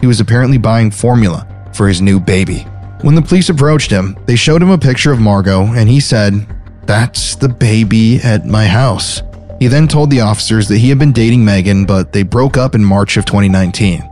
He 0.00 0.06
was 0.06 0.20
apparently 0.20 0.58
buying 0.58 0.90
formula 0.90 1.48
for 1.74 1.88
his 1.88 2.02
new 2.02 2.20
baby. 2.20 2.60
When 3.00 3.14
the 3.14 3.22
police 3.22 3.48
approached 3.48 3.90
him, 3.90 4.16
they 4.26 4.36
showed 4.36 4.60
him 4.60 4.70
a 4.70 4.78
picture 4.78 5.10
of 5.10 5.20
Margot 5.20 5.72
and 5.72 5.88
he 5.88 6.00
said, 6.00 6.46
That's 6.82 7.34
the 7.34 7.48
baby 7.48 8.20
at 8.22 8.44
my 8.44 8.66
house. 8.66 9.22
He 9.58 9.68
then 9.68 9.88
told 9.88 10.10
the 10.10 10.20
officers 10.20 10.68
that 10.68 10.78
he 10.78 10.90
had 10.90 10.98
been 10.98 11.12
dating 11.12 11.44
Megan, 11.44 11.86
but 11.86 12.12
they 12.12 12.24
broke 12.24 12.58
up 12.58 12.74
in 12.74 12.84
March 12.84 13.16
of 13.16 13.24
2019. 13.24 14.02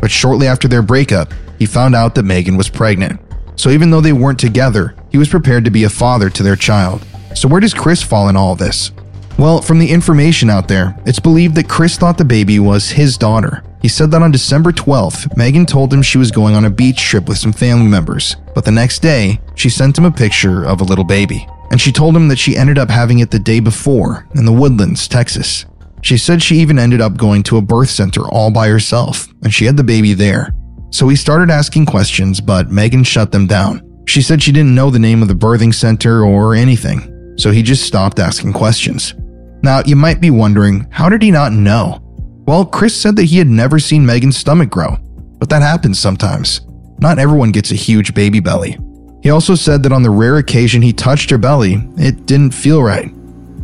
But 0.00 0.10
shortly 0.10 0.46
after 0.46 0.66
their 0.66 0.82
breakup, 0.82 1.32
he 1.62 1.66
found 1.66 1.94
out 1.94 2.16
that 2.16 2.24
Megan 2.24 2.56
was 2.56 2.68
pregnant. 2.68 3.20
So 3.54 3.70
even 3.70 3.88
though 3.88 4.00
they 4.00 4.12
weren't 4.12 4.40
together, 4.40 4.96
he 5.10 5.18
was 5.18 5.28
prepared 5.28 5.64
to 5.64 5.70
be 5.70 5.84
a 5.84 5.88
father 5.88 6.28
to 6.28 6.42
their 6.42 6.56
child. 6.56 7.06
So 7.36 7.46
where 7.46 7.60
does 7.60 7.72
Chris 7.72 8.02
fall 8.02 8.28
in 8.28 8.34
all 8.34 8.56
this? 8.56 8.90
Well, 9.38 9.62
from 9.62 9.78
the 9.78 9.88
information 9.88 10.50
out 10.50 10.66
there, 10.66 10.98
it's 11.06 11.20
believed 11.20 11.54
that 11.54 11.68
Chris 11.68 11.96
thought 11.96 12.18
the 12.18 12.24
baby 12.24 12.58
was 12.58 12.90
his 12.90 13.16
daughter. 13.16 13.62
He 13.80 13.86
said 13.86 14.10
that 14.10 14.22
on 14.22 14.32
December 14.32 14.72
12th, 14.72 15.36
Megan 15.36 15.64
told 15.64 15.94
him 15.94 16.02
she 16.02 16.18
was 16.18 16.32
going 16.32 16.56
on 16.56 16.64
a 16.64 16.70
beach 16.70 17.00
trip 17.00 17.28
with 17.28 17.38
some 17.38 17.52
family 17.52 17.86
members, 17.86 18.34
but 18.56 18.64
the 18.64 18.72
next 18.72 18.98
day, 19.00 19.40
she 19.54 19.70
sent 19.70 19.96
him 19.96 20.04
a 20.04 20.10
picture 20.10 20.64
of 20.64 20.80
a 20.80 20.84
little 20.84 21.04
baby. 21.04 21.46
And 21.70 21.80
she 21.80 21.92
told 21.92 22.16
him 22.16 22.26
that 22.26 22.40
she 22.40 22.56
ended 22.56 22.76
up 22.76 22.90
having 22.90 23.20
it 23.20 23.30
the 23.30 23.38
day 23.38 23.60
before 23.60 24.26
in 24.34 24.46
the 24.46 24.52
Woodlands, 24.52 25.06
Texas. 25.06 25.64
She 26.00 26.18
said 26.18 26.42
she 26.42 26.56
even 26.56 26.80
ended 26.80 27.00
up 27.00 27.16
going 27.16 27.44
to 27.44 27.56
a 27.58 27.62
birth 27.62 27.90
center 27.90 28.22
all 28.22 28.50
by 28.50 28.66
herself, 28.66 29.28
and 29.44 29.54
she 29.54 29.66
had 29.66 29.76
the 29.76 29.84
baby 29.84 30.12
there. 30.12 30.52
So 30.92 31.08
he 31.08 31.16
started 31.16 31.50
asking 31.50 31.86
questions, 31.86 32.40
but 32.40 32.70
Megan 32.70 33.02
shut 33.02 33.32
them 33.32 33.46
down. 33.46 33.82
She 34.06 34.20
said 34.20 34.42
she 34.42 34.52
didn't 34.52 34.74
know 34.74 34.90
the 34.90 34.98
name 34.98 35.22
of 35.22 35.28
the 35.28 35.34
birthing 35.34 35.74
center 35.74 36.22
or 36.22 36.54
anything, 36.54 37.34
so 37.38 37.50
he 37.50 37.62
just 37.62 37.84
stopped 37.84 38.18
asking 38.18 38.52
questions. 38.52 39.14
Now, 39.62 39.82
you 39.86 39.96
might 39.96 40.20
be 40.20 40.30
wondering, 40.30 40.86
how 40.90 41.08
did 41.08 41.22
he 41.22 41.30
not 41.30 41.52
know? 41.52 41.98
Well, 42.46 42.66
Chris 42.66 42.94
said 42.94 43.16
that 43.16 43.24
he 43.24 43.38
had 43.38 43.46
never 43.46 43.78
seen 43.78 44.04
Megan's 44.04 44.36
stomach 44.36 44.68
grow, 44.68 44.96
but 45.38 45.48
that 45.48 45.62
happens 45.62 45.98
sometimes. 45.98 46.60
Not 46.98 47.18
everyone 47.18 47.52
gets 47.52 47.70
a 47.70 47.76
huge 47.76 48.12
baby 48.12 48.40
belly. 48.40 48.78
He 49.22 49.30
also 49.30 49.54
said 49.54 49.82
that 49.84 49.92
on 49.92 50.02
the 50.02 50.10
rare 50.10 50.38
occasion 50.38 50.82
he 50.82 50.92
touched 50.92 51.30
her 51.30 51.38
belly, 51.38 51.76
it 51.96 52.26
didn't 52.26 52.52
feel 52.52 52.82
right. 52.82 53.10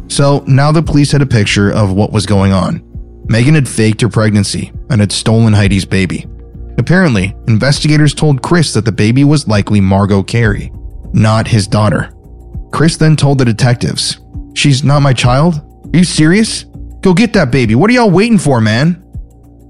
So 0.07 0.45
now 0.47 0.72
the 0.72 0.83
police 0.83 1.12
had 1.12 1.20
a 1.20 1.26
picture 1.26 1.70
of 1.70 1.93
what 1.93 2.12
was 2.12 2.24
going 2.24 2.53
on. 2.53 2.83
Megan 3.26 3.55
had 3.55 3.68
faked 3.68 4.01
her 4.01 4.09
pregnancy 4.09 4.72
and 4.89 5.01
had 5.01 5.12
stolen 5.12 5.53
Heidi's 5.53 5.85
baby. 5.85 6.26
Apparently, 6.79 7.35
investigators 7.49 8.14
told 8.14 8.43
Chris 8.43 8.72
that 8.74 8.85
the 8.85 8.93
baby 8.93 9.24
was 9.24 9.49
likely 9.49 9.81
Margot 9.81 10.22
Carey, 10.22 10.72
not 11.12 11.49
his 11.49 11.66
daughter. 11.66 12.14
Chris 12.72 12.97
then 12.97 13.16
told 13.16 13.39
the 13.39 13.45
detectives, 13.45 14.20
She's 14.55 14.85
not 14.85 15.03
my 15.03 15.12
child? 15.12 15.57
Are 15.93 15.99
you 15.99 16.05
serious? 16.05 16.64
Go 17.01 17.14
get 17.14 17.33
that 17.33 17.51
baby. 17.51 17.74
What 17.74 17.91
are 17.91 17.95
y'all 17.95 18.11
waiting 18.11 18.39
for, 18.39 18.61
man? 18.61 19.05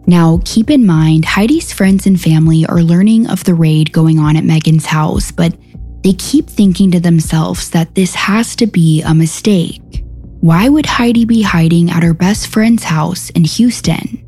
Now, 0.07 0.41
keep 0.45 0.71
in 0.71 0.87
mind, 0.87 1.25
Heidi's 1.25 1.73
friends 1.73 2.07
and 2.07 2.21
family 2.21 2.65
are 2.67 2.83
learning 2.83 3.29
of 3.29 3.45
the 3.45 3.55
raid 3.55 3.93
going 3.93 4.19
on 4.19 4.37
at 4.37 4.45
Megan's 4.45 4.87
house, 4.87 5.31
but 5.31 5.55
they 6.03 6.15
keep 6.15 6.47
thinking 6.47 6.91
to 6.93 7.01
themselves 7.01 7.71
that 7.71 7.95
this 7.95 8.15
has 8.15 8.57
to 8.57 8.67
be 8.67 9.03
a 9.03 9.15
mistake. 9.15 10.05
Why 10.41 10.69
would 10.69 10.87
Heidi 10.87 11.25
be 11.25 11.43
hiding 11.43 11.91
at 11.91 12.03
her 12.03 12.15
best 12.15 12.47
friend's 12.47 12.85
house 12.85 13.29
in 13.31 13.45
Houston? 13.45 14.25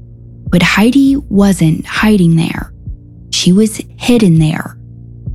But 0.51 0.63
Heidi 0.63 1.17
wasn't 1.17 1.87
hiding 1.87 2.37
there. 2.37 2.73
She 3.31 3.53
was 3.53 3.81
hidden 3.97 4.39
there. 4.39 4.77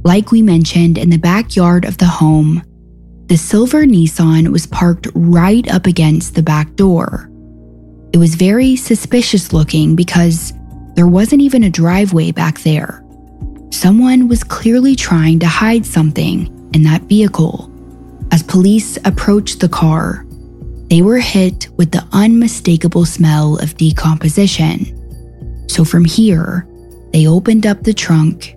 Like 0.03 0.31
we 0.31 0.41
mentioned, 0.41 0.97
in 0.97 1.09
the 1.09 1.17
backyard 1.17 1.85
of 1.85 1.97
the 1.97 2.05
home, 2.05 2.61
the 3.27 3.37
silver 3.37 3.85
Nissan 3.85 4.49
was 4.49 4.67
parked 4.67 5.07
right 5.15 5.67
up 5.73 5.87
against 5.87 6.35
the 6.35 6.43
back 6.43 6.75
door. 6.75 7.31
It 8.13 8.17
was 8.17 8.35
very 8.35 8.75
suspicious 8.75 9.51
looking 9.51 9.95
because 9.95 10.53
there 10.95 11.07
wasn't 11.07 11.41
even 11.41 11.63
a 11.63 11.69
driveway 11.69 12.31
back 12.31 12.59
there. 12.59 13.03
Someone 13.71 14.27
was 14.27 14.43
clearly 14.43 14.95
trying 14.95 15.39
to 15.39 15.47
hide 15.47 15.85
something 15.85 16.69
in 16.73 16.83
that 16.83 17.01
vehicle. 17.03 17.71
As 18.31 18.43
police 18.43 18.97
approached 19.05 19.59
the 19.59 19.69
car, 19.69 20.25
they 20.89 21.01
were 21.01 21.19
hit 21.19 21.67
with 21.77 21.91
the 21.91 22.07
unmistakable 22.11 23.05
smell 23.05 23.57
of 23.57 23.75
decomposition. 23.75 25.04
So 25.67 25.83
from 25.83 26.05
here, 26.05 26.67
they 27.11 27.27
opened 27.27 27.65
up 27.65 27.83
the 27.83 27.93
trunk, 27.93 28.55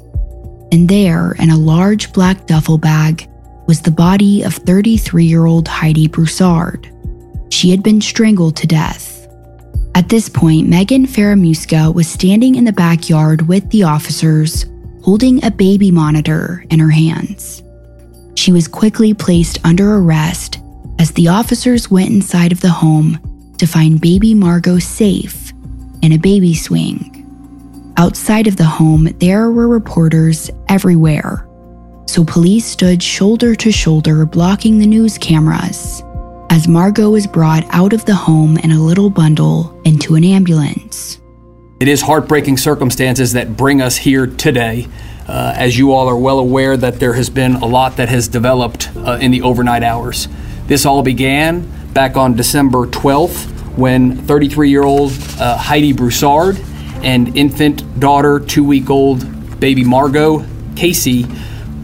and 0.73 0.89
there, 0.89 1.33
in 1.39 1.51
a 1.51 1.57
large 1.57 2.13
black 2.13 2.47
duffel 2.47 2.79
bag, 2.79 3.29
was 3.67 3.83
the 3.83 3.91
body 3.91 4.43
of 4.43 4.55
33 4.55 5.25
year 5.25 5.47
old 5.47 5.69
Heidi 5.69 6.09
Broussard. 6.09 6.91
She 7.51 7.71
had 7.71 7.83
been 7.83 8.01
strangled 8.01 8.57
to 8.57 8.67
death. 8.67 9.27
At 9.95 10.09
this 10.09 10.29
point, 10.29 10.69
Megan 10.69 11.07
Fieramusca 11.07 11.93
was 11.93 12.09
standing 12.09 12.55
in 12.55 12.65
the 12.65 12.73
backyard 12.73 13.49
with 13.49 13.69
the 13.71 13.83
officers, 13.83 14.67
holding 15.03 15.45
a 15.45 15.51
baby 15.51 15.91
monitor 15.91 16.65
in 16.71 16.79
her 16.79 16.91
hands. 16.91 17.63
She 18.37 18.53
was 18.53 18.69
quickly 18.69 19.13
placed 19.13 19.59
under 19.65 19.97
arrest 19.97 20.61
as 20.99 21.11
the 21.13 21.29
officers 21.29 21.91
went 21.91 22.11
inside 22.11 22.53
of 22.53 22.61
the 22.61 22.71
home 22.71 23.19
to 23.59 23.67
find 23.67 24.01
baby 24.01 24.35
Margot 24.35 24.79
safe 24.79 25.48
in 26.03 26.13
a 26.13 26.19
baby 26.19 26.55
swing. 26.55 27.15
Outside 27.97 28.47
of 28.47 28.57
the 28.57 28.65
home, 28.65 29.05
there 29.19 29.51
were 29.51 29.69
reporters 29.69 30.51
everywhere, 30.69 31.49
so 32.07 32.25
police 32.25 32.65
stood 32.65 33.03
shoulder 33.03 33.55
to 33.57 33.73
shoulder 33.73 34.25
blocking 34.25 34.79
the 34.79 34.87
news 34.87 35.19
cameras 35.19 36.03
as 36.51 36.67
Margot 36.67 37.11
was 37.11 37.27
brought 37.27 37.65
out 37.71 37.93
of 37.93 38.05
the 38.05 38.15
home 38.15 38.57
in 38.59 38.71
a 38.71 38.81
little 38.81 39.11
bundle 39.11 39.81
into 39.85 40.15
an 40.15 40.25
ambulance. 40.25 41.21
It 41.81 41.89
is 41.89 42.03
heartbreaking 42.03 42.57
circumstances 42.57 43.35
that 43.35 43.57
bring 43.57 43.81
us 43.81 43.97
here 43.97 44.27
today. 44.27 44.89
Uh, 45.29 45.53
as 45.57 45.79
you 45.79 45.93
all 45.93 46.09
are 46.09 46.17
well 46.17 46.39
aware, 46.39 46.77
that 46.77 46.99
there 46.99 47.13
has 47.13 47.31
been 47.31 47.57
a 47.57 47.67
lot 47.67 47.97
that 47.99 48.09
has 48.09 48.29
developed 48.29 48.91
uh, 48.97 49.19
in 49.21 49.31
the 49.31 49.43
overnight 49.43 49.83
hours. 49.83 50.27
This 50.67 50.87
all 50.87 51.03
began 51.03 51.71
back 51.93 52.17
on 52.17 52.35
December 52.35 52.87
12th 52.87 53.58
when 53.79 54.17
33 54.27 54.71
year 54.71 54.83
old 54.83 55.13
uh, 55.39 55.57
Heidi 55.57 55.93
Broussard 55.93 56.59
and 57.03 57.37
infant 57.37 58.01
daughter, 58.01 58.41
two 58.41 58.65
week 58.65 58.91
old 58.91 59.61
baby 59.61 59.85
Margot 59.85 60.45
Casey, 60.75 61.27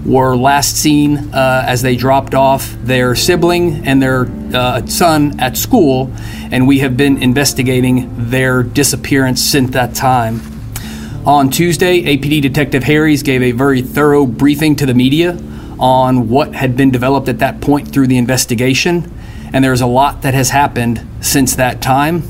were 0.04 0.36
last 0.36 0.76
seen 0.76 1.16
uh, 1.32 1.64
as 1.66 1.82
they 1.82 1.94
dropped 1.96 2.34
off 2.34 2.74
their 2.82 3.14
sibling 3.14 3.86
and 3.86 4.02
their 4.02 4.26
uh, 4.52 4.84
son 4.86 5.38
at 5.40 5.56
school, 5.56 6.12
and 6.50 6.66
we 6.66 6.80
have 6.80 6.96
been 6.96 7.16
investigating 7.22 8.28
their 8.28 8.62
disappearance 8.62 9.40
since 9.40 9.70
that 9.70 9.94
time. 9.94 10.40
On 11.24 11.48
Tuesday, 11.48 12.02
APD 12.02 12.42
Detective 12.42 12.82
Harries 12.82 13.22
gave 13.22 13.40
a 13.40 13.52
very 13.52 13.80
thorough 13.80 14.26
briefing 14.26 14.76
to 14.76 14.84
the 14.84 14.94
media 14.94 15.38
on 15.78 16.28
what 16.28 16.54
had 16.54 16.76
been 16.76 16.90
developed 16.90 17.28
at 17.28 17.38
that 17.38 17.60
point 17.60 17.88
through 17.88 18.08
the 18.08 18.18
investigation, 18.18 19.10
and 19.54 19.62
there's 19.62 19.80
a 19.80 19.86
lot 19.86 20.22
that 20.22 20.34
has 20.34 20.50
happened 20.50 21.06
since 21.20 21.54
that 21.54 21.80
time. 21.80 22.24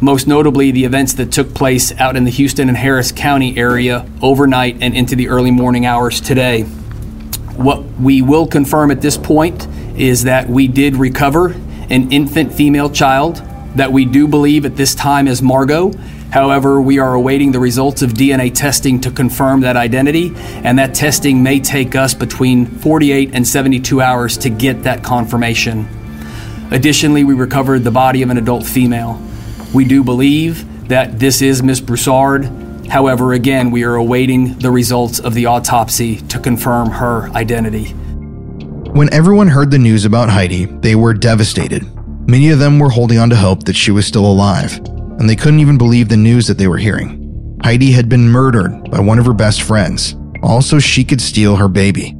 Most 0.00 0.28
notably, 0.28 0.70
the 0.70 0.84
events 0.84 1.14
that 1.14 1.32
took 1.32 1.52
place 1.52 1.90
out 1.98 2.16
in 2.16 2.22
the 2.22 2.30
Houston 2.30 2.68
and 2.68 2.78
Harris 2.78 3.10
County 3.10 3.58
area 3.58 4.08
overnight 4.22 4.76
and 4.80 4.94
into 4.96 5.16
the 5.16 5.28
early 5.28 5.50
morning 5.50 5.86
hours 5.86 6.20
today. 6.20 6.62
What 6.62 7.82
we 8.00 8.22
will 8.22 8.46
confirm 8.46 8.92
at 8.92 9.00
this 9.00 9.18
point 9.18 9.66
is 9.98 10.22
that 10.22 10.48
we 10.48 10.68
did 10.68 10.94
recover 10.94 11.48
an 11.90 12.12
infant 12.12 12.54
female 12.54 12.88
child 12.88 13.42
that 13.74 13.90
we 13.90 14.04
do 14.04 14.28
believe 14.28 14.64
at 14.64 14.76
this 14.76 14.94
time 14.94 15.26
is 15.26 15.42
Margot. 15.42 15.92
However, 16.30 16.80
we 16.80 17.00
are 17.00 17.14
awaiting 17.14 17.50
the 17.50 17.58
results 17.58 18.02
of 18.02 18.10
DNA 18.10 18.54
testing 18.54 19.00
to 19.00 19.10
confirm 19.10 19.62
that 19.62 19.76
identity, 19.76 20.32
and 20.36 20.78
that 20.78 20.94
testing 20.94 21.42
may 21.42 21.58
take 21.58 21.96
us 21.96 22.14
between 22.14 22.66
48 22.66 23.30
and 23.32 23.44
72 23.44 24.00
hours 24.00 24.38
to 24.38 24.48
get 24.48 24.84
that 24.84 25.02
confirmation. 25.02 25.97
Additionally, 26.70 27.24
we 27.24 27.34
recovered 27.34 27.84
the 27.84 27.90
body 27.90 28.22
of 28.22 28.30
an 28.30 28.38
adult 28.38 28.64
female. 28.64 29.20
We 29.74 29.84
do 29.84 30.04
believe 30.04 30.88
that 30.88 31.18
this 31.18 31.42
is 31.42 31.62
Miss 31.62 31.80
Broussard. 31.80 32.44
However, 32.88 33.32
again, 33.32 33.70
we 33.70 33.84
are 33.84 33.96
awaiting 33.96 34.58
the 34.58 34.70
results 34.70 35.18
of 35.18 35.34
the 35.34 35.46
autopsy 35.46 36.16
to 36.28 36.38
confirm 36.38 36.90
her 36.90 37.28
identity. 37.30 37.90
When 38.92 39.12
everyone 39.12 39.48
heard 39.48 39.70
the 39.70 39.78
news 39.78 40.04
about 40.04 40.30
Heidi, 40.30 40.64
they 40.64 40.94
were 40.94 41.14
devastated. 41.14 41.84
Many 42.28 42.50
of 42.50 42.58
them 42.58 42.78
were 42.78 42.90
holding 42.90 43.18
on 43.18 43.30
to 43.30 43.36
hope 43.36 43.64
that 43.64 43.76
she 43.76 43.90
was 43.90 44.06
still 44.06 44.26
alive, 44.26 44.78
and 45.18 45.28
they 45.28 45.36
couldn't 45.36 45.60
even 45.60 45.78
believe 45.78 46.08
the 46.08 46.16
news 46.16 46.46
that 46.46 46.58
they 46.58 46.68
were 46.68 46.78
hearing. 46.78 47.58
Heidi 47.62 47.92
had 47.92 48.08
been 48.08 48.28
murdered 48.28 48.90
by 48.90 49.00
one 49.00 49.18
of 49.18 49.26
her 49.26 49.34
best 49.34 49.62
friends, 49.62 50.14
also, 50.42 50.78
she 50.78 51.04
could 51.04 51.20
steal 51.20 51.56
her 51.56 51.68
baby. 51.68 52.16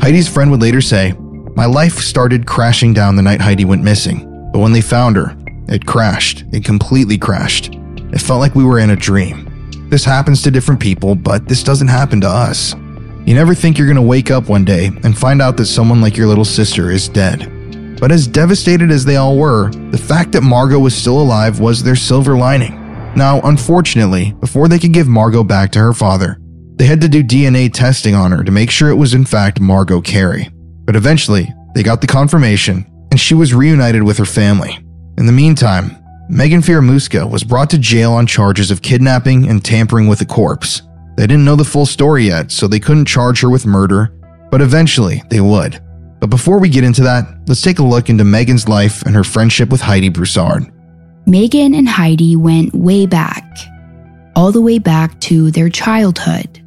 Heidi's 0.00 0.28
friend 0.28 0.50
would 0.50 0.62
later 0.62 0.80
say, 0.80 1.14
My 1.56 1.66
life 1.66 1.98
started 1.98 2.46
crashing 2.46 2.94
down 2.94 3.16
the 3.16 3.22
night 3.22 3.40
Heidi 3.40 3.64
went 3.64 3.82
missing, 3.82 4.50
but 4.52 4.60
when 4.60 4.72
they 4.72 4.80
found 4.80 5.16
her, 5.16 5.36
it 5.68 5.86
crashed. 5.86 6.44
It 6.52 6.64
completely 6.64 7.18
crashed. 7.18 7.74
It 8.12 8.20
felt 8.20 8.40
like 8.40 8.54
we 8.54 8.64
were 8.64 8.78
in 8.78 8.90
a 8.90 8.96
dream. 8.96 9.46
This 9.90 10.04
happens 10.04 10.42
to 10.42 10.50
different 10.50 10.80
people, 10.80 11.14
but 11.14 11.48
this 11.48 11.62
doesn't 11.62 11.88
happen 11.88 12.20
to 12.22 12.28
us. 12.28 12.74
You 13.26 13.34
never 13.34 13.54
think 13.54 13.76
you're 13.76 13.86
going 13.86 13.96
to 13.96 14.02
wake 14.02 14.30
up 14.30 14.48
one 14.48 14.64
day 14.64 14.86
and 15.04 15.16
find 15.16 15.42
out 15.42 15.56
that 15.56 15.66
someone 15.66 16.00
like 16.00 16.16
your 16.16 16.26
little 16.26 16.44
sister 16.44 16.90
is 16.90 17.08
dead. 17.08 17.98
But 18.00 18.10
as 18.10 18.26
devastated 18.26 18.90
as 18.90 19.04
they 19.04 19.16
all 19.16 19.36
were, 19.36 19.70
the 19.90 19.98
fact 19.98 20.32
that 20.32 20.42
Margot 20.42 20.78
was 20.78 20.94
still 20.96 21.20
alive 21.20 21.60
was 21.60 21.82
their 21.82 21.96
silver 21.96 22.36
lining. 22.36 22.76
Now, 23.14 23.40
unfortunately, 23.42 24.32
before 24.40 24.68
they 24.68 24.78
could 24.78 24.92
give 24.92 25.08
Margot 25.08 25.44
back 25.44 25.70
to 25.72 25.80
her 25.80 25.92
father, 25.92 26.38
they 26.76 26.86
had 26.86 27.00
to 27.02 27.08
do 27.08 27.22
DNA 27.22 27.70
testing 27.72 28.14
on 28.14 28.32
her 28.32 28.42
to 28.42 28.50
make 28.50 28.70
sure 28.70 28.88
it 28.88 28.94
was 28.94 29.12
in 29.12 29.26
fact 29.26 29.60
Margot 29.60 30.00
Carey. 30.00 30.48
But 30.90 30.96
eventually, 30.96 31.54
they 31.72 31.84
got 31.84 32.00
the 32.00 32.08
confirmation, 32.08 32.84
and 33.12 33.20
she 33.20 33.32
was 33.32 33.54
reunited 33.54 34.02
with 34.02 34.18
her 34.18 34.24
family. 34.24 34.76
In 35.18 35.26
the 35.26 35.30
meantime, 35.30 35.96
Megan 36.28 36.62
Fieramusca 36.62 37.30
was 37.30 37.44
brought 37.44 37.70
to 37.70 37.78
jail 37.78 38.10
on 38.10 38.26
charges 38.26 38.72
of 38.72 38.82
kidnapping 38.82 39.48
and 39.48 39.64
tampering 39.64 40.08
with 40.08 40.20
a 40.20 40.24
corpse. 40.24 40.82
They 41.16 41.28
didn't 41.28 41.44
know 41.44 41.54
the 41.54 41.62
full 41.62 41.86
story 41.86 42.24
yet, 42.24 42.50
so 42.50 42.66
they 42.66 42.80
couldn't 42.80 43.04
charge 43.04 43.40
her 43.42 43.48
with 43.48 43.66
murder, 43.66 44.12
but 44.50 44.60
eventually 44.60 45.22
they 45.30 45.40
would. 45.40 45.80
But 46.18 46.28
before 46.28 46.58
we 46.58 46.68
get 46.68 46.82
into 46.82 47.02
that, 47.02 47.24
let's 47.46 47.62
take 47.62 47.78
a 47.78 47.84
look 47.84 48.10
into 48.10 48.24
Megan's 48.24 48.66
life 48.66 49.02
and 49.02 49.14
her 49.14 49.22
friendship 49.22 49.70
with 49.70 49.80
Heidi 49.80 50.08
Broussard. 50.08 50.72
Megan 51.24 51.72
and 51.72 51.88
Heidi 51.88 52.34
went 52.34 52.74
way 52.74 53.06
back, 53.06 53.44
all 54.34 54.50
the 54.50 54.60
way 54.60 54.80
back 54.80 55.20
to 55.20 55.52
their 55.52 55.68
childhood. 55.68 56.60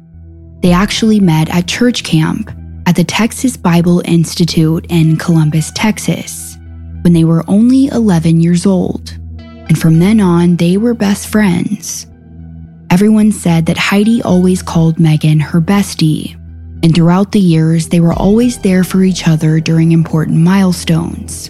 They 0.62 0.72
actually 0.72 1.20
met 1.20 1.50
at 1.50 1.68
church 1.68 2.04
camp 2.04 2.50
at 2.94 2.98
the 2.98 3.02
Texas 3.02 3.56
Bible 3.56 4.02
Institute 4.04 4.86
in 4.88 5.16
Columbus, 5.16 5.72
Texas, 5.74 6.56
when 7.02 7.12
they 7.12 7.24
were 7.24 7.42
only 7.48 7.86
11 7.86 8.40
years 8.40 8.66
old. 8.66 9.18
And 9.36 9.76
from 9.76 9.98
then 9.98 10.20
on, 10.20 10.54
they 10.54 10.76
were 10.76 10.94
best 10.94 11.26
friends. 11.26 12.06
Everyone 12.90 13.32
said 13.32 13.66
that 13.66 13.76
Heidi 13.76 14.22
always 14.22 14.62
called 14.62 15.00
Megan 15.00 15.40
her 15.40 15.60
bestie, 15.60 16.34
and 16.84 16.94
throughout 16.94 17.32
the 17.32 17.40
years, 17.40 17.88
they 17.88 17.98
were 17.98 18.12
always 18.12 18.58
there 18.58 18.84
for 18.84 19.02
each 19.02 19.26
other 19.26 19.58
during 19.58 19.90
important 19.90 20.38
milestones. 20.38 21.48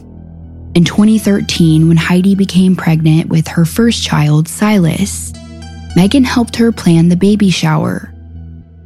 In 0.75 0.85
2013, 0.87 1.89
when 1.89 1.99
Heidi 1.99 2.35
became 2.35 2.75
pregnant 2.75 3.29
with 3.29 3.47
her 3.49 3.67
first 3.67 4.03
child, 4.03 4.49
Silas, 4.49 5.31
Megan 5.95 6.25
helped 6.25 6.57
her 6.57 6.73
plan 6.73 7.11
the 7.11 7.17
baby 7.17 7.51
shower, 7.51 8.14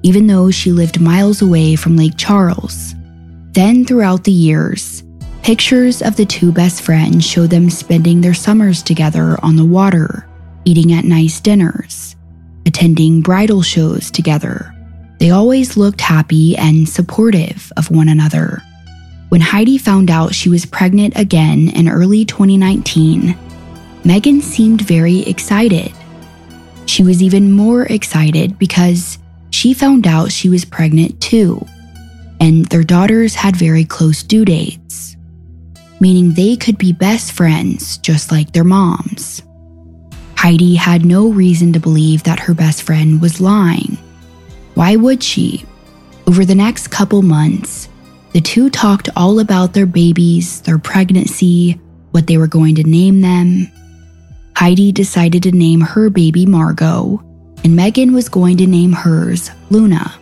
even 0.02 0.26
though 0.26 0.50
she 0.50 0.72
lived 0.72 1.00
miles 1.00 1.42
away 1.42 1.76
from 1.76 1.96
Lake 1.96 2.16
Charles. 2.16 2.94
Then, 3.52 3.84
throughout 3.84 4.24
the 4.24 4.32
years, 4.32 5.02
pictures 5.42 6.02
of 6.02 6.16
the 6.16 6.26
two 6.26 6.52
best 6.52 6.82
friends 6.82 7.24
show 7.24 7.46
them 7.46 7.70
spending 7.70 8.20
their 8.20 8.34
summers 8.34 8.82
together 8.82 9.38
on 9.42 9.56
the 9.56 9.64
water, 9.64 10.28
eating 10.64 10.92
at 10.92 11.04
nice 11.04 11.40
dinners, 11.40 12.16
attending 12.66 13.22
bridal 13.22 13.62
shows 13.62 14.10
together. 14.10 14.74
They 15.18 15.30
always 15.30 15.76
looked 15.76 16.00
happy 16.00 16.56
and 16.56 16.88
supportive 16.88 17.72
of 17.76 17.90
one 17.90 18.08
another. 18.08 18.62
When 19.30 19.40
Heidi 19.40 19.78
found 19.78 20.10
out 20.10 20.34
she 20.34 20.48
was 20.48 20.64
pregnant 20.64 21.14
again 21.16 21.68
in 21.70 21.88
early 21.88 22.24
2019, 22.24 23.36
Megan 24.04 24.40
seemed 24.40 24.80
very 24.80 25.20
excited. 25.22 25.92
She 26.86 27.02
was 27.02 27.22
even 27.22 27.52
more 27.52 27.82
excited 27.84 28.58
because 28.58 29.18
she 29.58 29.74
found 29.74 30.06
out 30.06 30.30
she 30.30 30.48
was 30.48 30.64
pregnant 30.64 31.20
too, 31.20 31.66
and 32.38 32.64
their 32.66 32.84
daughters 32.84 33.34
had 33.34 33.56
very 33.56 33.84
close 33.84 34.22
due 34.22 34.44
dates, 34.44 35.16
meaning 35.98 36.32
they 36.32 36.54
could 36.54 36.78
be 36.78 36.92
best 36.92 37.32
friends 37.32 37.98
just 37.98 38.30
like 38.30 38.52
their 38.52 38.62
moms. 38.62 39.42
Heidi 40.36 40.76
had 40.76 41.04
no 41.04 41.26
reason 41.26 41.72
to 41.72 41.80
believe 41.80 42.22
that 42.22 42.38
her 42.38 42.54
best 42.54 42.84
friend 42.84 43.20
was 43.20 43.40
lying. 43.40 43.98
Why 44.74 44.94
would 44.94 45.24
she? 45.24 45.64
Over 46.28 46.44
the 46.44 46.54
next 46.54 46.92
couple 46.92 47.22
months, 47.22 47.88
the 48.34 48.40
two 48.40 48.70
talked 48.70 49.08
all 49.16 49.40
about 49.40 49.72
their 49.72 49.86
babies, 49.86 50.60
their 50.60 50.78
pregnancy, 50.78 51.80
what 52.12 52.28
they 52.28 52.38
were 52.38 52.46
going 52.46 52.76
to 52.76 52.84
name 52.84 53.22
them. 53.22 53.66
Heidi 54.54 54.92
decided 54.92 55.42
to 55.42 55.50
name 55.50 55.80
her 55.80 56.10
baby 56.10 56.46
Margot, 56.46 57.24
and 57.64 57.76
Megan 57.76 58.12
was 58.12 58.28
going 58.28 58.56
to 58.58 58.66
name 58.66 58.92
hers 58.92 59.50
Luna. 59.70 60.14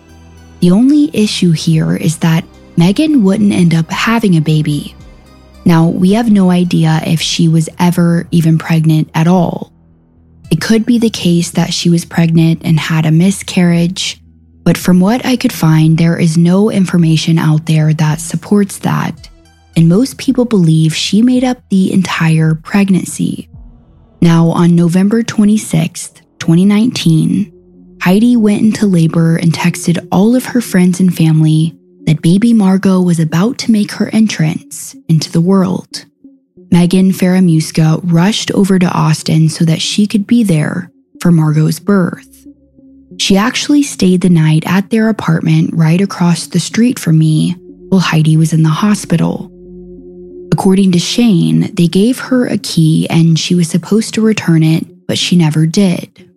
The 0.61 0.71
only 0.71 1.11
issue 1.13 1.53
here 1.53 1.97
is 1.97 2.19
that 2.19 2.45
Megan 2.77 3.23
wouldn't 3.23 3.53
end 3.53 3.75
up 3.75 3.91
having 3.91 4.37
a 4.37 4.41
baby. 4.41 4.95
Now, 5.65 5.89
we 5.89 6.13
have 6.13 6.31
no 6.31 6.51
idea 6.51 7.01
if 7.07 7.21
she 7.21 7.49
was 7.49 7.69
ever 7.79 8.29
even 8.31 8.59
pregnant 8.59 9.11
at 9.15 9.27
all. 9.27 9.73
It 10.51 10.61
could 10.61 10.87
be 10.87 10.99
the 10.99 11.11
case 11.11 11.51
that 11.53 11.73
she 11.73 11.91
was 11.91 12.05
pregnant 12.05 12.63
and 12.65 12.79
had 12.79 13.05
a 13.05 13.11
miscarriage, 13.11 14.21
but 14.63 14.77
from 14.77 15.01
what 15.01 15.25
I 15.25 15.37
could 15.37 15.53
find, 15.53 15.99
there 15.99 16.19
is 16.19 16.37
no 16.37 16.71
information 16.71 17.39
out 17.39 17.67
there 17.67 17.93
that 17.95 18.21
supports 18.21 18.79
that, 18.79 19.29
and 19.77 19.89
most 19.89 20.19
people 20.19 20.45
believe 20.45 20.95
she 20.95 21.23
made 21.23 21.45
up 21.45 21.59
the 21.69 21.93
entire 21.93 22.55
pregnancy. 22.55 23.49
Now, 24.21 24.49
on 24.49 24.75
November 24.75 25.23
26th, 25.23 26.23
2019, 26.39 27.99
Heidi 28.03 28.37
went 28.37 28.63
into 28.63 28.87
labor 28.87 29.37
and 29.37 29.53
texted 29.53 30.07
all 30.13 30.37
of 30.37 30.45
her 30.45 30.61
friends 30.61 31.01
and 31.01 31.15
family 31.15 31.77
that 32.07 32.23
baby 32.23 32.53
Margot 32.53 33.01
was 33.01 33.19
about 33.19 33.59
to 33.59 33.73
make 33.73 33.91
her 33.93 34.09
entrance 34.13 34.95
into 35.09 35.31
the 35.33 35.41
world. 35.41 36.05
Megan 36.71 37.11
Fieramusca 37.11 38.01
rushed 38.05 38.51
over 38.53 38.79
to 38.79 38.87
Austin 38.87 39.49
so 39.49 39.65
that 39.65 39.83
she 39.83 40.07
could 40.07 40.27
be 40.27 40.45
there 40.45 40.91
for 41.21 41.33
Margot's 41.33 41.81
birth. 41.81 42.47
She 43.19 43.37
actually 43.37 43.83
stayed 43.83 44.21
the 44.21 44.29
night 44.29 44.65
at 44.67 44.91
their 44.91 45.09
apartment 45.09 45.71
right 45.73 46.01
across 46.01 46.47
the 46.47 46.61
street 46.61 46.99
from 46.99 47.19
me 47.19 47.53
while 47.89 48.01
Heidi 48.01 48.37
was 48.37 48.53
in 48.53 48.63
the 48.63 48.69
hospital. 48.69 49.51
According 50.53 50.93
to 50.93 50.99
Shane, 50.99 51.75
they 51.75 51.89
gave 51.89 52.19
her 52.19 52.47
a 52.47 52.59
key 52.59 53.07
and 53.09 53.39
she 53.39 53.55
was 53.55 53.69
supposed 53.69 54.15
to 54.15 54.21
return 54.21 54.63
it, 54.63 54.87
but 55.07 55.19
she 55.19 55.37
never 55.37 55.67
did. 55.67 56.31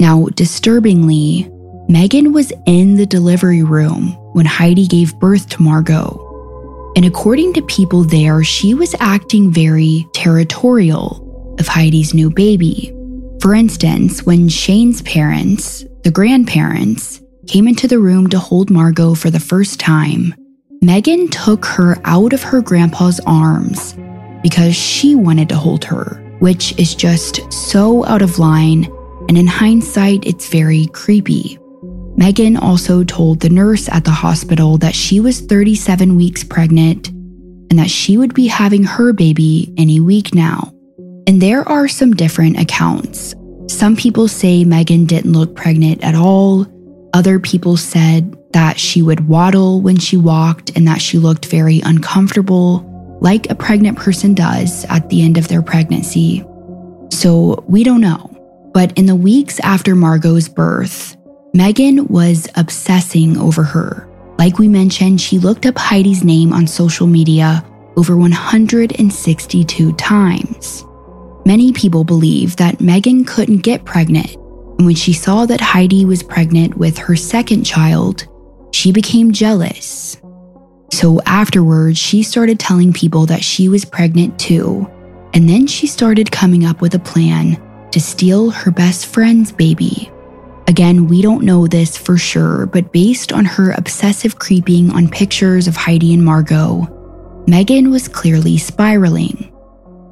Now, 0.00 0.26
disturbingly, 0.34 1.50
Megan 1.88 2.32
was 2.32 2.52
in 2.66 2.96
the 2.96 3.06
delivery 3.06 3.62
room 3.62 4.08
when 4.34 4.46
Heidi 4.46 4.86
gave 4.86 5.18
birth 5.18 5.48
to 5.50 5.62
Margot. 5.62 6.24
And 6.96 7.04
according 7.04 7.54
to 7.54 7.62
people 7.62 8.04
there, 8.04 8.44
she 8.44 8.74
was 8.74 8.94
acting 9.00 9.50
very 9.50 10.06
territorial 10.12 11.56
of 11.58 11.66
Heidi's 11.66 12.14
new 12.14 12.30
baby. 12.30 12.94
For 13.40 13.54
instance, 13.54 14.24
when 14.24 14.48
Shane's 14.48 15.02
parents, 15.02 15.84
the 16.04 16.10
grandparents, 16.10 17.22
came 17.46 17.66
into 17.66 17.88
the 17.88 17.98
room 17.98 18.28
to 18.28 18.38
hold 18.38 18.70
Margot 18.70 19.14
for 19.14 19.30
the 19.30 19.40
first 19.40 19.80
time, 19.80 20.34
Megan 20.80 21.28
took 21.28 21.64
her 21.64 21.96
out 22.04 22.32
of 22.32 22.42
her 22.42 22.60
grandpa's 22.60 23.20
arms 23.26 23.96
because 24.42 24.76
she 24.76 25.14
wanted 25.14 25.48
to 25.48 25.56
hold 25.56 25.84
her, 25.84 26.22
which 26.40 26.78
is 26.78 26.94
just 26.94 27.52
so 27.52 28.04
out 28.06 28.22
of 28.22 28.38
line, 28.38 28.84
and 29.28 29.36
in 29.36 29.46
hindsight, 29.46 30.26
it's 30.26 30.48
very 30.48 30.86
creepy. 30.86 31.58
Megan 32.16 32.56
also 32.56 33.04
told 33.04 33.40
the 33.40 33.48
nurse 33.48 33.88
at 33.90 34.04
the 34.04 34.10
hospital 34.10 34.76
that 34.78 34.94
she 34.94 35.20
was 35.20 35.40
37 35.40 36.16
weeks 36.16 36.42
pregnant 36.42 37.08
and 37.70 37.78
that 37.78 37.90
she 37.90 38.16
would 38.16 38.34
be 38.34 38.46
having 38.46 38.82
her 38.82 39.12
baby 39.12 39.72
any 39.76 40.00
week 40.00 40.34
now. 40.34 40.72
And 41.26 41.40
there 41.40 41.68
are 41.68 41.86
some 41.86 42.14
different 42.14 42.58
accounts. 42.58 43.34
Some 43.68 43.94
people 43.94 44.26
say 44.26 44.64
Megan 44.64 45.04
didn't 45.04 45.34
look 45.34 45.54
pregnant 45.54 46.02
at 46.02 46.14
all. 46.14 46.66
Other 47.12 47.38
people 47.38 47.76
said 47.76 48.36
that 48.52 48.80
she 48.80 49.02
would 49.02 49.28
waddle 49.28 49.80
when 49.80 49.98
she 49.98 50.16
walked 50.16 50.74
and 50.76 50.88
that 50.88 51.00
she 51.00 51.18
looked 51.18 51.46
very 51.46 51.80
uncomfortable, 51.84 52.80
like 53.20 53.50
a 53.50 53.54
pregnant 53.54 53.98
person 53.98 54.34
does 54.34 54.84
at 54.86 55.08
the 55.08 55.22
end 55.22 55.38
of 55.38 55.48
their 55.48 55.62
pregnancy. 55.62 56.44
So 57.10 57.64
we 57.66 57.84
don't 57.84 58.00
know. 58.00 58.34
But 58.72 58.96
in 58.98 59.06
the 59.06 59.16
weeks 59.16 59.58
after 59.60 59.94
Margot's 59.94 60.48
birth, 60.48 61.16
Megan 61.54 62.06
was 62.08 62.46
obsessing 62.56 63.36
over 63.38 63.62
her. 63.62 64.08
Like 64.38 64.58
we 64.58 64.68
mentioned, 64.68 65.20
she 65.20 65.38
looked 65.38 65.66
up 65.66 65.76
Heidi's 65.76 66.22
name 66.22 66.52
on 66.52 66.66
social 66.66 67.06
media 67.06 67.64
over 67.96 68.16
162 68.16 69.92
times. 69.94 70.84
Many 71.44 71.72
people 71.72 72.04
believe 72.04 72.56
that 72.56 72.80
Megan 72.80 73.24
couldn't 73.24 73.62
get 73.62 73.84
pregnant, 73.84 74.36
and 74.78 74.86
when 74.86 74.94
she 74.94 75.12
saw 75.12 75.46
that 75.46 75.60
Heidi 75.60 76.04
was 76.04 76.22
pregnant 76.22 76.76
with 76.76 76.96
her 76.98 77.16
second 77.16 77.64
child, 77.64 78.28
she 78.72 78.92
became 78.92 79.32
jealous. 79.32 80.20
So 80.90 81.20
afterwards, 81.26 81.98
she 81.98 82.22
started 82.22 82.58
telling 82.58 82.92
people 82.92 83.26
that 83.26 83.44
she 83.44 83.68
was 83.68 83.84
pregnant 83.84 84.38
too, 84.38 84.90
and 85.34 85.48
then 85.48 85.66
she 85.66 85.86
started 85.86 86.32
coming 86.32 86.64
up 86.64 86.80
with 86.80 86.94
a 86.94 86.98
plan 86.98 87.62
to 87.92 88.00
steal 88.00 88.50
her 88.50 88.70
best 88.70 89.06
friend's 89.06 89.52
baby. 89.52 90.10
Again, 90.66 91.06
we 91.06 91.22
don't 91.22 91.44
know 91.44 91.66
this 91.66 91.96
for 91.96 92.18
sure, 92.18 92.66
but 92.66 92.92
based 92.92 93.32
on 93.32 93.44
her 93.44 93.72
obsessive 93.72 94.38
creeping 94.38 94.90
on 94.90 95.08
pictures 95.08 95.66
of 95.66 95.76
Heidi 95.76 96.12
and 96.12 96.24
Margot, 96.24 96.86
Megan 97.46 97.90
was 97.90 98.08
clearly 98.08 98.58
spiraling. 98.58 99.50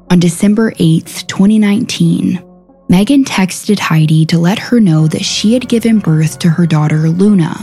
On 0.09 0.19
December 0.19 0.71
8th, 0.71 1.27
2019, 1.27 2.43
Megan 2.89 3.23
texted 3.23 3.77
Heidi 3.77 4.25
to 4.27 4.39
let 4.39 4.57
her 4.57 4.79
know 4.79 5.07
that 5.07 5.25
she 5.25 5.53
had 5.53 5.67
given 5.67 5.99
birth 5.99 6.39
to 6.39 6.49
her 6.49 6.65
daughter 6.65 7.09
Luna, 7.09 7.53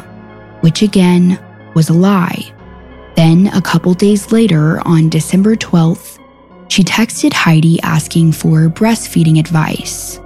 which 0.61 0.83
again 0.83 1.43
was 1.75 1.89
a 1.89 1.95
lie. 1.95 2.53
Then, 3.17 3.49
a 3.49 3.62
couple 3.62 3.95
days 3.95 4.33
later, 4.33 4.81
on 4.87 5.09
December 5.09 5.57
12th, 5.57 6.19
she 6.69 6.83
texted 6.83 7.33
Heidi 7.33 7.81
asking 7.83 8.33
for 8.33 8.69
breastfeeding 8.69 9.39
advice. 9.39 10.21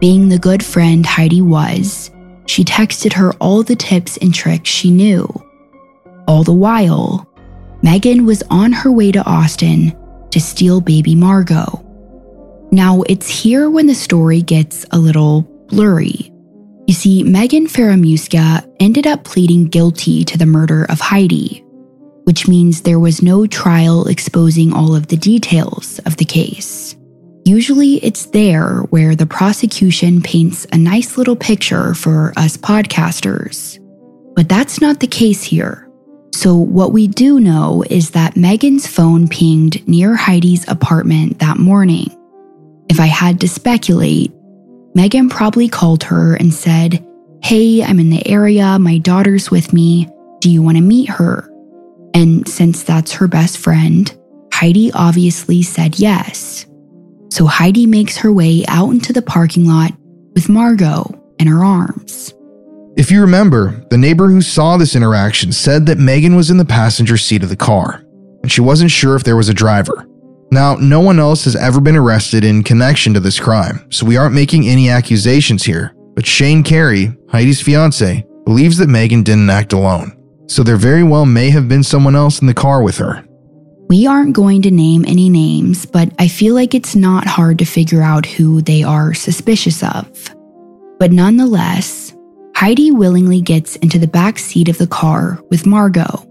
Being 0.00 0.28
the 0.28 0.38
good 0.38 0.64
friend 0.64 1.04
Heidi 1.04 1.40
was, 1.40 2.10
she 2.46 2.64
texted 2.64 3.12
her 3.14 3.32
all 3.34 3.62
the 3.62 3.76
tips 3.76 4.16
and 4.18 4.34
tricks 4.34 4.70
she 4.70 4.90
knew. 4.90 5.26
All 6.28 6.44
the 6.44 6.52
while, 6.52 7.26
Megan 7.82 8.24
was 8.26 8.42
on 8.50 8.72
her 8.72 8.92
way 8.92 9.10
to 9.12 9.24
Austin 9.24 9.96
to 10.30 10.40
steal 10.40 10.80
baby 10.80 11.14
Margot. 11.14 11.84
Now, 12.70 13.02
it's 13.02 13.28
here 13.28 13.68
when 13.68 13.86
the 13.86 13.94
story 13.94 14.40
gets 14.42 14.86
a 14.92 14.98
little 14.98 15.42
blurry. 15.68 16.32
You 16.86 16.94
see, 16.94 17.22
Megan 17.22 17.66
Fieramusca 17.66 18.66
ended 18.80 19.06
up 19.06 19.24
pleading 19.24 19.66
guilty 19.66 20.24
to 20.24 20.38
the 20.38 20.46
murder 20.46 20.84
of 20.84 21.00
Heidi, 21.00 21.64
which 22.24 22.48
means 22.48 22.82
there 22.82 23.00
was 23.00 23.22
no 23.22 23.46
trial 23.46 24.06
exposing 24.08 24.72
all 24.72 24.94
of 24.94 25.08
the 25.08 25.16
details 25.16 25.98
of 26.06 26.16
the 26.16 26.24
case. 26.24 26.96
Usually, 27.44 27.96
it's 28.04 28.26
there 28.26 28.82
where 28.90 29.16
the 29.16 29.26
prosecution 29.26 30.22
paints 30.22 30.66
a 30.72 30.78
nice 30.78 31.18
little 31.18 31.34
picture 31.34 31.92
for 31.94 32.32
us 32.36 32.56
podcasters. 32.56 33.80
But 34.36 34.48
that's 34.48 34.80
not 34.80 35.00
the 35.00 35.08
case 35.08 35.42
here. 35.42 35.88
So, 36.34 36.56
what 36.56 36.92
we 36.92 37.08
do 37.08 37.40
know 37.40 37.84
is 37.90 38.10
that 38.10 38.36
Megan's 38.36 38.86
phone 38.86 39.28
pinged 39.28 39.86
near 39.88 40.14
Heidi's 40.14 40.66
apartment 40.68 41.40
that 41.40 41.58
morning. 41.58 42.06
If 42.88 43.00
I 43.00 43.06
had 43.06 43.40
to 43.40 43.48
speculate, 43.48 44.32
Megan 44.94 45.28
probably 45.28 45.68
called 45.68 46.04
her 46.04 46.34
and 46.34 46.54
said, 46.54 47.04
Hey, 47.42 47.82
I'm 47.82 47.98
in 47.98 48.10
the 48.10 48.26
area, 48.26 48.78
my 48.78 48.98
daughter's 48.98 49.50
with 49.50 49.72
me. 49.72 50.08
Do 50.40 50.50
you 50.50 50.62
want 50.62 50.76
to 50.76 50.82
meet 50.82 51.08
her? 51.08 51.48
And 52.14 52.46
since 52.46 52.82
that's 52.82 53.12
her 53.12 53.28
best 53.28 53.58
friend, 53.58 54.14
Heidi 54.52 54.92
obviously 54.92 55.62
said 55.62 55.98
yes. 55.98 56.66
So 57.30 57.46
Heidi 57.46 57.86
makes 57.86 58.16
her 58.18 58.32
way 58.32 58.64
out 58.68 58.90
into 58.90 59.12
the 59.12 59.22
parking 59.22 59.66
lot 59.66 59.92
with 60.34 60.48
Margot 60.48 61.18
in 61.38 61.46
her 61.46 61.64
arms. 61.64 62.34
If 62.94 63.10
you 63.10 63.22
remember, 63.22 63.84
the 63.88 63.96
neighbor 63.96 64.28
who 64.28 64.42
saw 64.42 64.76
this 64.76 64.94
interaction 64.94 65.50
said 65.50 65.86
that 65.86 65.98
Megan 65.98 66.36
was 66.36 66.50
in 66.50 66.58
the 66.58 66.64
passenger 66.64 67.16
seat 67.16 67.42
of 67.42 67.48
the 67.48 67.56
car, 67.56 68.04
and 68.42 68.52
she 68.52 68.60
wasn't 68.60 68.90
sure 68.90 69.16
if 69.16 69.24
there 69.24 69.36
was 69.36 69.48
a 69.48 69.54
driver. 69.54 70.06
Now, 70.50 70.74
no 70.74 71.00
one 71.00 71.18
else 71.18 71.44
has 71.44 71.56
ever 71.56 71.80
been 71.80 71.96
arrested 71.96 72.44
in 72.44 72.62
connection 72.62 73.14
to 73.14 73.20
this 73.20 73.40
crime, 73.40 73.86
so 73.90 74.04
we 74.04 74.18
aren't 74.18 74.34
making 74.34 74.68
any 74.68 74.90
accusations 74.90 75.64
here. 75.64 75.94
But 76.14 76.26
Shane 76.26 76.62
Carey, 76.62 77.16
Heidi's 77.30 77.62
fiance, 77.62 78.26
believes 78.44 78.76
that 78.76 78.90
Megan 78.90 79.22
didn't 79.22 79.48
act 79.48 79.72
alone, 79.72 80.12
so 80.52 80.62
there 80.62 80.76
very 80.76 81.02
well 81.02 81.24
may 81.24 81.50
have 81.50 81.68
been 81.68 81.82
someone 81.82 82.14
else 82.14 82.40
in 82.40 82.46
the 82.46 82.54
car 82.54 82.82
with 82.82 82.98
her. 82.98 83.24
We 83.88 84.06
aren't 84.06 84.34
going 84.34 84.62
to 84.62 84.70
name 84.70 85.04
any 85.06 85.28
names, 85.28 85.86
but 85.86 86.12
I 86.18 86.28
feel 86.28 86.54
like 86.54 86.74
it's 86.74 86.94
not 86.94 87.26
hard 87.26 87.58
to 87.58 87.64
figure 87.64 88.02
out 88.02 88.26
who 88.26 88.60
they 88.62 88.82
are 88.82 89.14
suspicious 89.14 89.82
of. 89.82 90.06
But 90.98 91.12
nonetheless, 91.12 92.14
Heidi 92.54 92.90
willingly 92.90 93.40
gets 93.40 93.76
into 93.76 93.98
the 93.98 94.06
back 94.06 94.38
seat 94.38 94.68
of 94.68 94.78
the 94.78 94.86
car 94.86 95.40
with 95.50 95.66
Margot. 95.66 96.26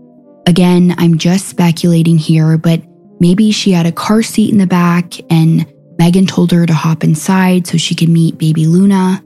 Again, 0.48 0.96
I'm 0.98 1.18
just 1.18 1.50
speculating 1.50 2.18
here, 2.18 2.58
but 2.58 2.82
maybe 3.20 3.52
she 3.52 3.72
had 3.72 3.86
a 3.86 3.92
car 3.92 4.24
seat 4.24 4.52
in 4.52 4.58
the 4.58 4.68
back 4.68 5.14
and 5.32 5.72
Megan 6.00 6.26
told 6.26 6.52
her 6.52 6.66
to 6.66 6.74
hop 6.74 7.04
inside 7.04 7.68
so 7.68 7.78
she 7.78 7.94
could 7.96 8.10
meet 8.10 8.38
baby 8.38 8.66
Luna. 8.66 9.24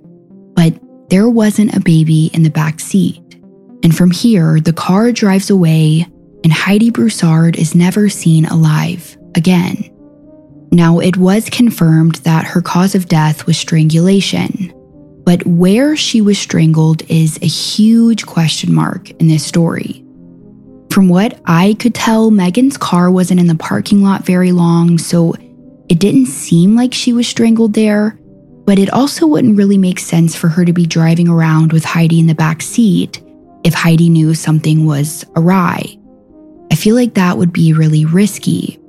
But 0.55 0.73
there 1.09 1.29
wasn't 1.29 1.75
a 1.75 1.79
baby 1.79 2.31
in 2.33 2.43
the 2.43 2.49
back 2.49 2.79
seat. 2.79 3.24
And 3.86 3.95
from 3.95 4.09
here, 4.09 4.59
the 4.59 4.73
car 4.73 5.11
drives 5.11 5.51
away 5.51 6.07
and 6.43 6.51
Heidi 6.51 6.89
Broussard 6.89 7.55
is 7.55 7.75
never 7.75 8.09
seen 8.09 8.45
alive 8.45 9.15
again. 9.36 9.91
Now, 10.71 10.97
it 10.97 11.17
was 11.17 11.51
confirmed 11.51 12.15
that 12.23 12.45
her 12.45 12.63
cause 12.63 12.95
of 12.95 13.07
death 13.07 13.45
was 13.45 13.59
strangulation, 13.59 14.73
but 15.23 15.45
where 15.45 15.95
she 15.95 16.19
was 16.19 16.39
strangled 16.39 17.03
is 17.11 17.38
a 17.43 17.45
huge 17.45 18.25
question 18.25 18.73
mark 18.73 19.11
in 19.11 19.27
this 19.27 19.45
story. 19.45 20.03
From 20.89 21.07
what 21.07 21.39
I 21.45 21.75
could 21.77 21.93
tell, 21.93 22.31
Megan's 22.31 22.77
car 22.77 23.11
wasn't 23.11 23.39
in 23.39 23.45
the 23.45 23.53
parking 23.53 24.01
lot 24.01 24.25
very 24.25 24.51
long, 24.51 24.97
so 24.97 25.36
it 25.89 25.99
didn't 25.99 26.25
seem 26.25 26.75
like 26.75 26.91
she 26.91 27.13
was 27.13 27.27
strangled 27.27 27.75
there, 27.75 28.17
but 28.65 28.79
it 28.79 28.91
also 28.91 29.27
wouldn't 29.27 29.59
really 29.59 29.77
make 29.77 29.99
sense 29.99 30.36
for 30.36 30.47
her 30.47 30.65
to 30.65 30.73
be 30.73 30.88
driving 30.88 31.29
around 31.29 31.71
with 31.71 31.86
Heidi 31.86 32.19
in 32.19 32.25
the 32.25 32.33
back 32.33 32.63
seat 32.63 33.21
if 33.66 33.74
Heidi 33.74 34.09
knew 34.09 34.36
something 34.36 34.86
was 34.86 35.26
awry. 35.36 35.97
I 36.72 36.76
feel 36.76 36.95
like 36.95 37.16
that 37.16 37.38
would 37.38 37.51
be 37.51 37.74
really 37.74 38.05
risky. 38.05 38.80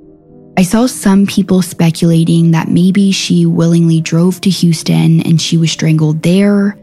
I 0.55 0.61
saw 0.61 0.85
some 0.85 1.25
people 1.25 1.61
speculating 1.63 2.51
that 2.51 2.69
maybe 2.69 3.11
she 3.11 3.45
willingly 3.45 4.01
drove 4.01 4.39
to 4.41 4.49
Houston 4.51 5.21
and 5.21 5.41
she 5.41 5.57
was 5.57 5.71
strangled 5.71 6.21
there, 6.21 6.77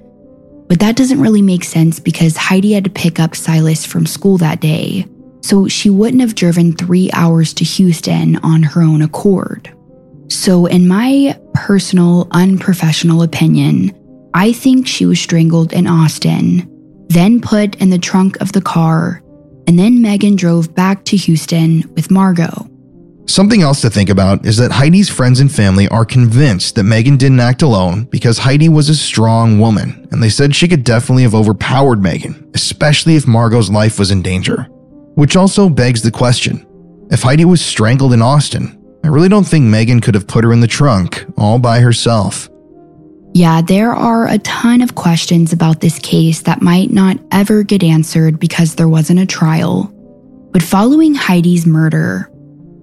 but 0.69 0.81
that 0.81 0.97
doesn't 0.97 1.21
really 1.21 1.43
make 1.43 1.63
sense 1.63 2.01
because 2.01 2.37
Heidi 2.37 2.73
had 2.73 2.85
to 2.85 2.91
pick 2.91 3.21
up 3.21 3.37
Silas 3.37 3.85
from 3.85 4.07
school 4.07 4.39
that 4.39 4.61
day, 4.61 5.07
so 5.43 5.69
she 5.69 5.89
wouldn't 5.89 6.21
have 6.21 6.35
driven 6.35 6.73
three 6.73 7.11
hours 7.13 7.55
to 7.55 7.65
Houston 7.65 8.37
on 8.39 8.63
her 8.65 8.83
own 8.83 9.03
accord. 9.03 9.73
So, 10.29 10.67
in 10.67 10.89
my 10.89 11.39
personal, 11.53 12.27
unprofessional 12.33 13.23
opinion, 13.23 13.93
I 14.35 14.53
think 14.53 14.89
she 14.89 15.07
was 15.07 15.21
strangled 15.21 15.73
in 15.73 15.87
Austin, 15.87 16.74
then 17.09 17.41
put 17.41 17.77
in 17.77 17.91
the 17.91 17.99
trunk 17.99 18.41
of 18.41 18.53
the 18.53 18.63
car, 18.63 19.23
and 19.67 19.79
then 19.79 20.03
Megan 20.03 20.37
drove 20.37 20.75
back 20.75 21.05
to 21.05 21.17
Houston 21.17 21.83
with 21.95 22.11
Margot. 22.11 22.69
Something 23.27 23.63
else 23.63 23.81
to 23.81 23.89
think 23.89 24.11
about 24.11 24.45
is 24.45 24.59
that 24.59 24.71
Heidi's 24.71 25.09
friends 25.09 25.41
and 25.41 25.51
family 25.51 25.89
are 25.89 26.05
convinced 26.05 26.75
that 26.75 26.85
Megan 26.85 27.17
didn't 27.17 27.41
act 27.41 27.63
alone 27.63 28.05
because 28.05 28.37
Heidi 28.37 28.69
was 28.69 28.91
a 28.91 28.95
strong 28.95 29.59
woman, 29.59 30.07
and 30.13 30.23
they 30.23 30.29
said 30.29 30.55
she 30.55 30.69
could 30.69 30.85
definitely 30.85 31.23
have 31.23 31.35
overpowered 31.35 32.03
Megan, 32.03 32.51
especially 32.55 33.17
if 33.17 33.27
Margot's 33.27 33.71
life 33.71 33.99
was 33.99 34.11
in 34.11 34.21
danger. 34.21 34.65
Which 35.15 35.37
also 35.37 35.71
begs 35.71 36.03
the 36.03 36.11
question 36.11 36.67
if 37.11 37.23
Heidi 37.23 37.45
was 37.45 37.65
strangled 37.65 38.13
in 38.13 38.21
Austin, 38.21 38.79
I 39.05 39.09
really 39.09 39.29
don't 39.29 39.47
think 39.47 39.65
Megan 39.65 40.01
could 40.01 40.15
have 40.15 40.27
put 40.27 40.45
her 40.45 40.53
in 40.53 40.61
the 40.61 40.67
trunk 40.67 41.25
all 41.39 41.59
by 41.59 41.81
herself. 41.81 42.49
Yeah, 43.35 43.63
there 43.63 43.93
are 43.93 44.29
a 44.29 44.39
ton 44.39 44.81
of 44.81 44.95
questions 44.95 45.53
about 45.53 45.81
this 45.81 45.99
case 45.99 46.43
that 46.43 46.63
might 46.63 46.93
not 46.93 47.19
ever 47.33 47.65
get 47.65 47.83
answered 47.83 48.39
because 48.39 48.77
there 48.77 48.89
wasn't 48.89 49.19
a 49.19 49.27
trial. 49.27 49.91
But 50.53 50.63
following 50.63 51.17
Heidi's 51.17 51.67
murder, 51.67 52.31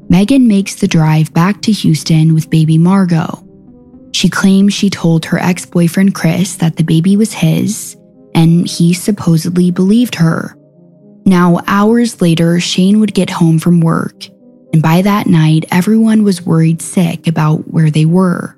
Megan 0.10 0.50
makes 0.50 0.76
the 0.76 0.90
drive 0.90 1.34
back 1.34 1.62
to 1.62 1.72
Houston 1.72 2.34
with 2.34 2.50
baby 2.50 2.78
Margot. 2.78 3.48
She 4.12 4.28
claims 4.28 4.74
she 4.74 4.90
told 4.90 5.24
her 5.24 5.40
ex 5.40 5.66
boyfriend 5.66 6.16
Chris 6.16 6.58
that 6.58 6.76
the 6.76 6.84
baby 6.84 7.16
was 7.16 7.32
his, 7.32 7.96
and 8.36 8.68
he 8.68 8.94
supposedly 8.94 9.72
believed 9.72 10.16
her. 10.16 10.54
Now, 11.26 11.62
hours 11.66 12.20
later, 12.20 12.60
Shane 12.60 13.00
would 13.00 13.14
get 13.14 13.30
home 13.30 13.58
from 13.58 13.80
work, 13.80 14.26
and 14.74 14.82
by 14.82 15.02
that 15.02 15.28
night, 15.28 15.64
everyone 15.72 16.26
was 16.26 16.46
worried 16.46 16.82
sick 16.82 17.26
about 17.26 17.72
where 17.72 17.90
they 17.90 18.06
were. 18.06 18.58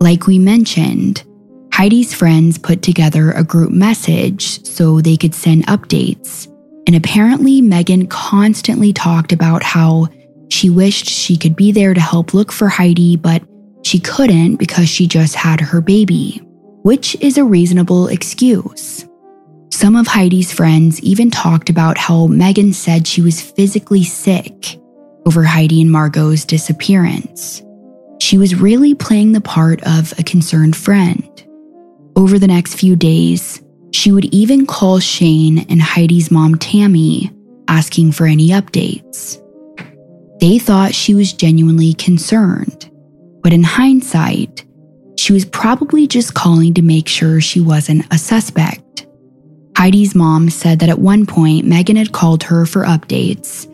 Like 0.00 0.26
we 0.26 0.38
mentioned, 0.38 1.24
Heidi's 1.72 2.14
friends 2.14 2.58
put 2.58 2.82
together 2.82 3.32
a 3.32 3.42
group 3.42 3.70
message 3.70 4.64
so 4.64 5.00
they 5.00 5.16
could 5.16 5.34
send 5.34 5.66
updates. 5.66 6.46
And 6.86 6.94
apparently, 6.94 7.62
Megan 7.62 8.06
constantly 8.06 8.92
talked 8.92 9.32
about 9.32 9.62
how 9.62 10.08
she 10.50 10.70
wished 10.70 11.06
she 11.06 11.36
could 11.36 11.56
be 11.56 11.72
there 11.72 11.94
to 11.94 12.00
help 12.00 12.34
look 12.34 12.52
for 12.52 12.68
Heidi, 12.68 13.16
but 13.16 13.42
she 13.82 13.98
couldn't 13.98 14.56
because 14.56 14.88
she 14.88 15.06
just 15.06 15.34
had 15.34 15.60
her 15.60 15.80
baby, 15.80 16.40
which 16.82 17.16
is 17.20 17.38
a 17.38 17.44
reasonable 17.44 18.08
excuse. 18.08 19.04
Some 19.72 19.96
of 19.96 20.06
Heidi's 20.06 20.52
friends 20.52 21.00
even 21.00 21.30
talked 21.30 21.68
about 21.70 21.98
how 21.98 22.28
Megan 22.28 22.72
said 22.72 23.06
she 23.06 23.20
was 23.20 23.40
physically 23.40 24.04
sick 24.04 24.78
over 25.26 25.42
Heidi 25.42 25.82
and 25.82 25.90
Margot's 25.90 26.44
disappearance. 26.44 27.62
She 28.24 28.38
was 28.38 28.58
really 28.58 28.94
playing 28.94 29.32
the 29.32 29.42
part 29.42 29.86
of 29.86 30.18
a 30.18 30.22
concerned 30.22 30.74
friend. 30.74 31.28
Over 32.16 32.38
the 32.38 32.46
next 32.46 32.76
few 32.76 32.96
days, 32.96 33.62
she 33.92 34.12
would 34.12 34.24
even 34.32 34.64
call 34.64 34.98
Shane 34.98 35.58
and 35.68 35.82
Heidi's 35.82 36.30
mom, 36.30 36.54
Tammy, 36.54 37.30
asking 37.68 38.12
for 38.12 38.24
any 38.24 38.48
updates. 38.48 39.38
They 40.40 40.58
thought 40.58 40.94
she 40.94 41.14
was 41.14 41.34
genuinely 41.34 41.92
concerned, 41.92 42.90
but 43.42 43.52
in 43.52 43.62
hindsight, 43.62 44.64
she 45.18 45.34
was 45.34 45.44
probably 45.44 46.06
just 46.06 46.32
calling 46.32 46.72
to 46.72 46.82
make 46.82 47.08
sure 47.08 47.42
she 47.42 47.60
wasn't 47.60 48.06
a 48.10 48.16
suspect. 48.16 49.06
Heidi's 49.76 50.14
mom 50.14 50.48
said 50.48 50.78
that 50.78 50.88
at 50.88 50.98
one 50.98 51.26
point 51.26 51.66
Megan 51.66 51.96
had 51.96 52.12
called 52.12 52.42
her 52.44 52.64
for 52.64 52.86
updates, 52.86 53.66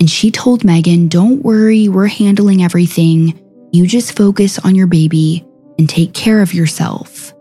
and 0.00 0.08
she 0.08 0.30
told 0.30 0.64
Megan, 0.64 1.08
Don't 1.08 1.44
worry, 1.44 1.90
we're 1.90 2.06
handling 2.06 2.62
everything. 2.62 3.38
You 3.72 3.86
just 3.86 4.16
focus 4.16 4.58
on 4.58 4.74
your 4.74 4.86
baby 4.86 5.46
and 5.78 5.88
take 5.88 6.12
care 6.12 6.42
of 6.42 6.54
yourself. 6.54 7.32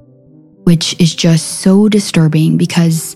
Which 0.64 1.00
is 1.00 1.16
just 1.16 1.62
so 1.62 1.90
disturbing 1.90 2.58
because 2.58 3.16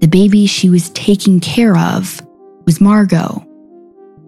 the 0.00 0.08
baby 0.08 0.46
she 0.46 0.70
was 0.70 0.90
taking 0.90 1.40
care 1.40 1.76
of 1.76 2.20
was 2.66 2.80
Margot. 2.80 3.46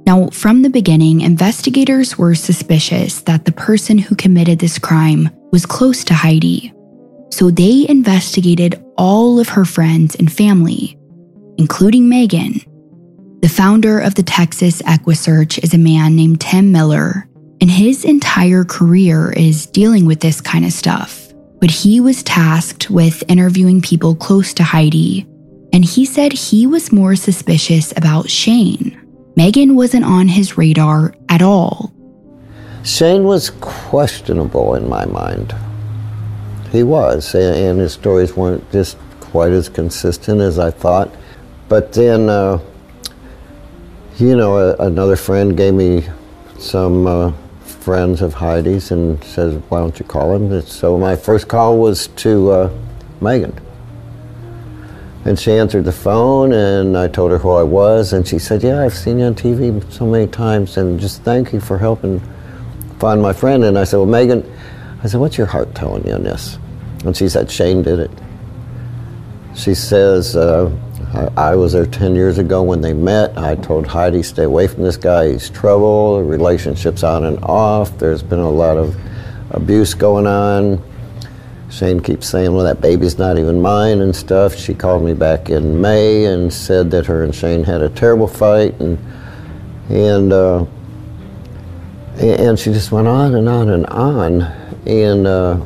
Now, 0.07 0.29
from 0.29 0.63
the 0.63 0.71
beginning, 0.71 1.23
investigators 1.23 2.17
were 2.17 2.35
suspicious 2.35 3.23
that 3.23 3.45
the 3.45 3.53
person 3.53 3.99
who 3.99 4.15
committed 4.15 4.59
this 4.59 4.79
crime 4.79 5.31
was 5.51 5.67
close 5.67 6.05
to 6.05 6.15
Heidi. 6.15 6.73
So 7.33 7.51
they 7.51 7.87
investigated 7.89 8.83
all 8.97 9.41
of 9.41 9.49
her 9.49 9.65
friends 9.65 10.15
and 10.15 10.33
family, 10.33 10.97
including 11.59 12.09
Megan. 12.09 12.61
The 13.41 13.49
founder 13.49 13.99
of 13.99 14.15
the 14.15 14.23
Texas 14.23 14.81
EquuSearch 14.83 15.63
is 15.65 15.75
a 15.75 15.79
man 15.79 16.15
named 16.15 16.41
Tim 16.41 16.71
Miller, 16.73 17.26
and 17.61 17.71
his 17.71 18.05
entire 18.05 18.65
career 18.65 19.33
is 19.33 19.67
dealing 19.67 20.07
with 20.07 20.21
this 20.21 20.41
kind 20.41 20.65
of 20.65 20.73
stuff. 20.73 21.33
But 21.61 21.71
he 21.71 22.01
was 22.01 22.23
tasked 22.23 22.91
with 22.91 23.25
interviewing 23.29 23.81
people 23.81 24.15
close 24.15 24.53
to 24.55 24.63
Heidi, 24.63 25.27
and 25.73 25.85
he 25.85 26.05
said 26.05 26.33
he 26.33 26.67
was 26.67 26.93
more 26.93 27.17
suspicious 27.17 27.93
about 27.97 28.31
Shane. 28.31 29.01
Megan 29.37 29.75
wasn't 29.75 30.05
on 30.05 30.29
his 30.29 30.57
radar 30.57 31.15
at 31.29 31.43
all. 31.43 31.93
Shane 32.83 33.25
was 33.25 33.51
questionable 33.51 34.75
in 34.75 34.89
my 34.89 35.05
mind. 35.07 35.55
He 36.73 36.83
was, 36.83 37.35
and 37.35 37.81
his 37.81 37.93
stories 37.93 38.37
weren't 38.37 38.71
just 38.71 38.97
quite 39.21 39.53
as 39.53 39.69
consistent 39.69 40.41
as 40.41 40.59
I 40.59 40.71
thought. 40.71 41.15
But 41.69 41.93
then, 41.93 42.29
uh, 42.29 42.61
you 44.19 44.37
know, 44.37 44.75
another 44.79 45.17
friend 45.17 45.57
gave 45.57 45.75
me 45.75 46.07
some 46.59 47.07
uh, 47.07 47.33
friends 47.87 48.21
of 48.21 48.35
Heidi's 48.35 48.91
and 48.91 49.23
says, 49.23 49.55
"Why 49.69 49.79
don't 49.79 49.97
you 49.97 50.05
call 50.05 50.35
him?" 50.35 50.61
So 50.63 50.99
my 50.99 51.15
first 51.15 51.47
call 51.47 51.79
was 51.79 52.09
to 52.25 52.51
uh, 52.51 52.71
Megan. 53.21 53.55
And 55.25 55.39
she 55.39 55.53
answered 55.53 55.85
the 55.85 55.93
phone, 55.93 56.53
and 56.53 56.99
I 56.99 57.07
told 57.07 57.31
her 57.31 57.39
who 57.39 57.51
I 57.51 57.63
was, 57.63 58.13
and 58.13 58.27
she 58.27 58.41
said, 58.41 58.65
"Yeah, 58.65 58.83
I've 58.83 58.99
seen 59.05 59.21
you 59.21 59.27
on 59.27 59.37
TV 59.37 59.81
so 59.93 60.05
many 60.05 60.27
times, 60.27 60.77
and 60.79 60.99
just 60.99 61.23
thank 61.23 61.53
you 61.53 61.61
for 61.61 61.79
helping 61.79 62.21
find 62.99 63.23
my 63.23 63.33
friend." 63.33 63.63
And 63.63 63.79
I 63.79 63.85
said, 63.85 63.99
"Well, 63.99 64.07
Megan," 64.19 64.43
I 65.05 65.07
said, 65.07 65.21
"What's 65.21 65.39
your 65.39 65.47
heart 65.47 65.73
telling 65.77 66.05
you 66.09 66.15
on 66.15 66.25
this?" 66.25 66.59
And 67.05 67.17
she 67.17 67.29
said, 67.29 67.49
"Shane 67.49 67.83
did 67.83 68.01
it." 68.01 68.11
She 69.55 69.75
says, 69.75 70.35
uh, 70.35 70.73
I, 71.15 71.29
I 71.37 71.55
was 71.57 71.73
there 71.73 71.87
10 71.87 72.15
years 72.15 72.39
ago 72.39 72.63
when 72.63 72.81
they 72.81 72.93
met. 72.93 73.37
I 73.39 73.55
told 73.55 73.87
Heidi, 73.87 74.23
stay 74.23 74.45
away 74.45 74.67
from 74.67 74.83
this 74.83 74.97
guy. 74.97 75.33
He's 75.33 75.51
trouble. 75.51 76.19
The 76.19 76.25
relationship's 76.25 77.03
on 77.03 77.25
and 77.25 77.39
off. 77.43 77.99
There's 77.99 78.23
been 78.23 78.41
a 78.41 78.51
lot 78.51 78.77
of 78.77 78.97
abuse 79.51 79.95
going 79.95 80.27
on. 80.27 80.83
Shane 81.71 82.01
keeps 82.01 82.29
saying, 82.29 82.53
well, 82.55 82.65
that 82.65 82.81
baby's 82.81 83.19
not 83.19 83.39
even 83.39 83.61
mine 83.61 84.01
and 84.01 84.15
stuff. 84.15 84.55
She 84.55 84.75
called 84.75 85.05
me 85.05 85.15
back 85.15 85.51
in 85.51 85.81
May 85.81 86.25
and 86.27 86.53
said 86.53 86.91
that 86.93 87.07
her 87.07 87.25
and 87.25 87.35
Shane 87.35 87.65
had 87.65 87.83
a 87.83 87.89
terrible 87.89 88.29
fight. 88.29 88.79
And, 88.81 88.99
and, 89.89 90.33
uh, 90.33 90.65
and 92.19 92.59
she 92.59 92.73
just 92.73 92.93
went 92.93 93.09
on 93.09 93.35
and 93.35 93.49
on 93.49 93.69
and 93.71 93.87
on. 93.87 94.43
And, 94.87 95.27
uh, 95.27 95.65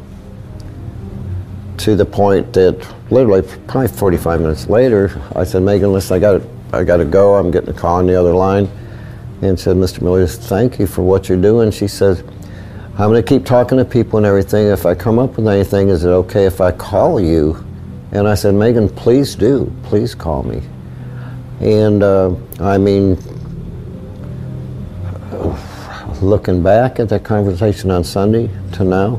to 1.78 1.96
the 1.96 2.04
point 2.04 2.52
that 2.52 2.94
literally 3.10 3.42
probably 3.66 3.88
45 3.88 4.40
minutes 4.40 4.68
later, 4.68 5.20
I 5.34 5.44
said, 5.44 5.62
Megan, 5.62 5.92
listen, 5.92 6.16
I 6.16 6.18
got 6.18 6.42
I 6.72 6.84
got 6.84 6.98
to 6.98 7.04
go. 7.04 7.34
I'm 7.34 7.50
getting 7.50 7.70
a 7.70 7.72
call 7.72 7.96
on 7.96 8.06
the 8.06 8.14
other 8.14 8.32
line, 8.32 8.68
and 9.42 9.58
said, 9.58 9.76
Mr. 9.76 10.02
Miller, 10.02 10.26
thank 10.26 10.78
you 10.78 10.86
for 10.86 11.02
what 11.02 11.28
you're 11.28 11.40
doing. 11.40 11.70
She 11.72 11.88
says, 11.88 12.22
I'm 12.92 13.10
going 13.10 13.22
to 13.22 13.28
keep 13.28 13.44
talking 13.44 13.78
to 13.78 13.84
people 13.84 14.18
and 14.18 14.26
everything. 14.26 14.66
If 14.68 14.86
I 14.86 14.94
come 14.94 15.18
up 15.18 15.36
with 15.36 15.48
anything, 15.48 15.88
is 15.88 16.04
it 16.04 16.10
okay 16.10 16.46
if 16.46 16.60
I 16.60 16.70
call 16.70 17.20
you? 17.20 17.64
And 18.12 18.28
I 18.28 18.34
said, 18.34 18.54
Megan, 18.54 18.88
please 18.88 19.34
do. 19.34 19.72
Please 19.82 20.14
call 20.14 20.42
me. 20.44 20.62
And 21.60 22.02
uh, 22.02 22.34
I 22.60 22.78
mean, 22.78 23.18
looking 26.20 26.62
back 26.62 27.00
at 27.00 27.08
that 27.08 27.24
conversation 27.24 27.90
on 27.90 28.04
Sunday 28.04 28.48
to 28.72 28.84
now, 28.84 29.18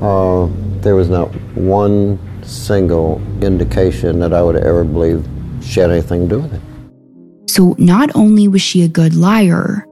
uh, 0.00 0.48
there 0.80 0.94
was 0.94 1.08
not 1.08 1.28
one 1.56 2.18
single 2.48 3.20
indication 3.42 4.18
that 4.20 4.32
I 4.32 4.42
would 4.42 4.56
ever 4.56 4.84
believe 4.84 5.26
she 5.62 5.80
had 5.80 5.90
anything 5.90 6.28
to 6.28 6.36
do 6.36 6.40
with 6.40 6.54
it. 6.54 7.50
So 7.50 7.74
not 7.78 8.14
only 8.14 8.48
was 8.48 8.62
she 8.62 8.82
a 8.82 8.88
good 8.88 9.14
liar, 9.14 9.86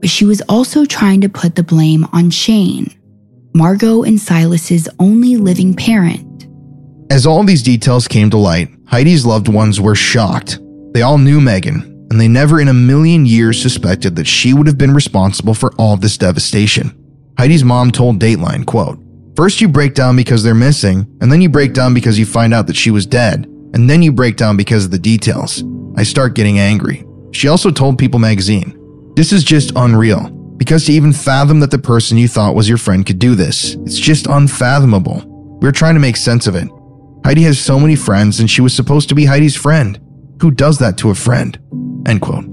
but 0.00 0.10
she 0.10 0.24
was 0.24 0.42
also 0.48 0.84
trying 0.84 1.20
to 1.22 1.28
put 1.28 1.54
the 1.54 1.62
blame 1.62 2.06
on 2.12 2.30
Shane, 2.30 2.88
Margot 3.54 4.02
and 4.02 4.20
Silas's 4.20 4.88
only 4.98 5.36
living 5.36 5.74
parent. 5.74 6.48
As 7.10 7.26
all 7.26 7.44
these 7.44 7.62
details 7.62 8.08
came 8.08 8.30
to 8.30 8.38
light, 8.38 8.68
Heidi's 8.86 9.24
loved 9.26 9.48
ones 9.48 9.80
were 9.80 9.94
shocked. 9.94 10.58
They 10.92 11.02
all 11.02 11.18
knew 11.18 11.40
Megan, 11.40 12.06
and 12.10 12.20
they 12.20 12.28
never 12.28 12.60
in 12.60 12.68
a 12.68 12.74
million 12.74 13.26
years 13.26 13.60
suspected 13.60 14.16
that 14.16 14.26
she 14.26 14.52
would 14.52 14.66
have 14.66 14.78
been 14.78 14.94
responsible 14.94 15.54
for 15.54 15.72
all 15.78 15.96
this 15.96 16.18
devastation. 16.18 16.92
Heidi's 17.38 17.64
mom 17.64 17.90
told 17.90 18.18
Dateline, 18.18 18.66
quote, 18.66 18.98
First 19.34 19.60
you 19.60 19.68
break 19.68 19.94
down 19.94 20.14
because 20.14 20.42
they're 20.42 20.54
missing, 20.54 21.06
and 21.20 21.32
then 21.32 21.40
you 21.40 21.48
break 21.48 21.72
down 21.72 21.94
because 21.94 22.18
you 22.18 22.26
find 22.26 22.52
out 22.52 22.66
that 22.66 22.76
she 22.76 22.90
was 22.90 23.06
dead, 23.06 23.46
and 23.72 23.88
then 23.88 24.02
you 24.02 24.12
break 24.12 24.36
down 24.36 24.56
because 24.56 24.84
of 24.84 24.90
the 24.90 24.98
details. 24.98 25.64
I 25.96 26.02
start 26.02 26.34
getting 26.34 26.58
angry. 26.58 27.04
She 27.32 27.48
also 27.48 27.70
told 27.70 27.98
People 27.98 28.20
magazine, 28.20 28.78
This 29.16 29.32
is 29.32 29.42
just 29.42 29.72
unreal. 29.74 30.38
Because 30.58 30.84
to 30.84 30.92
even 30.92 31.12
fathom 31.12 31.58
that 31.60 31.70
the 31.70 31.78
person 31.78 32.18
you 32.18 32.28
thought 32.28 32.54
was 32.54 32.68
your 32.68 32.78
friend 32.78 33.04
could 33.04 33.18
do 33.18 33.34
this, 33.34 33.74
it's 33.86 33.98
just 33.98 34.26
unfathomable. 34.26 35.24
We're 35.60 35.72
trying 35.72 35.94
to 35.94 36.00
make 36.00 36.16
sense 36.16 36.46
of 36.46 36.54
it. 36.54 36.68
Heidi 37.24 37.42
has 37.42 37.58
so 37.58 37.80
many 37.80 37.96
friends, 37.96 38.38
and 38.38 38.50
she 38.50 38.60
was 38.60 38.74
supposed 38.74 39.08
to 39.08 39.14
be 39.14 39.24
Heidi's 39.24 39.56
friend. 39.56 39.98
Who 40.40 40.50
does 40.50 40.78
that 40.78 40.98
to 40.98 41.10
a 41.10 41.14
friend? 41.14 41.58
End 42.06 42.20
quote. 42.20 42.44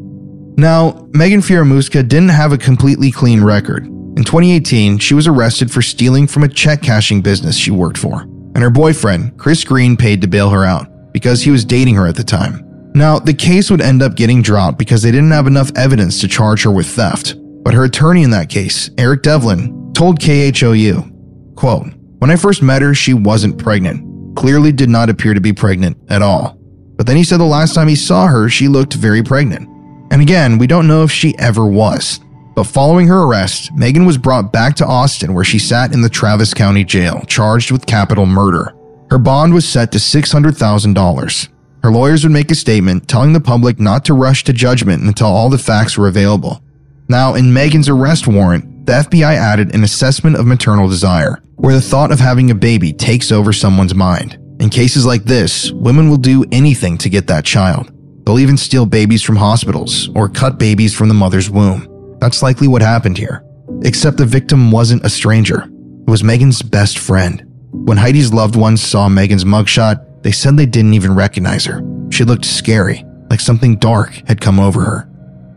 Now, 0.58 1.08
Megan 1.12 1.42
Fieramusca 1.42 2.08
didn't 2.08 2.30
have 2.30 2.52
a 2.52 2.58
completely 2.58 3.12
clean 3.12 3.44
record. 3.44 3.88
In 4.20 4.26
2018, 4.26 4.98
she 4.98 5.14
was 5.14 5.28
arrested 5.28 5.72
for 5.72 5.82
stealing 5.82 6.28
from 6.28 6.44
a 6.44 6.50
check 6.50 6.82
cashing 6.82 7.22
business 7.22 7.56
she 7.56 7.72
worked 7.72 7.98
for, 7.98 8.24
and 8.24 8.58
her 8.58 8.70
boyfriend, 8.70 9.38
Chris 9.38 9.64
Green, 9.64 9.96
paid 9.96 10.20
to 10.20 10.28
bail 10.28 10.50
her 10.50 10.66
out 10.66 11.14
because 11.14 11.42
he 11.42 11.52
was 11.52 11.64
dating 11.64 11.96
her 11.96 12.06
at 12.06 12.18
the 12.18 12.24
time. 12.26 12.62
Now, 12.94 13.18
the 13.18 13.34
case 13.34 13.72
would 13.72 13.80
end 13.80 14.02
up 14.02 14.16
getting 14.16 14.42
dropped 14.42 14.78
because 14.78 15.02
they 15.02 15.12
didn't 15.12 15.32
have 15.32 15.48
enough 15.48 15.72
evidence 15.78 16.20
to 16.20 16.28
charge 16.28 16.64
her 16.64 16.70
with 16.70 16.86
theft. 16.86 17.36
But 17.64 17.74
her 17.74 17.86
attorney 17.86 18.24
in 18.24 18.32
that 18.32 18.50
case, 18.50 18.90
Eric 18.98 19.22
Devlin, 19.22 19.94
told 19.94 20.20
KHOU, 20.20 21.56
quote, 21.56 21.88
When 22.18 22.30
I 22.30 22.36
first 22.36 22.62
met 22.62 22.82
her, 22.82 22.94
she 22.94 23.14
wasn't 23.14 23.58
pregnant. 23.58 24.36
Clearly 24.36 24.74
did 24.74 24.90
not 24.90 25.10
appear 25.10 25.34
to 25.34 25.40
be 25.40 25.54
pregnant 25.54 25.96
at 26.10 26.22
all. 26.22 26.58
But 26.98 27.08
then 27.08 27.16
he 27.16 27.24
said 27.24 27.38
the 27.38 27.46
last 27.46 27.74
time 27.74 27.88
he 27.88 27.96
saw 27.96 28.28
her, 28.28 28.50
she 28.50 28.68
looked 28.68 28.96
very 28.96 29.24
pregnant. 29.24 29.70
And 30.12 30.22
again, 30.22 30.58
we 30.58 30.68
don't 30.68 30.90
know 30.90 31.04
if 31.04 31.12
she 31.12 31.38
ever 31.40 31.66
was. 31.66 32.20
But 32.60 32.68
following 32.68 33.08
her 33.08 33.24
arrest, 33.24 33.72
Megan 33.74 34.06
was 34.06 34.18
brought 34.18 34.52
back 34.52 34.76
to 34.76 34.86
Austin 34.86 35.34
where 35.34 35.46
she 35.46 35.58
sat 35.58 35.94
in 35.94 36.02
the 36.02 36.10
Travis 36.10 36.54
County 36.54 36.84
Jail, 36.84 37.22
charged 37.26 37.72
with 37.72 37.86
capital 37.86 38.26
murder. 38.26 38.76
Her 39.10 39.18
bond 39.18 39.54
was 39.54 39.66
set 39.66 39.94
to 39.94 39.98
$600,000. 39.98 41.48
Her 41.82 41.90
lawyers 41.90 42.26
would 42.26 42.34
make 42.34 42.52
a 42.52 42.56
statement 42.56 43.08
telling 43.08 43.32
the 43.32 43.40
public 43.40 43.80
not 43.80 44.04
to 44.04 44.14
rush 44.14 44.44
to 44.44 44.52
judgment 44.52 45.04
until 45.04 45.28
all 45.28 45.50
the 45.50 45.58
facts 45.58 45.98
were 45.98 46.10
available. 46.10 46.62
Now, 47.08 47.36
in 47.36 47.54
Megan's 47.54 47.88
arrest 47.88 48.28
warrant, 48.28 48.86
the 48.86 48.92
FBI 48.92 49.38
added 49.38 49.74
an 49.74 49.86
assessment 49.86 50.36
of 50.36 50.46
maternal 50.46 50.90
desire, 50.90 51.42
where 51.56 51.76
the 51.76 51.80
thought 51.80 52.12
of 52.12 52.20
having 52.20 52.52
a 52.52 52.56
baby 52.56 52.92
takes 52.92 53.32
over 53.32 53.54
someone's 53.54 53.96
mind. 53.96 54.38
In 54.60 54.70
cases 54.70 55.06
like 55.06 55.24
this, 55.24 55.72
women 55.72 56.10
will 56.10 56.18
do 56.18 56.44
anything 56.52 56.98
to 56.98 57.10
get 57.10 57.28
that 57.28 57.46
child. 57.46 57.90
They'll 58.26 58.38
even 58.38 58.58
steal 58.58 58.86
babies 58.86 59.24
from 59.24 59.38
hospitals 59.38 60.10
or 60.14 60.28
cut 60.28 60.60
babies 60.60 60.94
from 60.94 61.08
the 61.08 61.14
mother's 61.14 61.50
womb. 61.50 61.89
That's 62.20 62.42
likely 62.42 62.68
what 62.68 62.82
happened 62.82 63.18
here. 63.18 63.44
Except 63.84 64.18
the 64.18 64.26
victim 64.26 64.72
wasn't 64.72 65.06
a 65.06 65.10
stranger. 65.10 65.64
It 65.64 66.10
was 66.10 66.24
Megan's 66.24 66.62
best 66.62 67.00
friend. 67.00 67.44
When 67.72 67.98
Heidi's 67.98 68.34
loved 68.34 68.56
ones 68.56 68.82
saw 68.82 69.08
Megan's 69.10 69.46
mugshot, 69.46 70.24
they 70.24 70.32
said 70.32 70.58
they 70.58 70.66
didn't 70.66 70.96
even 70.96 71.16
recognize 71.16 71.66
her. 71.66 71.82
She 72.10 72.24
looked 72.24 72.46
scary, 72.46 73.06
like 73.30 73.40
something 73.40 73.78
dark 73.78 74.12
had 74.28 74.42
come 74.42 74.60
over 74.60 74.82
her. 74.82 75.10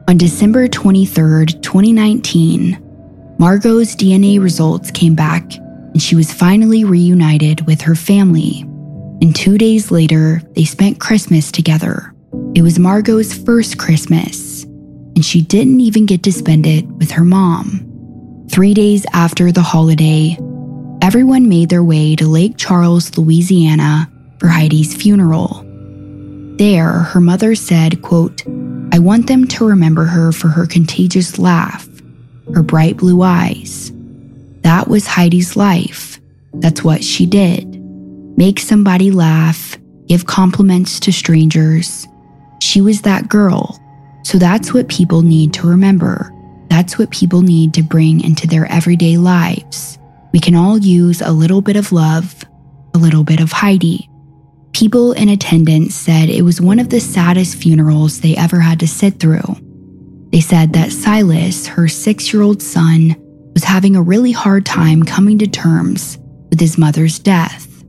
On 0.09 0.17
December 0.17 0.69
23rd, 0.69 1.63
2019, 1.63 2.79
Margot's 3.39 3.97
DNA 3.97 4.41
results 4.41 4.91
came 4.91 5.15
back 5.15 5.57
and 5.57 6.03
she 6.03 6.15
was 6.15 6.33
finally 6.33 6.85
reunited 6.85 7.67
with 7.67 7.81
her 7.81 7.95
family. 7.95 8.61
And 9.21 9.35
two 9.35 9.57
days 9.59 9.91
later, 9.91 10.43
they 10.55 10.65
spent 10.65 11.01
Christmas 11.01 11.51
together. 11.51 12.15
It 12.55 12.63
was 12.63 12.79
Margot's 12.79 13.33
first 13.33 13.79
Christmas, 13.79 14.52
and 15.15 15.25
she 15.25 15.43
didn't 15.43 15.81
even 15.81 16.07
get 16.07 16.23
to 16.25 16.33
spend 16.33 16.67
it 16.67 16.87
with 16.87 17.11
her 17.11 17.25
mom. 17.25 17.89
Three 18.51 18.75
days 18.75 19.07
after 19.13 19.51
the 19.53 19.63
holiday, 19.63 20.37
everyone 21.01 21.49
made 21.49 21.69
their 21.69 21.85
way 21.85 22.17
to 22.17 22.27
Lake 22.27 22.57
Charles, 22.57 23.17
Louisiana 23.17 24.11
for 24.39 24.49
Heidi's 24.49 24.95
funeral. 24.95 25.65
There, 26.59 26.91
her 26.91 27.21
mother 27.21 27.55
said, 27.55 28.03
quote, 28.03 28.43
I 28.93 28.99
want 28.99 29.27
them 29.27 29.47
to 29.49 29.67
remember 29.67 30.05
her 30.05 30.33
for 30.33 30.49
her 30.49 30.67
contagious 30.67 31.39
laugh, 31.39 31.89
her 32.55 32.63
bright 32.63 32.99
blue 32.99 33.23
eyes. 33.23 33.91
That 34.61 34.89
was 34.89 35.07
Heidi's 35.07 35.57
life. 35.57 36.21
That's 36.55 36.85
what 36.85 37.03
she 37.03 37.27
did. 37.27 37.81
Make 38.37 38.61
somebody 38.61 39.11
laugh, 39.11 39.79
give 40.09 40.27
compliments 40.27 41.01
to 41.01 41.13
strangers. 41.13 42.07
She 42.61 42.81
was 42.81 43.03
that 43.03 43.29
girl. 43.29 43.79
So 44.23 44.39
that's 44.39 44.73
what 44.73 44.89
people 44.89 45.23
need 45.23 45.53
to 45.55 45.67
remember. 45.67 46.33
That's 46.69 46.99
what 46.99 47.11
people 47.11 47.43
need 47.43 47.75
to 47.75 47.83
bring 47.83 48.23
into 48.23 48.47
their 48.47 48.67
everyday 48.67 49.17
lives. 49.19 49.99
We 50.33 50.41
can 50.41 50.55
all 50.55 50.79
use 50.79 51.21
a 51.21 51.33
little 51.33 51.61
bit 51.61 51.77
of 51.77 51.93
love, 51.93 52.45
a 52.95 52.99
little 52.99 53.25
bit 53.25 53.41
of 53.41 53.53
Heidi. 53.53 54.09
People 54.73 55.13
in 55.13 55.29
attendance 55.29 55.95
said 55.95 56.31
it 56.31 56.43
was 56.43 56.61
one 56.61 56.79
of 56.79 56.89
the 56.89 57.01
saddest 57.01 57.57
funerals 57.57 58.21
they 58.21 58.35
ever 58.37 58.59
had 58.59 58.81
to 58.81 58.89
sit 58.89 59.21
through. 59.21 59.43
They 60.31 60.41
said 60.41 60.73
that 60.73 60.93
Silas, 60.93 61.67
her 61.67 61.89
six 61.89 62.33
year 62.33 62.43
old 62.43 62.63
son, 62.63 63.17
was 63.53 63.65
having 63.65 63.97
a 63.97 64.03
really 64.03 64.33
hard 64.33 64.65
time 64.65 65.03
coming 65.03 65.39
to 65.39 65.47
terms 65.47 66.19
with 66.49 66.59
his 66.59 66.79
mother's 66.79 67.19
death, 67.19 67.83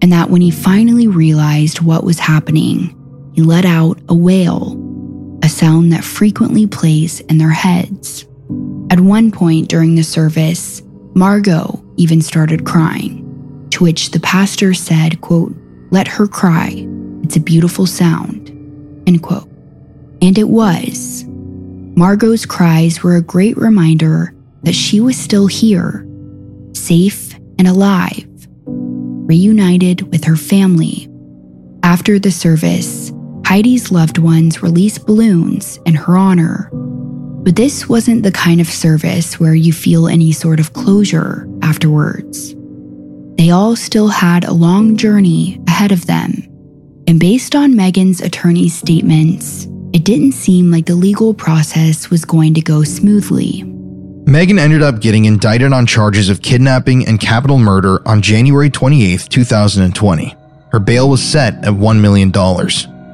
and 0.00 0.12
that 0.12 0.30
when 0.30 0.40
he 0.40 0.52
finally 0.52 1.08
realized 1.08 1.80
what 1.80 2.04
was 2.04 2.20
happening, 2.20 2.94
he 3.34 3.42
let 3.42 3.64
out 3.64 4.00
a 4.08 4.14
wail, 4.14 4.76
sound 5.48 5.92
that 5.92 6.04
frequently 6.04 6.66
plays 6.66 7.20
in 7.20 7.38
their 7.38 7.50
heads. 7.50 8.24
At 8.90 9.00
one 9.00 9.30
point 9.30 9.68
during 9.68 9.94
the 9.94 10.02
service, 10.02 10.82
Margot 11.14 11.82
even 11.96 12.20
started 12.22 12.64
crying, 12.64 13.66
to 13.70 13.84
which 13.84 14.10
the 14.10 14.20
pastor 14.20 14.74
said, 14.74 15.20
quote, 15.20 15.54
let 15.90 16.08
her 16.08 16.26
cry. 16.26 16.86
It's 17.22 17.36
a 17.36 17.40
beautiful 17.40 17.86
sound. 17.86 18.50
End 19.06 19.22
quote. 19.22 19.48
And 20.22 20.38
it 20.38 20.48
was. 20.48 21.24
Margot's 21.26 22.46
cries 22.46 23.02
were 23.02 23.16
a 23.16 23.22
great 23.22 23.56
reminder 23.56 24.34
that 24.62 24.74
she 24.74 25.00
was 25.00 25.16
still 25.16 25.46
here, 25.46 26.06
safe 26.72 27.34
and 27.58 27.66
alive, 27.66 28.26
reunited 28.66 30.02
with 30.12 30.24
her 30.24 30.36
family. 30.36 31.08
After 31.82 32.18
the 32.18 32.30
service, 32.30 33.07
Heidi's 33.48 33.90
loved 33.90 34.18
ones 34.18 34.62
released 34.62 35.06
balloons 35.06 35.78
in 35.86 35.94
her 35.94 36.18
honor. 36.18 36.68
But 36.74 37.56
this 37.56 37.88
wasn't 37.88 38.22
the 38.22 38.30
kind 38.30 38.60
of 38.60 38.68
service 38.68 39.40
where 39.40 39.54
you 39.54 39.72
feel 39.72 40.06
any 40.06 40.32
sort 40.32 40.60
of 40.60 40.74
closure 40.74 41.48
afterwards. 41.62 42.54
They 43.38 43.48
all 43.48 43.74
still 43.74 44.08
had 44.08 44.44
a 44.44 44.52
long 44.52 44.98
journey 44.98 45.58
ahead 45.66 45.92
of 45.92 46.04
them, 46.04 46.44
And 47.06 47.18
based 47.18 47.54
on 47.54 47.74
Megan's 47.74 48.20
attorney's 48.20 48.74
statements, 48.74 49.66
it 49.94 50.04
didn't 50.04 50.32
seem 50.32 50.70
like 50.70 50.84
the 50.84 50.94
legal 50.94 51.32
process 51.32 52.10
was 52.10 52.26
going 52.26 52.52
to 52.52 52.60
go 52.60 52.84
smoothly. 52.84 53.62
Megan 54.26 54.58
ended 54.58 54.82
up 54.82 55.00
getting 55.00 55.24
indicted 55.24 55.72
on 55.72 55.86
charges 55.86 56.28
of 56.28 56.42
kidnapping 56.42 57.08
and 57.08 57.18
capital 57.18 57.58
murder 57.58 58.06
on 58.06 58.20
January 58.20 58.68
28, 58.68 59.26
2020. 59.30 60.36
Her 60.70 60.78
bail 60.78 61.08
was 61.08 61.22
set 61.22 61.54
at 61.64 61.72
$1 61.72 62.00
million. 62.00 62.30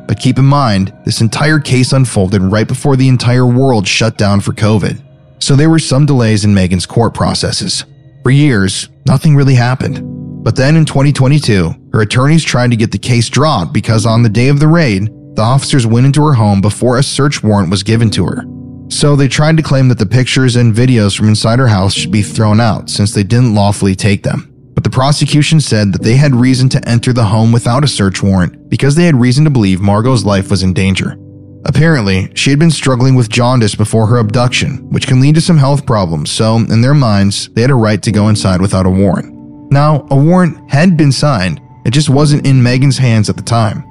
But 0.07 0.19
keep 0.19 0.39
in 0.39 0.45
mind, 0.45 0.93
this 1.05 1.21
entire 1.21 1.59
case 1.59 1.93
unfolded 1.93 2.43
right 2.43 2.69
before 2.69 2.97
the 2.97 3.09
entire 3.09 3.47
world 3.47 3.87
shut 3.87 4.19
down 4.19 4.41
for 4.41 4.53
COVID. 4.53 5.03
So 5.39 5.57
there 5.57 5.71
were 5.71 5.79
some 5.79 6.07
delays 6.07 6.45
in 6.45 6.55
Megan's 6.55 6.87
court 6.87 7.15
processes. 7.15 7.85
For 8.23 8.31
years, 8.31 8.89
nothing 9.07 9.37
really 9.37 9.55
happened. 9.55 10.03
But 10.45 10.57
then 10.57 10.77
in 10.77 10.85
2022, 10.85 11.91
her 11.93 12.03
attorneys 12.03 12.45
tried 12.45 12.71
to 12.71 12.77
get 12.77 12.93
the 12.93 12.99
case 12.99 13.29
dropped 13.29 13.73
because 13.73 14.07
on 14.07 14.23
the 14.23 14.29
day 14.29 14.49
of 14.49 14.61
the 14.61 14.69
raid, 14.69 15.09
the 15.37 15.43
officers 15.43 15.87
went 15.87 16.07
into 16.07 16.25
her 16.25 16.35
home 16.35 16.61
before 16.61 16.99
a 16.99 17.03
search 17.03 17.43
warrant 17.43 17.71
was 17.71 17.83
given 17.83 18.11
to 18.11 18.27
her. 18.27 18.45
So 18.89 19.17
they 19.17 19.29
tried 19.29 19.57
to 19.57 19.63
claim 19.63 19.89
that 19.89 19.99
the 19.99 20.07
pictures 20.07 20.57
and 20.57 20.75
videos 20.75 21.17
from 21.17 21.29
inside 21.29 21.59
her 21.59 21.67
house 21.67 21.95
should 21.95 22.13
be 22.13 22.23
thrown 22.23 22.61
out 22.61 22.89
since 22.89 23.13
they 23.13 23.23
didn't 23.23 23.55
lawfully 23.55 23.95
take 23.95 24.23
them. 24.23 24.54
But 24.85 24.93
the 24.93 24.97
prosecution 24.97 25.63
said 25.63 25.95
that 25.95 26.03
they 26.03 26.17
had 26.17 26.35
reason 26.35 26.69
to 26.69 26.89
enter 26.89 27.15
the 27.15 27.25
home 27.25 27.53
without 27.53 27.85
a 27.85 27.89
search 27.89 28.23
warrant 28.23 28.69
because 28.69 28.95
they 28.95 29.07
had 29.07 29.17
reason 29.17 29.43
to 29.45 29.51
believe 29.51 29.81
Margot's 29.81 30.27
life 30.27 30.51
was 30.51 30.63
in 30.63 30.75
danger. 30.75 31.17
Apparently, 31.65 32.31
she 32.35 32.51
had 32.51 32.59
been 32.59 32.71
struggling 32.71 33.15
with 33.15 33.31
jaundice 33.31 33.75
before 33.75 34.07
her 34.07 34.19
abduction, 34.19 34.91
which 34.91 35.07
can 35.07 35.21
lead 35.21 35.37
to 35.37 35.41
some 35.41 35.57
health 35.57 35.87
problems, 35.87 36.31
so 36.31 36.57
in 36.57 36.83
their 36.83 36.93
minds, 36.93 37.49
they 37.55 37.63
had 37.63 37.71
a 37.71 37.75
right 37.75 38.03
to 38.03 38.13
go 38.13 38.29
inside 38.29 38.61
without 38.61 38.85
a 38.85 38.91
warrant. 38.91 39.33
Now, 39.73 40.07
a 40.11 40.17
warrant 40.17 40.71
had 40.71 40.99
been 40.99 41.13
signed, 41.13 41.63
it 41.87 41.95
just 41.95 42.11
wasn't 42.11 42.47
in 42.47 42.63
Megan's 42.63 42.99
hands 42.99 43.31
at 43.31 43.37
the 43.37 43.43
time. 43.43 43.83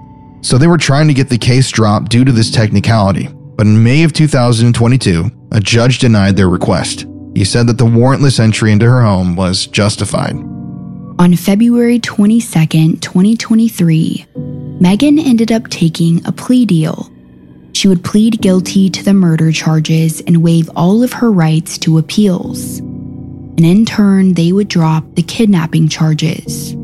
So 0.44 0.60
they 0.60 0.68
were 0.68 0.78
trying 0.78 1.08
to 1.08 1.16
get 1.16 1.28
the 1.28 1.40
case 1.40 1.72
dropped 1.72 2.12
due 2.12 2.24
to 2.24 2.32
this 2.32 2.52
technicality, 2.52 3.30
but 3.56 3.66
in 3.66 3.84
May 3.84 4.04
of 4.04 4.14
2022, 4.14 5.32
a 5.54 5.60
judge 5.60 5.98
denied 5.98 6.36
their 6.36 6.50
request. 6.50 7.08
He 7.34 7.46
said 7.46 7.66
that 7.66 7.80
the 7.80 7.86
warrantless 7.86 8.40
entry 8.40 8.72
into 8.72 8.86
her 8.86 9.02
home 9.02 9.36
was 9.36 9.66
justified. 9.66 10.36
On 11.20 11.36
February 11.36 12.00
22, 12.00 12.98
2023, 12.98 14.26
Megan 14.80 15.20
ended 15.20 15.52
up 15.52 15.70
taking 15.70 16.26
a 16.26 16.32
plea 16.32 16.66
deal. 16.66 17.10
She 17.74 17.88
would 17.88 18.04
plead 18.04 18.42
guilty 18.42 18.90
to 18.90 19.04
the 19.04 19.14
murder 19.14 19.52
charges 19.52 20.22
and 20.22 20.44
waive 20.44 20.70
all 20.76 21.04
of 21.04 21.14
her 21.14 21.32
rights 21.32 21.78
to 21.80 22.00
appeals. 22.00 22.80
And 22.80 23.64
in 23.66 23.86
turn, 23.86 24.34
they 24.34 24.52
would 24.52 24.68
drop 24.68 25.04
the 25.14 25.22
kidnapping 25.22 25.88
charges. 25.88 26.76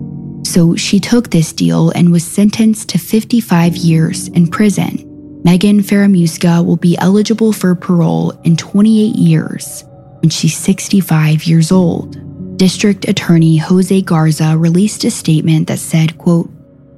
So 0.44 0.76
she 0.76 1.00
took 1.00 1.32
this 1.32 1.52
deal 1.52 1.90
and 1.92 2.12
was 2.12 2.24
sentenced 2.24 2.90
to 2.90 3.00
55 3.00 3.78
years 3.78 4.28
in 4.30 4.48
prison. 4.48 5.42
Megan 5.44 5.80
Fieramusca 5.80 6.64
will 6.64 6.78
be 6.78 6.98
eligible 7.00 7.52
for 7.52 7.74
parole 7.74 8.32
in 8.44 8.56
28 8.56 9.16
years 9.16 9.84
when 10.22 10.30
she's 10.30 10.56
65 10.56 11.46
years 11.46 11.72
old. 11.72 12.29
District 12.60 13.08
Attorney 13.08 13.56
Jose 13.56 14.02
Garza 14.02 14.58
released 14.58 15.06
a 15.06 15.12
statement 15.12 15.70
that 15.70 15.80
said, 15.80 16.18
quote, 16.18 16.50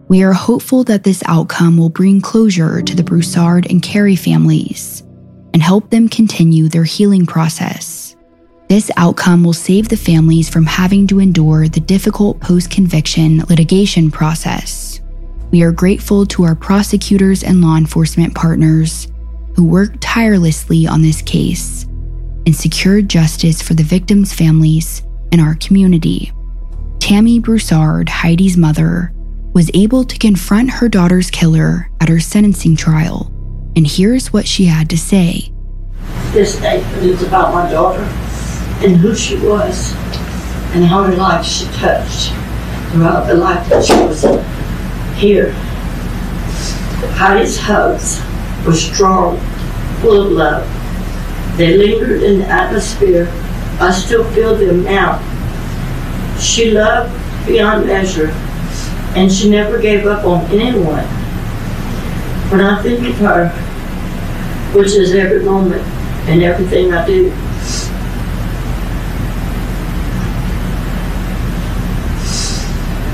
We 0.08 0.24
are 0.24 0.34
hopeful 0.34 0.84
that 0.86 1.04
this 1.04 1.22
outcome 1.28 1.78
will 1.78 1.88
bring 1.88 2.20
closure 2.20 2.82
to 2.82 2.96
the 2.96 3.04
Broussard 3.04 3.70
and 3.70 3.80
Carey 3.80 4.16
families 4.16 5.04
and 5.54 5.62
help 5.62 5.92
them 5.92 6.10
continue 6.10 6.68
their 6.68 6.84
healing 6.84 7.28
process. 7.28 8.16
This 8.70 8.90
outcome 8.98 9.44
will 9.44 9.54
save 9.54 9.88
the 9.88 9.98
families 9.98 10.50
from 10.50 10.66
having 10.66 11.06
to 11.06 11.20
endure 11.20 11.68
the 11.68 11.80
difficult 11.80 12.42
post 12.42 12.72
conviction 12.72 13.44
litigation 13.48 14.10
process. 14.10 15.00
We 15.52 15.62
are 15.62 15.72
grateful 15.72 16.26
to 16.26 16.44
our 16.44 16.56
prosecutors 16.56 17.44
and 17.44 17.62
law 17.62 17.78
enforcement 17.78 18.34
partners 18.34 19.10
who 19.56 19.66
worked 19.68 20.02
tirelessly 20.02 20.88
on 20.88 21.04
this 21.04 21.22
case 21.22 21.84
and 22.48 22.56
secured 22.56 23.08
justice 23.08 23.62
for 23.62 23.76
the 23.76 23.84
victims' 23.84 24.34
families 24.34 25.04
and 25.32 25.42
our 25.42 25.56
community. 25.56 26.32
Tammy 27.00 27.40
Broussard, 27.40 28.10
Heidi's 28.10 28.58
mother, 28.58 29.14
was 29.54 29.72
able 29.74 30.04
to 30.04 30.18
confront 30.18 30.70
her 30.70 30.88
daughter's 30.88 31.30
killer 31.30 31.90
at 32.00 32.10
her 32.10 32.20
sentencing 32.20 32.76
trial, 32.76 33.32
and 33.76 33.86
here's 33.86 34.32
what 34.32 34.48
she 34.48 34.66
had 34.66 34.90
to 34.90 34.98
say. 34.98 35.52
This 36.32 36.58
statement 36.58 37.04
is 37.04 37.24
about 37.24 37.54
my 37.54 37.70
daughter 37.70 38.04
and 38.86 38.96
who 38.98 39.14
she 39.16 39.36
was 39.38 39.94
and 40.74 40.86
how 40.86 41.04
many 41.04 41.18
life 41.18 41.46
she 41.46 41.66
touched 41.78 42.32
throughout 42.92 43.28
the 43.28 43.34
life 43.36 43.68
that 43.70 43.84
she 43.84 43.94
was 43.94 44.24
here. 45.20 45.52
Heidi's 47.18 47.58
hugs 47.58 48.22
were 48.66 48.74
strong, 48.74 49.38
full 50.02 50.22
of 50.22 50.32
love. 50.32 51.58
They 51.58 51.78
lingered 51.78 52.24
in 52.24 52.40
the 52.40 52.48
atmosphere. 52.48 53.26
I 53.82 53.90
still 53.92 54.24
feel 54.34 54.56
them 54.56 54.84
now. 54.84 55.18
She 56.40 56.70
loved 56.70 57.12
beyond 57.48 57.88
measure, 57.88 58.30
and 59.16 59.32
she 59.32 59.50
never 59.50 59.80
gave 59.80 60.06
up 60.06 60.24
on 60.24 60.46
anyone. 60.52 61.04
When 62.52 62.62
I 62.62 62.80
think 62.84 63.08
of 63.08 63.18
her, 63.18 63.50
which 64.78 64.92
is 64.92 65.16
every 65.16 65.44
moment 65.44 65.82
and 66.30 66.44
everything 66.44 66.94
I 66.94 67.08
do, 67.08 67.32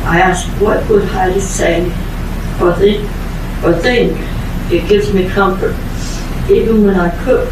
I 0.05 0.19
ask, 0.19 0.49
what 0.61 0.85
would 0.89 1.05
Heidi 1.05 1.39
say 1.39 1.85
or 2.61 2.73
think, 2.73 3.03
or 3.63 3.73
think? 3.73 4.17
It 4.69 4.89
gives 4.89 5.13
me 5.13 5.29
comfort. 5.29 5.77
Even 6.51 6.83
when 6.83 6.95
I 6.95 7.09
cook, 7.23 7.47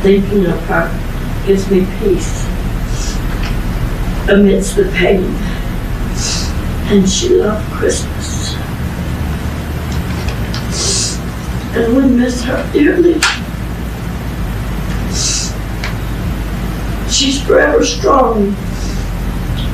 thinking 0.00 0.46
of 0.46 0.58
her 0.68 1.05
gives 1.46 1.70
me 1.70 1.86
peace 2.00 2.44
amidst 4.28 4.74
the 4.74 4.90
pain. 4.94 5.24
And 6.88 7.08
she 7.08 7.28
loved 7.30 7.64
Christmas. 7.72 8.56
And 11.76 11.96
we 11.96 12.16
miss 12.16 12.42
her 12.42 12.68
dearly. 12.72 13.20
She's 17.08 17.40
forever 17.42 17.84
strong 17.84 18.54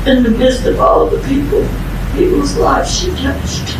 in 0.06 0.22
the 0.22 0.34
midst 0.36 0.66
of 0.66 0.78
all 0.78 1.06
the 1.06 1.18
people 1.26 1.66
people's 2.14 2.56
lives 2.58 2.98
she 2.98 3.10
touched. 3.12 3.76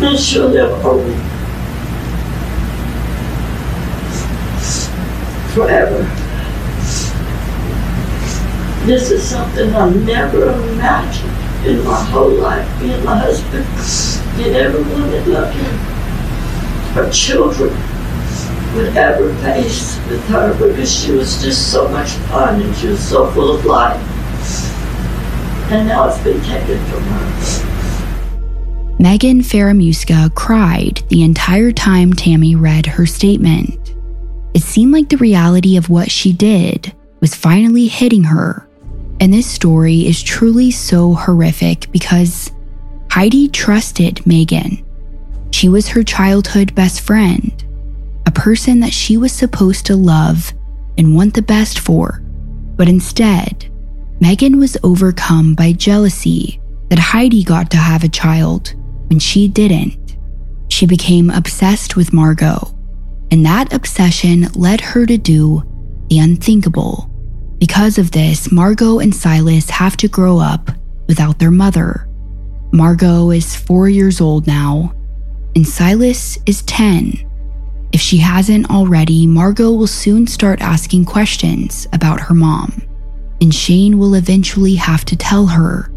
And 0.00 0.18
she'll 0.18 0.48
live 0.48 0.84
forever. 5.54 6.02
This 8.86 9.10
is 9.10 9.22
something 9.22 9.74
I 9.74 9.90
never 9.90 10.52
imagined 10.70 11.66
in 11.66 11.84
my 11.84 12.02
whole 12.04 12.30
life. 12.30 12.82
Me 12.82 12.92
and 12.92 13.04
my 13.04 13.16
husband 13.16 13.64
and 14.44 14.56
everyone 14.56 15.10
that 15.10 15.26
loved 15.28 15.56
her, 15.56 17.02
our 17.02 17.10
children, 17.10 17.70
would 18.74 18.96
ever 18.96 19.34
face 19.36 19.98
with 20.08 20.24
her 20.28 20.52
because 20.58 20.92
she 20.92 21.12
was 21.12 21.42
just 21.42 21.70
so 21.70 21.88
much 21.88 22.10
fun 22.30 22.60
and 22.60 22.76
she 22.76 22.88
was 22.88 23.06
so 23.06 23.30
full 23.32 23.54
of 23.54 23.64
life 23.64 24.00
and 25.72 25.88
now 25.88 26.06
it's 26.06 26.22
been 26.22 26.40
taken 26.42 26.78
from 26.86 27.02
her. 27.04 28.98
Megan 28.98 29.40
Fieramusca 29.40 30.34
cried 30.34 31.02
the 31.08 31.22
entire 31.22 31.72
time 31.72 32.12
Tammy 32.12 32.54
read 32.54 32.86
her 32.86 33.06
statement. 33.06 33.81
It 34.54 34.62
seemed 34.62 34.92
like 34.92 35.08
the 35.08 35.16
reality 35.16 35.76
of 35.76 35.90
what 35.90 36.10
she 36.10 36.32
did 36.32 36.94
was 37.20 37.34
finally 37.34 37.86
hitting 37.86 38.24
her. 38.24 38.68
And 39.20 39.32
this 39.32 39.46
story 39.46 40.06
is 40.06 40.22
truly 40.22 40.70
so 40.70 41.14
horrific 41.14 41.90
because 41.92 42.50
Heidi 43.10 43.48
trusted 43.48 44.26
Megan. 44.26 44.84
She 45.52 45.68
was 45.68 45.88
her 45.88 46.02
childhood 46.02 46.74
best 46.74 47.00
friend, 47.02 47.64
a 48.26 48.30
person 48.30 48.80
that 48.80 48.92
she 48.92 49.16
was 49.16 49.32
supposed 49.32 49.86
to 49.86 49.96
love 49.96 50.52
and 50.98 51.14
want 51.14 51.34
the 51.34 51.42
best 51.42 51.78
for. 51.78 52.20
But 52.76 52.88
instead, 52.88 53.70
Megan 54.20 54.58
was 54.58 54.76
overcome 54.82 55.54
by 55.54 55.72
jealousy 55.72 56.60
that 56.88 56.98
Heidi 56.98 57.44
got 57.44 57.70
to 57.70 57.76
have 57.76 58.04
a 58.04 58.08
child 58.08 58.74
when 59.08 59.18
she 59.18 59.46
didn't. 59.48 60.16
She 60.68 60.86
became 60.86 61.30
obsessed 61.30 61.96
with 61.96 62.12
Margot, 62.12 62.74
and 63.32 63.44
that 63.44 63.72
obsession 63.72 64.46
led 64.52 64.80
her 64.80 65.04
to 65.04 65.18
do 65.18 65.64
the 66.08 66.20
unthinkable. 66.20 67.10
Because 67.58 67.98
of 67.98 68.12
this, 68.12 68.52
Margot 68.52 69.00
and 69.00 69.12
Silas 69.12 69.68
have 69.70 69.96
to 69.96 70.08
grow 70.08 70.38
up 70.38 70.70
without 71.08 71.40
their 71.40 71.50
mother. 71.50 72.08
Margot 72.72 73.30
is 73.30 73.56
four 73.56 73.88
years 73.88 74.20
old 74.20 74.46
now, 74.46 74.92
and 75.56 75.66
Silas 75.66 76.38
is 76.46 76.62
10. 76.62 77.28
If 77.92 78.00
she 78.00 78.18
hasn't 78.18 78.70
already, 78.70 79.26
Margot 79.26 79.72
will 79.72 79.88
soon 79.88 80.28
start 80.28 80.60
asking 80.60 81.06
questions 81.06 81.88
about 81.92 82.20
her 82.20 82.34
mom 82.34 82.80
and 83.42 83.52
Shane 83.52 83.98
will 83.98 84.14
eventually 84.14 84.76
have 84.76 85.04
to 85.06 85.16
tell 85.16 85.46
her 85.46 85.92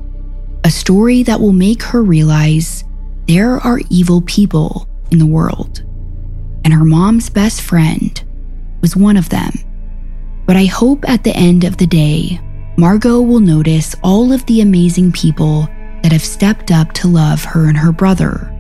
a 0.63 0.71
story 0.71 1.21
that 1.23 1.39
will 1.39 1.53
make 1.53 1.83
her 1.83 2.03
realize 2.03 2.83
there 3.27 3.59
are 3.59 3.79
evil 3.91 4.21
people 4.21 4.89
in 5.11 5.19
the 5.19 5.27
world, 5.27 5.83
and 6.65 6.73
her 6.73 6.83
mom's 6.83 7.29
best 7.29 7.61
friend 7.61 8.21
was 8.81 8.95
one 8.95 9.15
of 9.15 9.29
them. 9.29 9.53
But 10.45 10.57
I 10.57 10.65
hope 10.65 11.07
at 11.07 11.23
the 11.23 11.35
end 11.35 11.63
of 11.63 11.77
the 11.77 11.87
day, 11.87 12.41
Margot 12.77 13.21
will 13.21 13.39
notice 13.39 13.95
all 14.03 14.33
of 14.33 14.45
the 14.47 14.61
amazing 14.61 15.11
people 15.11 15.69
that 16.03 16.11
have 16.11 16.25
stepped 16.25 16.71
up 16.71 16.91
to 16.93 17.07
love 17.07 17.43
her 17.43 17.69
and 17.69 17.77
her 17.77 17.91
brother. 17.91 18.51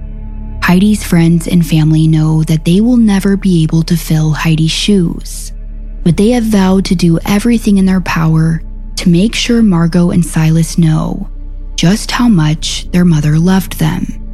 Heidi's 0.63 1.03
friends 1.03 1.47
and 1.47 1.65
family 1.65 2.07
know 2.07 2.43
that 2.43 2.63
they 2.63 2.79
will 2.79 2.97
never 2.97 3.35
be 3.35 3.63
able 3.63 3.83
to 3.83 3.97
fill 3.97 4.31
Heidi's 4.31 4.71
shoes, 4.71 5.51
but 6.03 6.17
they 6.17 6.29
have 6.29 6.45
vowed 6.45 6.85
to 6.85 6.95
do 6.95 7.19
everything 7.25 7.77
in 7.77 7.85
their 7.85 8.01
power 8.01 8.63
to 8.95 9.09
make 9.09 9.35
sure 9.35 9.61
Margot 9.61 10.11
and 10.11 10.25
Silas 10.25 10.77
know 10.77 11.29
just 11.75 12.09
how 12.09 12.27
much 12.29 12.89
their 12.91 13.05
mother 13.05 13.37
loved 13.37 13.77
them. 13.77 14.24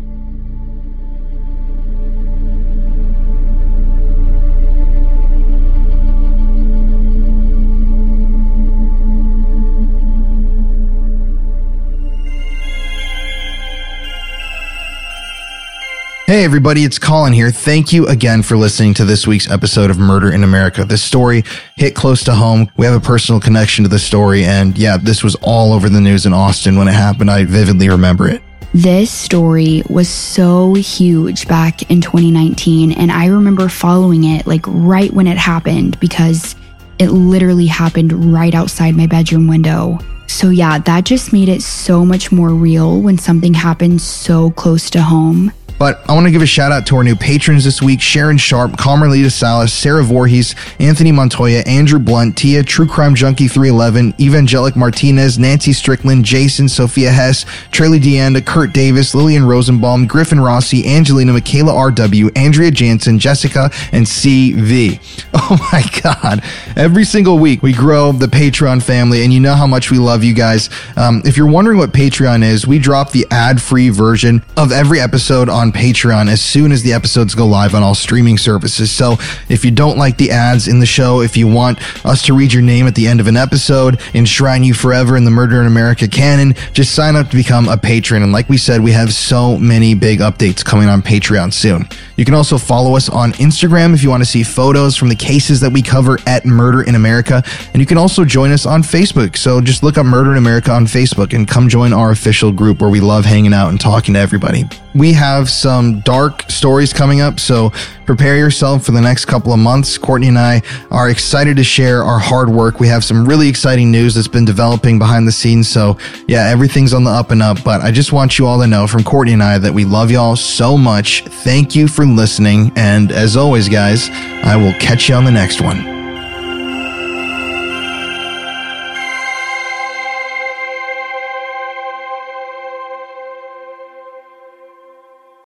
Hey, 16.32 16.45
everybody, 16.45 16.86
it's 16.86 16.97
Colin 16.97 17.34
here. 17.34 17.51
Thank 17.51 17.91
you 17.91 18.07
again 18.07 18.41
for 18.41 18.55
listening 18.55 18.93
to 18.93 19.03
this 19.03 19.27
week's 19.27 19.51
episode 19.51 19.89
of 19.89 19.99
Murder 19.99 20.32
in 20.32 20.45
America. 20.45 20.86
This 20.86 21.03
story 21.03 21.43
hit 21.75 21.93
close 21.93 22.23
to 22.23 22.34
home. 22.34 22.71
We 22.77 22.86
have 22.86 22.95
a 22.95 23.05
personal 23.05 23.41
connection 23.41 23.84
to 23.84 23.89
the 23.89 23.99
story, 23.99 24.45
and 24.45 24.77
yeah, 24.77 24.95
this 24.95 25.25
was 25.25 25.36
all 25.41 25.73
over 25.73 25.89
the 25.89 25.99
news 25.99 26.25
in 26.25 26.32
Austin 26.32 26.77
when 26.77 26.88
it 26.88 26.93
happened. 26.93 27.29
I 27.29 27.43
vividly 27.43 27.89
remember 27.89 28.29
it. 28.29 28.41
This 28.73 29.11
story 29.11 29.84
was 29.89 30.07
so 30.07 30.73
huge 30.75 31.49
back 31.49 31.91
in 31.91 31.99
2019, 31.99 32.93
and 32.93 33.11
I 33.11 33.25
remember 33.25 33.67
following 33.67 34.23
it 34.23 34.47
like 34.47 34.63
right 34.67 35.11
when 35.11 35.27
it 35.27 35.38
happened 35.38 35.99
because 35.99 36.55
it 36.97 37.09
literally 37.09 37.67
happened 37.67 38.34
right 38.34 38.55
outside 38.55 38.95
my 38.95 39.05
bedroom 39.05 39.49
window. 39.49 39.99
So, 40.27 40.49
yeah, 40.49 40.79
that 40.79 41.03
just 41.03 41.34
made 41.34 41.49
it 41.49 41.61
so 41.61 42.05
much 42.05 42.32
more 42.32 42.51
real 42.51 43.01
when 43.01 43.17
something 43.17 43.53
happens 43.53 44.01
so 44.01 44.51
close 44.51 44.89
to 44.91 45.01
home. 45.01 45.51
But 45.82 46.07
I 46.07 46.13
want 46.13 46.27
to 46.27 46.32
give 46.32 46.43
a 46.43 46.45
shout 46.45 46.71
out 46.71 46.86
to 46.86 46.97
our 46.97 47.03
new 47.03 47.15
patrons 47.15 47.63
this 47.63 47.82
week 47.82 48.01
Sharon 48.01 48.38
Sharp, 48.38 48.77
Carmelita 48.77 49.32
Salas, 49.32 49.73
Sarah 49.73 50.03
Voorhees, 50.03 50.53
Anthony 50.77 51.11
Montoya, 51.11 51.63
Andrew 51.65 51.97
Blunt, 51.97 52.38
Tia, 52.38 52.61
True 52.61 52.86
Crime 52.86 53.15
Junkie 53.15 53.47
311, 53.47 54.13
Evangelic 54.19 54.75
Martinez, 54.75 55.39
Nancy 55.39 55.73
Strickland, 55.73 56.23
Jason, 56.23 56.69
Sophia 56.69 57.09
Hess, 57.09 57.45
Traley 57.71 57.99
Deanda, 57.99 58.45
Kurt 58.45 58.73
Davis, 58.73 59.15
Lillian 59.15 59.43
Rosenbaum, 59.43 60.05
Griffin 60.05 60.39
Rossi, 60.39 60.88
Angelina, 60.88 61.34
Michaela 61.34 61.73
R.W., 61.73 62.29
Andrea 62.36 62.69
Jansen, 62.69 63.17
Jessica, 63.17 63.71
and 63.91 64.05
CV. 64.05 64.99
Oh 65.43 65.57
my 65.73 65.84
God. 66.01 66.43
Every 66.77 67.03
single 67.03 67.38
week 67.38 67.61
we 67.61 67.73
grow 67.73 68.11
the 68.11 68.27
Patreon 68.27 68.84
family, 68.84 69.23
and 69.23 69.34
you 69.34 69.39
know 69.39 69.55
how 69.55 69.67
much 69.67 69.89
we 69.89 69.97
love 69.97 70.23
you 70.23 70.34
guys. 70.34 70.69
Um, 70.95 71.21
if 71.25 71.36
you're 71.36 71.49
wondering 71.49 71.77
what 71.77 71.91
Patreon 71.91 72.43
is, 72.43 72.67
we 72.67 72.79
drop 72.79 73.11
the 73.11 73.25
ad 73.32 73.61
free 73.61 73.89
version 73.89 74.43
of 74.55 74.71
every 74.71 74.99
episode 74.99 75.49
on 75.72 75.82
Patreon 75.82 76.30
as 76.30 76.41
soon 76.41 76.72
as 76.72 76.84
the 76.84 76.93
episodes 76.93 77.36
go 77.36 77.45
live 77.45 77.74
on 77.76 77.84
all 77.84 77.95
streaming 77.95 78.38
services. 78.38 78.91
So 78.91 79.17
if 79.49 79.63
you 79.63 79.72
don't 79.72 79.97
like 79.97 80.17
the 80.17 80.32
ads 80.32 80.67
in 80.67 80.80
the 80.80 80.86
show, 80.86 81.22
if 81.22 81.38
you 81.38 81.47
want 81.47 81.80
us 82.05 82.24
to 82.24 82.34
read 82.34 82.53
your 82.53 82.61
name 82.61 82.88
at 82.88 82.95
the 82.95 83.07
end 83.07 83.19
of 83.19 83.28
an 83.28 83.38
episode, 83.38 84.01
enshrine 84.13 84.63
you 84.63 84.74
forever 84.74 85.17
in 85.17 85.26
the 85.26 85.32
Murder 85.32 85.61
in 85.61 85.67
America 85.67 86.07
canon, 86.07 86.53
just 86.74 86.93
sign 86.93 87.15
up 87.15 87.30
to 87.30 87.36
become 87.36 87.67
a 87.67 87.78
patron. 87.78 88.24
And 88.24 88.32
like 88.32 88.49
we 88.49 88.57
said, 88.57 88.82
we 88.82 88.91
have 88.91 89.13
so 89.13 89.57
many 89.57 89.93
big 89.93 90.19
updates 90.19 90.63
coming 90.63 90.89
on 90.89 91.01
Patreon 91.01 91.53
soon. 91.53 91.88
You 92.15 92.26
can 92.26 92.34
also 92.34 92.57
follow 92.57 92.95
us 92.95 93.09
on 93.09 93.34
Instagram 93.34 93.93
if 93.93 94.03
you 94.03 94.09
want 94.09 94.22
to 94.22 94.30
see 94.30 94.43
photos 94.43 94.95
from 94.95 95.09
the 95.09 95.15
cases 95.15 95.59
that 95.61 95.72
we 95.72 95.82
cover 95.82 96.19
at 96.28 96.45
Murder 96.45 96.84
in 96.84 96.95
America. 96.95 97.43
And 97.74 97.82
you 97.82 97.86
can 97.86 97.97
also 97.97 98.26
join 98.26 98.51
us 98.51 98.65
on 98.65 98.84
Facebook. 98.84 99.38
So 99.38 99.61
just 99.61 99.84
look 99.84 99.97
up 99.97 100.05
Murder 100.05 100.32
in 100.32 100.38
America 100.38 100.72
on 100.72 100.86
Facebook 100.86 101.34
and 101.34 101.47
come 101.47 101.69
join 101.69 101.93
our 101.93 102.11
official 102.11 102.51
group 102.51 102.82
where 102.82 102.89
we 102.89 102.99
love 102.99 103.26
hanging 103.26 103.53
out 103.53 103.69
and 103.69 103.80
talking 103.80 104.13
to 104.13 104.19
everybody. 104.19 104.65
We 104.94 105.14
have 105.14 105.50
some 105.50 106.02
dark 106.02 106.50
stories 106.50 106.92
coming 106.92 107.22
up, 107.22 107.39
so 107.39 107.72
prepare 108.06 108.38
yourself 108.38 108.86
for 108.86 108.92
the 108.92 109.02
next 109.02 109.26
couple 109.26 109.54
of 109.54 109.60
months. 109.60 109.98
Courtney 109.98 110.28
and 110.28 110.38
I 110.38 110.62
are 110.89 111.10
excited 111.10 111.58
to 111.58 111.64
share 111.64 112.04
our 112.04 112.20
hard 112.20 112.50
work. 112.50 112.80
We 112.80 112.88
have 112.88 113.04
some 113.04 113.26
really 113.26 113.48
exciting 113.48 113.92
news 113.92 114.16
that's 114.16 114.28
been 114.28 114.46
developing 114.46 115.00
behind 115.00 115.28
the 115.28 115.32
scenes. 115.32 115.70
So, 115.70 115.98
yeah, 116.28 116.50
everything's 116.50 116.94
on 116.94 117.04
the 117.04 117.12
up 117.12 117.32
and 117.32 117.42
up. 117.42 117.64
But 117.64 117.82
I 117.82 117.92
just 117.92 118.12
want 118.12 118.38
you 118.38 118.48
all 118.48 118.60
to 118.60 118.68
know 118.68 118.88
from 118.88 119.04
Courtney 119.04 119.34
and 119.34 119.44
I 119.44 119.58
that 119.60 119.74
we 119.74 119.86
love 119.86 120.12
y'all 120.12 120.36
so 120.36 120.78
much. 120.78 121.24
Thank 121.26 121.76
you 121.76 121.88
for 121.88 122.06
listening. 122.06 122.72
And 122.76 123.12
as 123.12 123.38
always, 123.38 123.70
guys, 123.70 124.10
I 124.10 124.56
will 124.58 124.74
catch 124.74 125.08
you 125.08 125.16
on 125.16 125.24
the 125.24 125.32
next 125.32 125.62
one. 125.62 126.01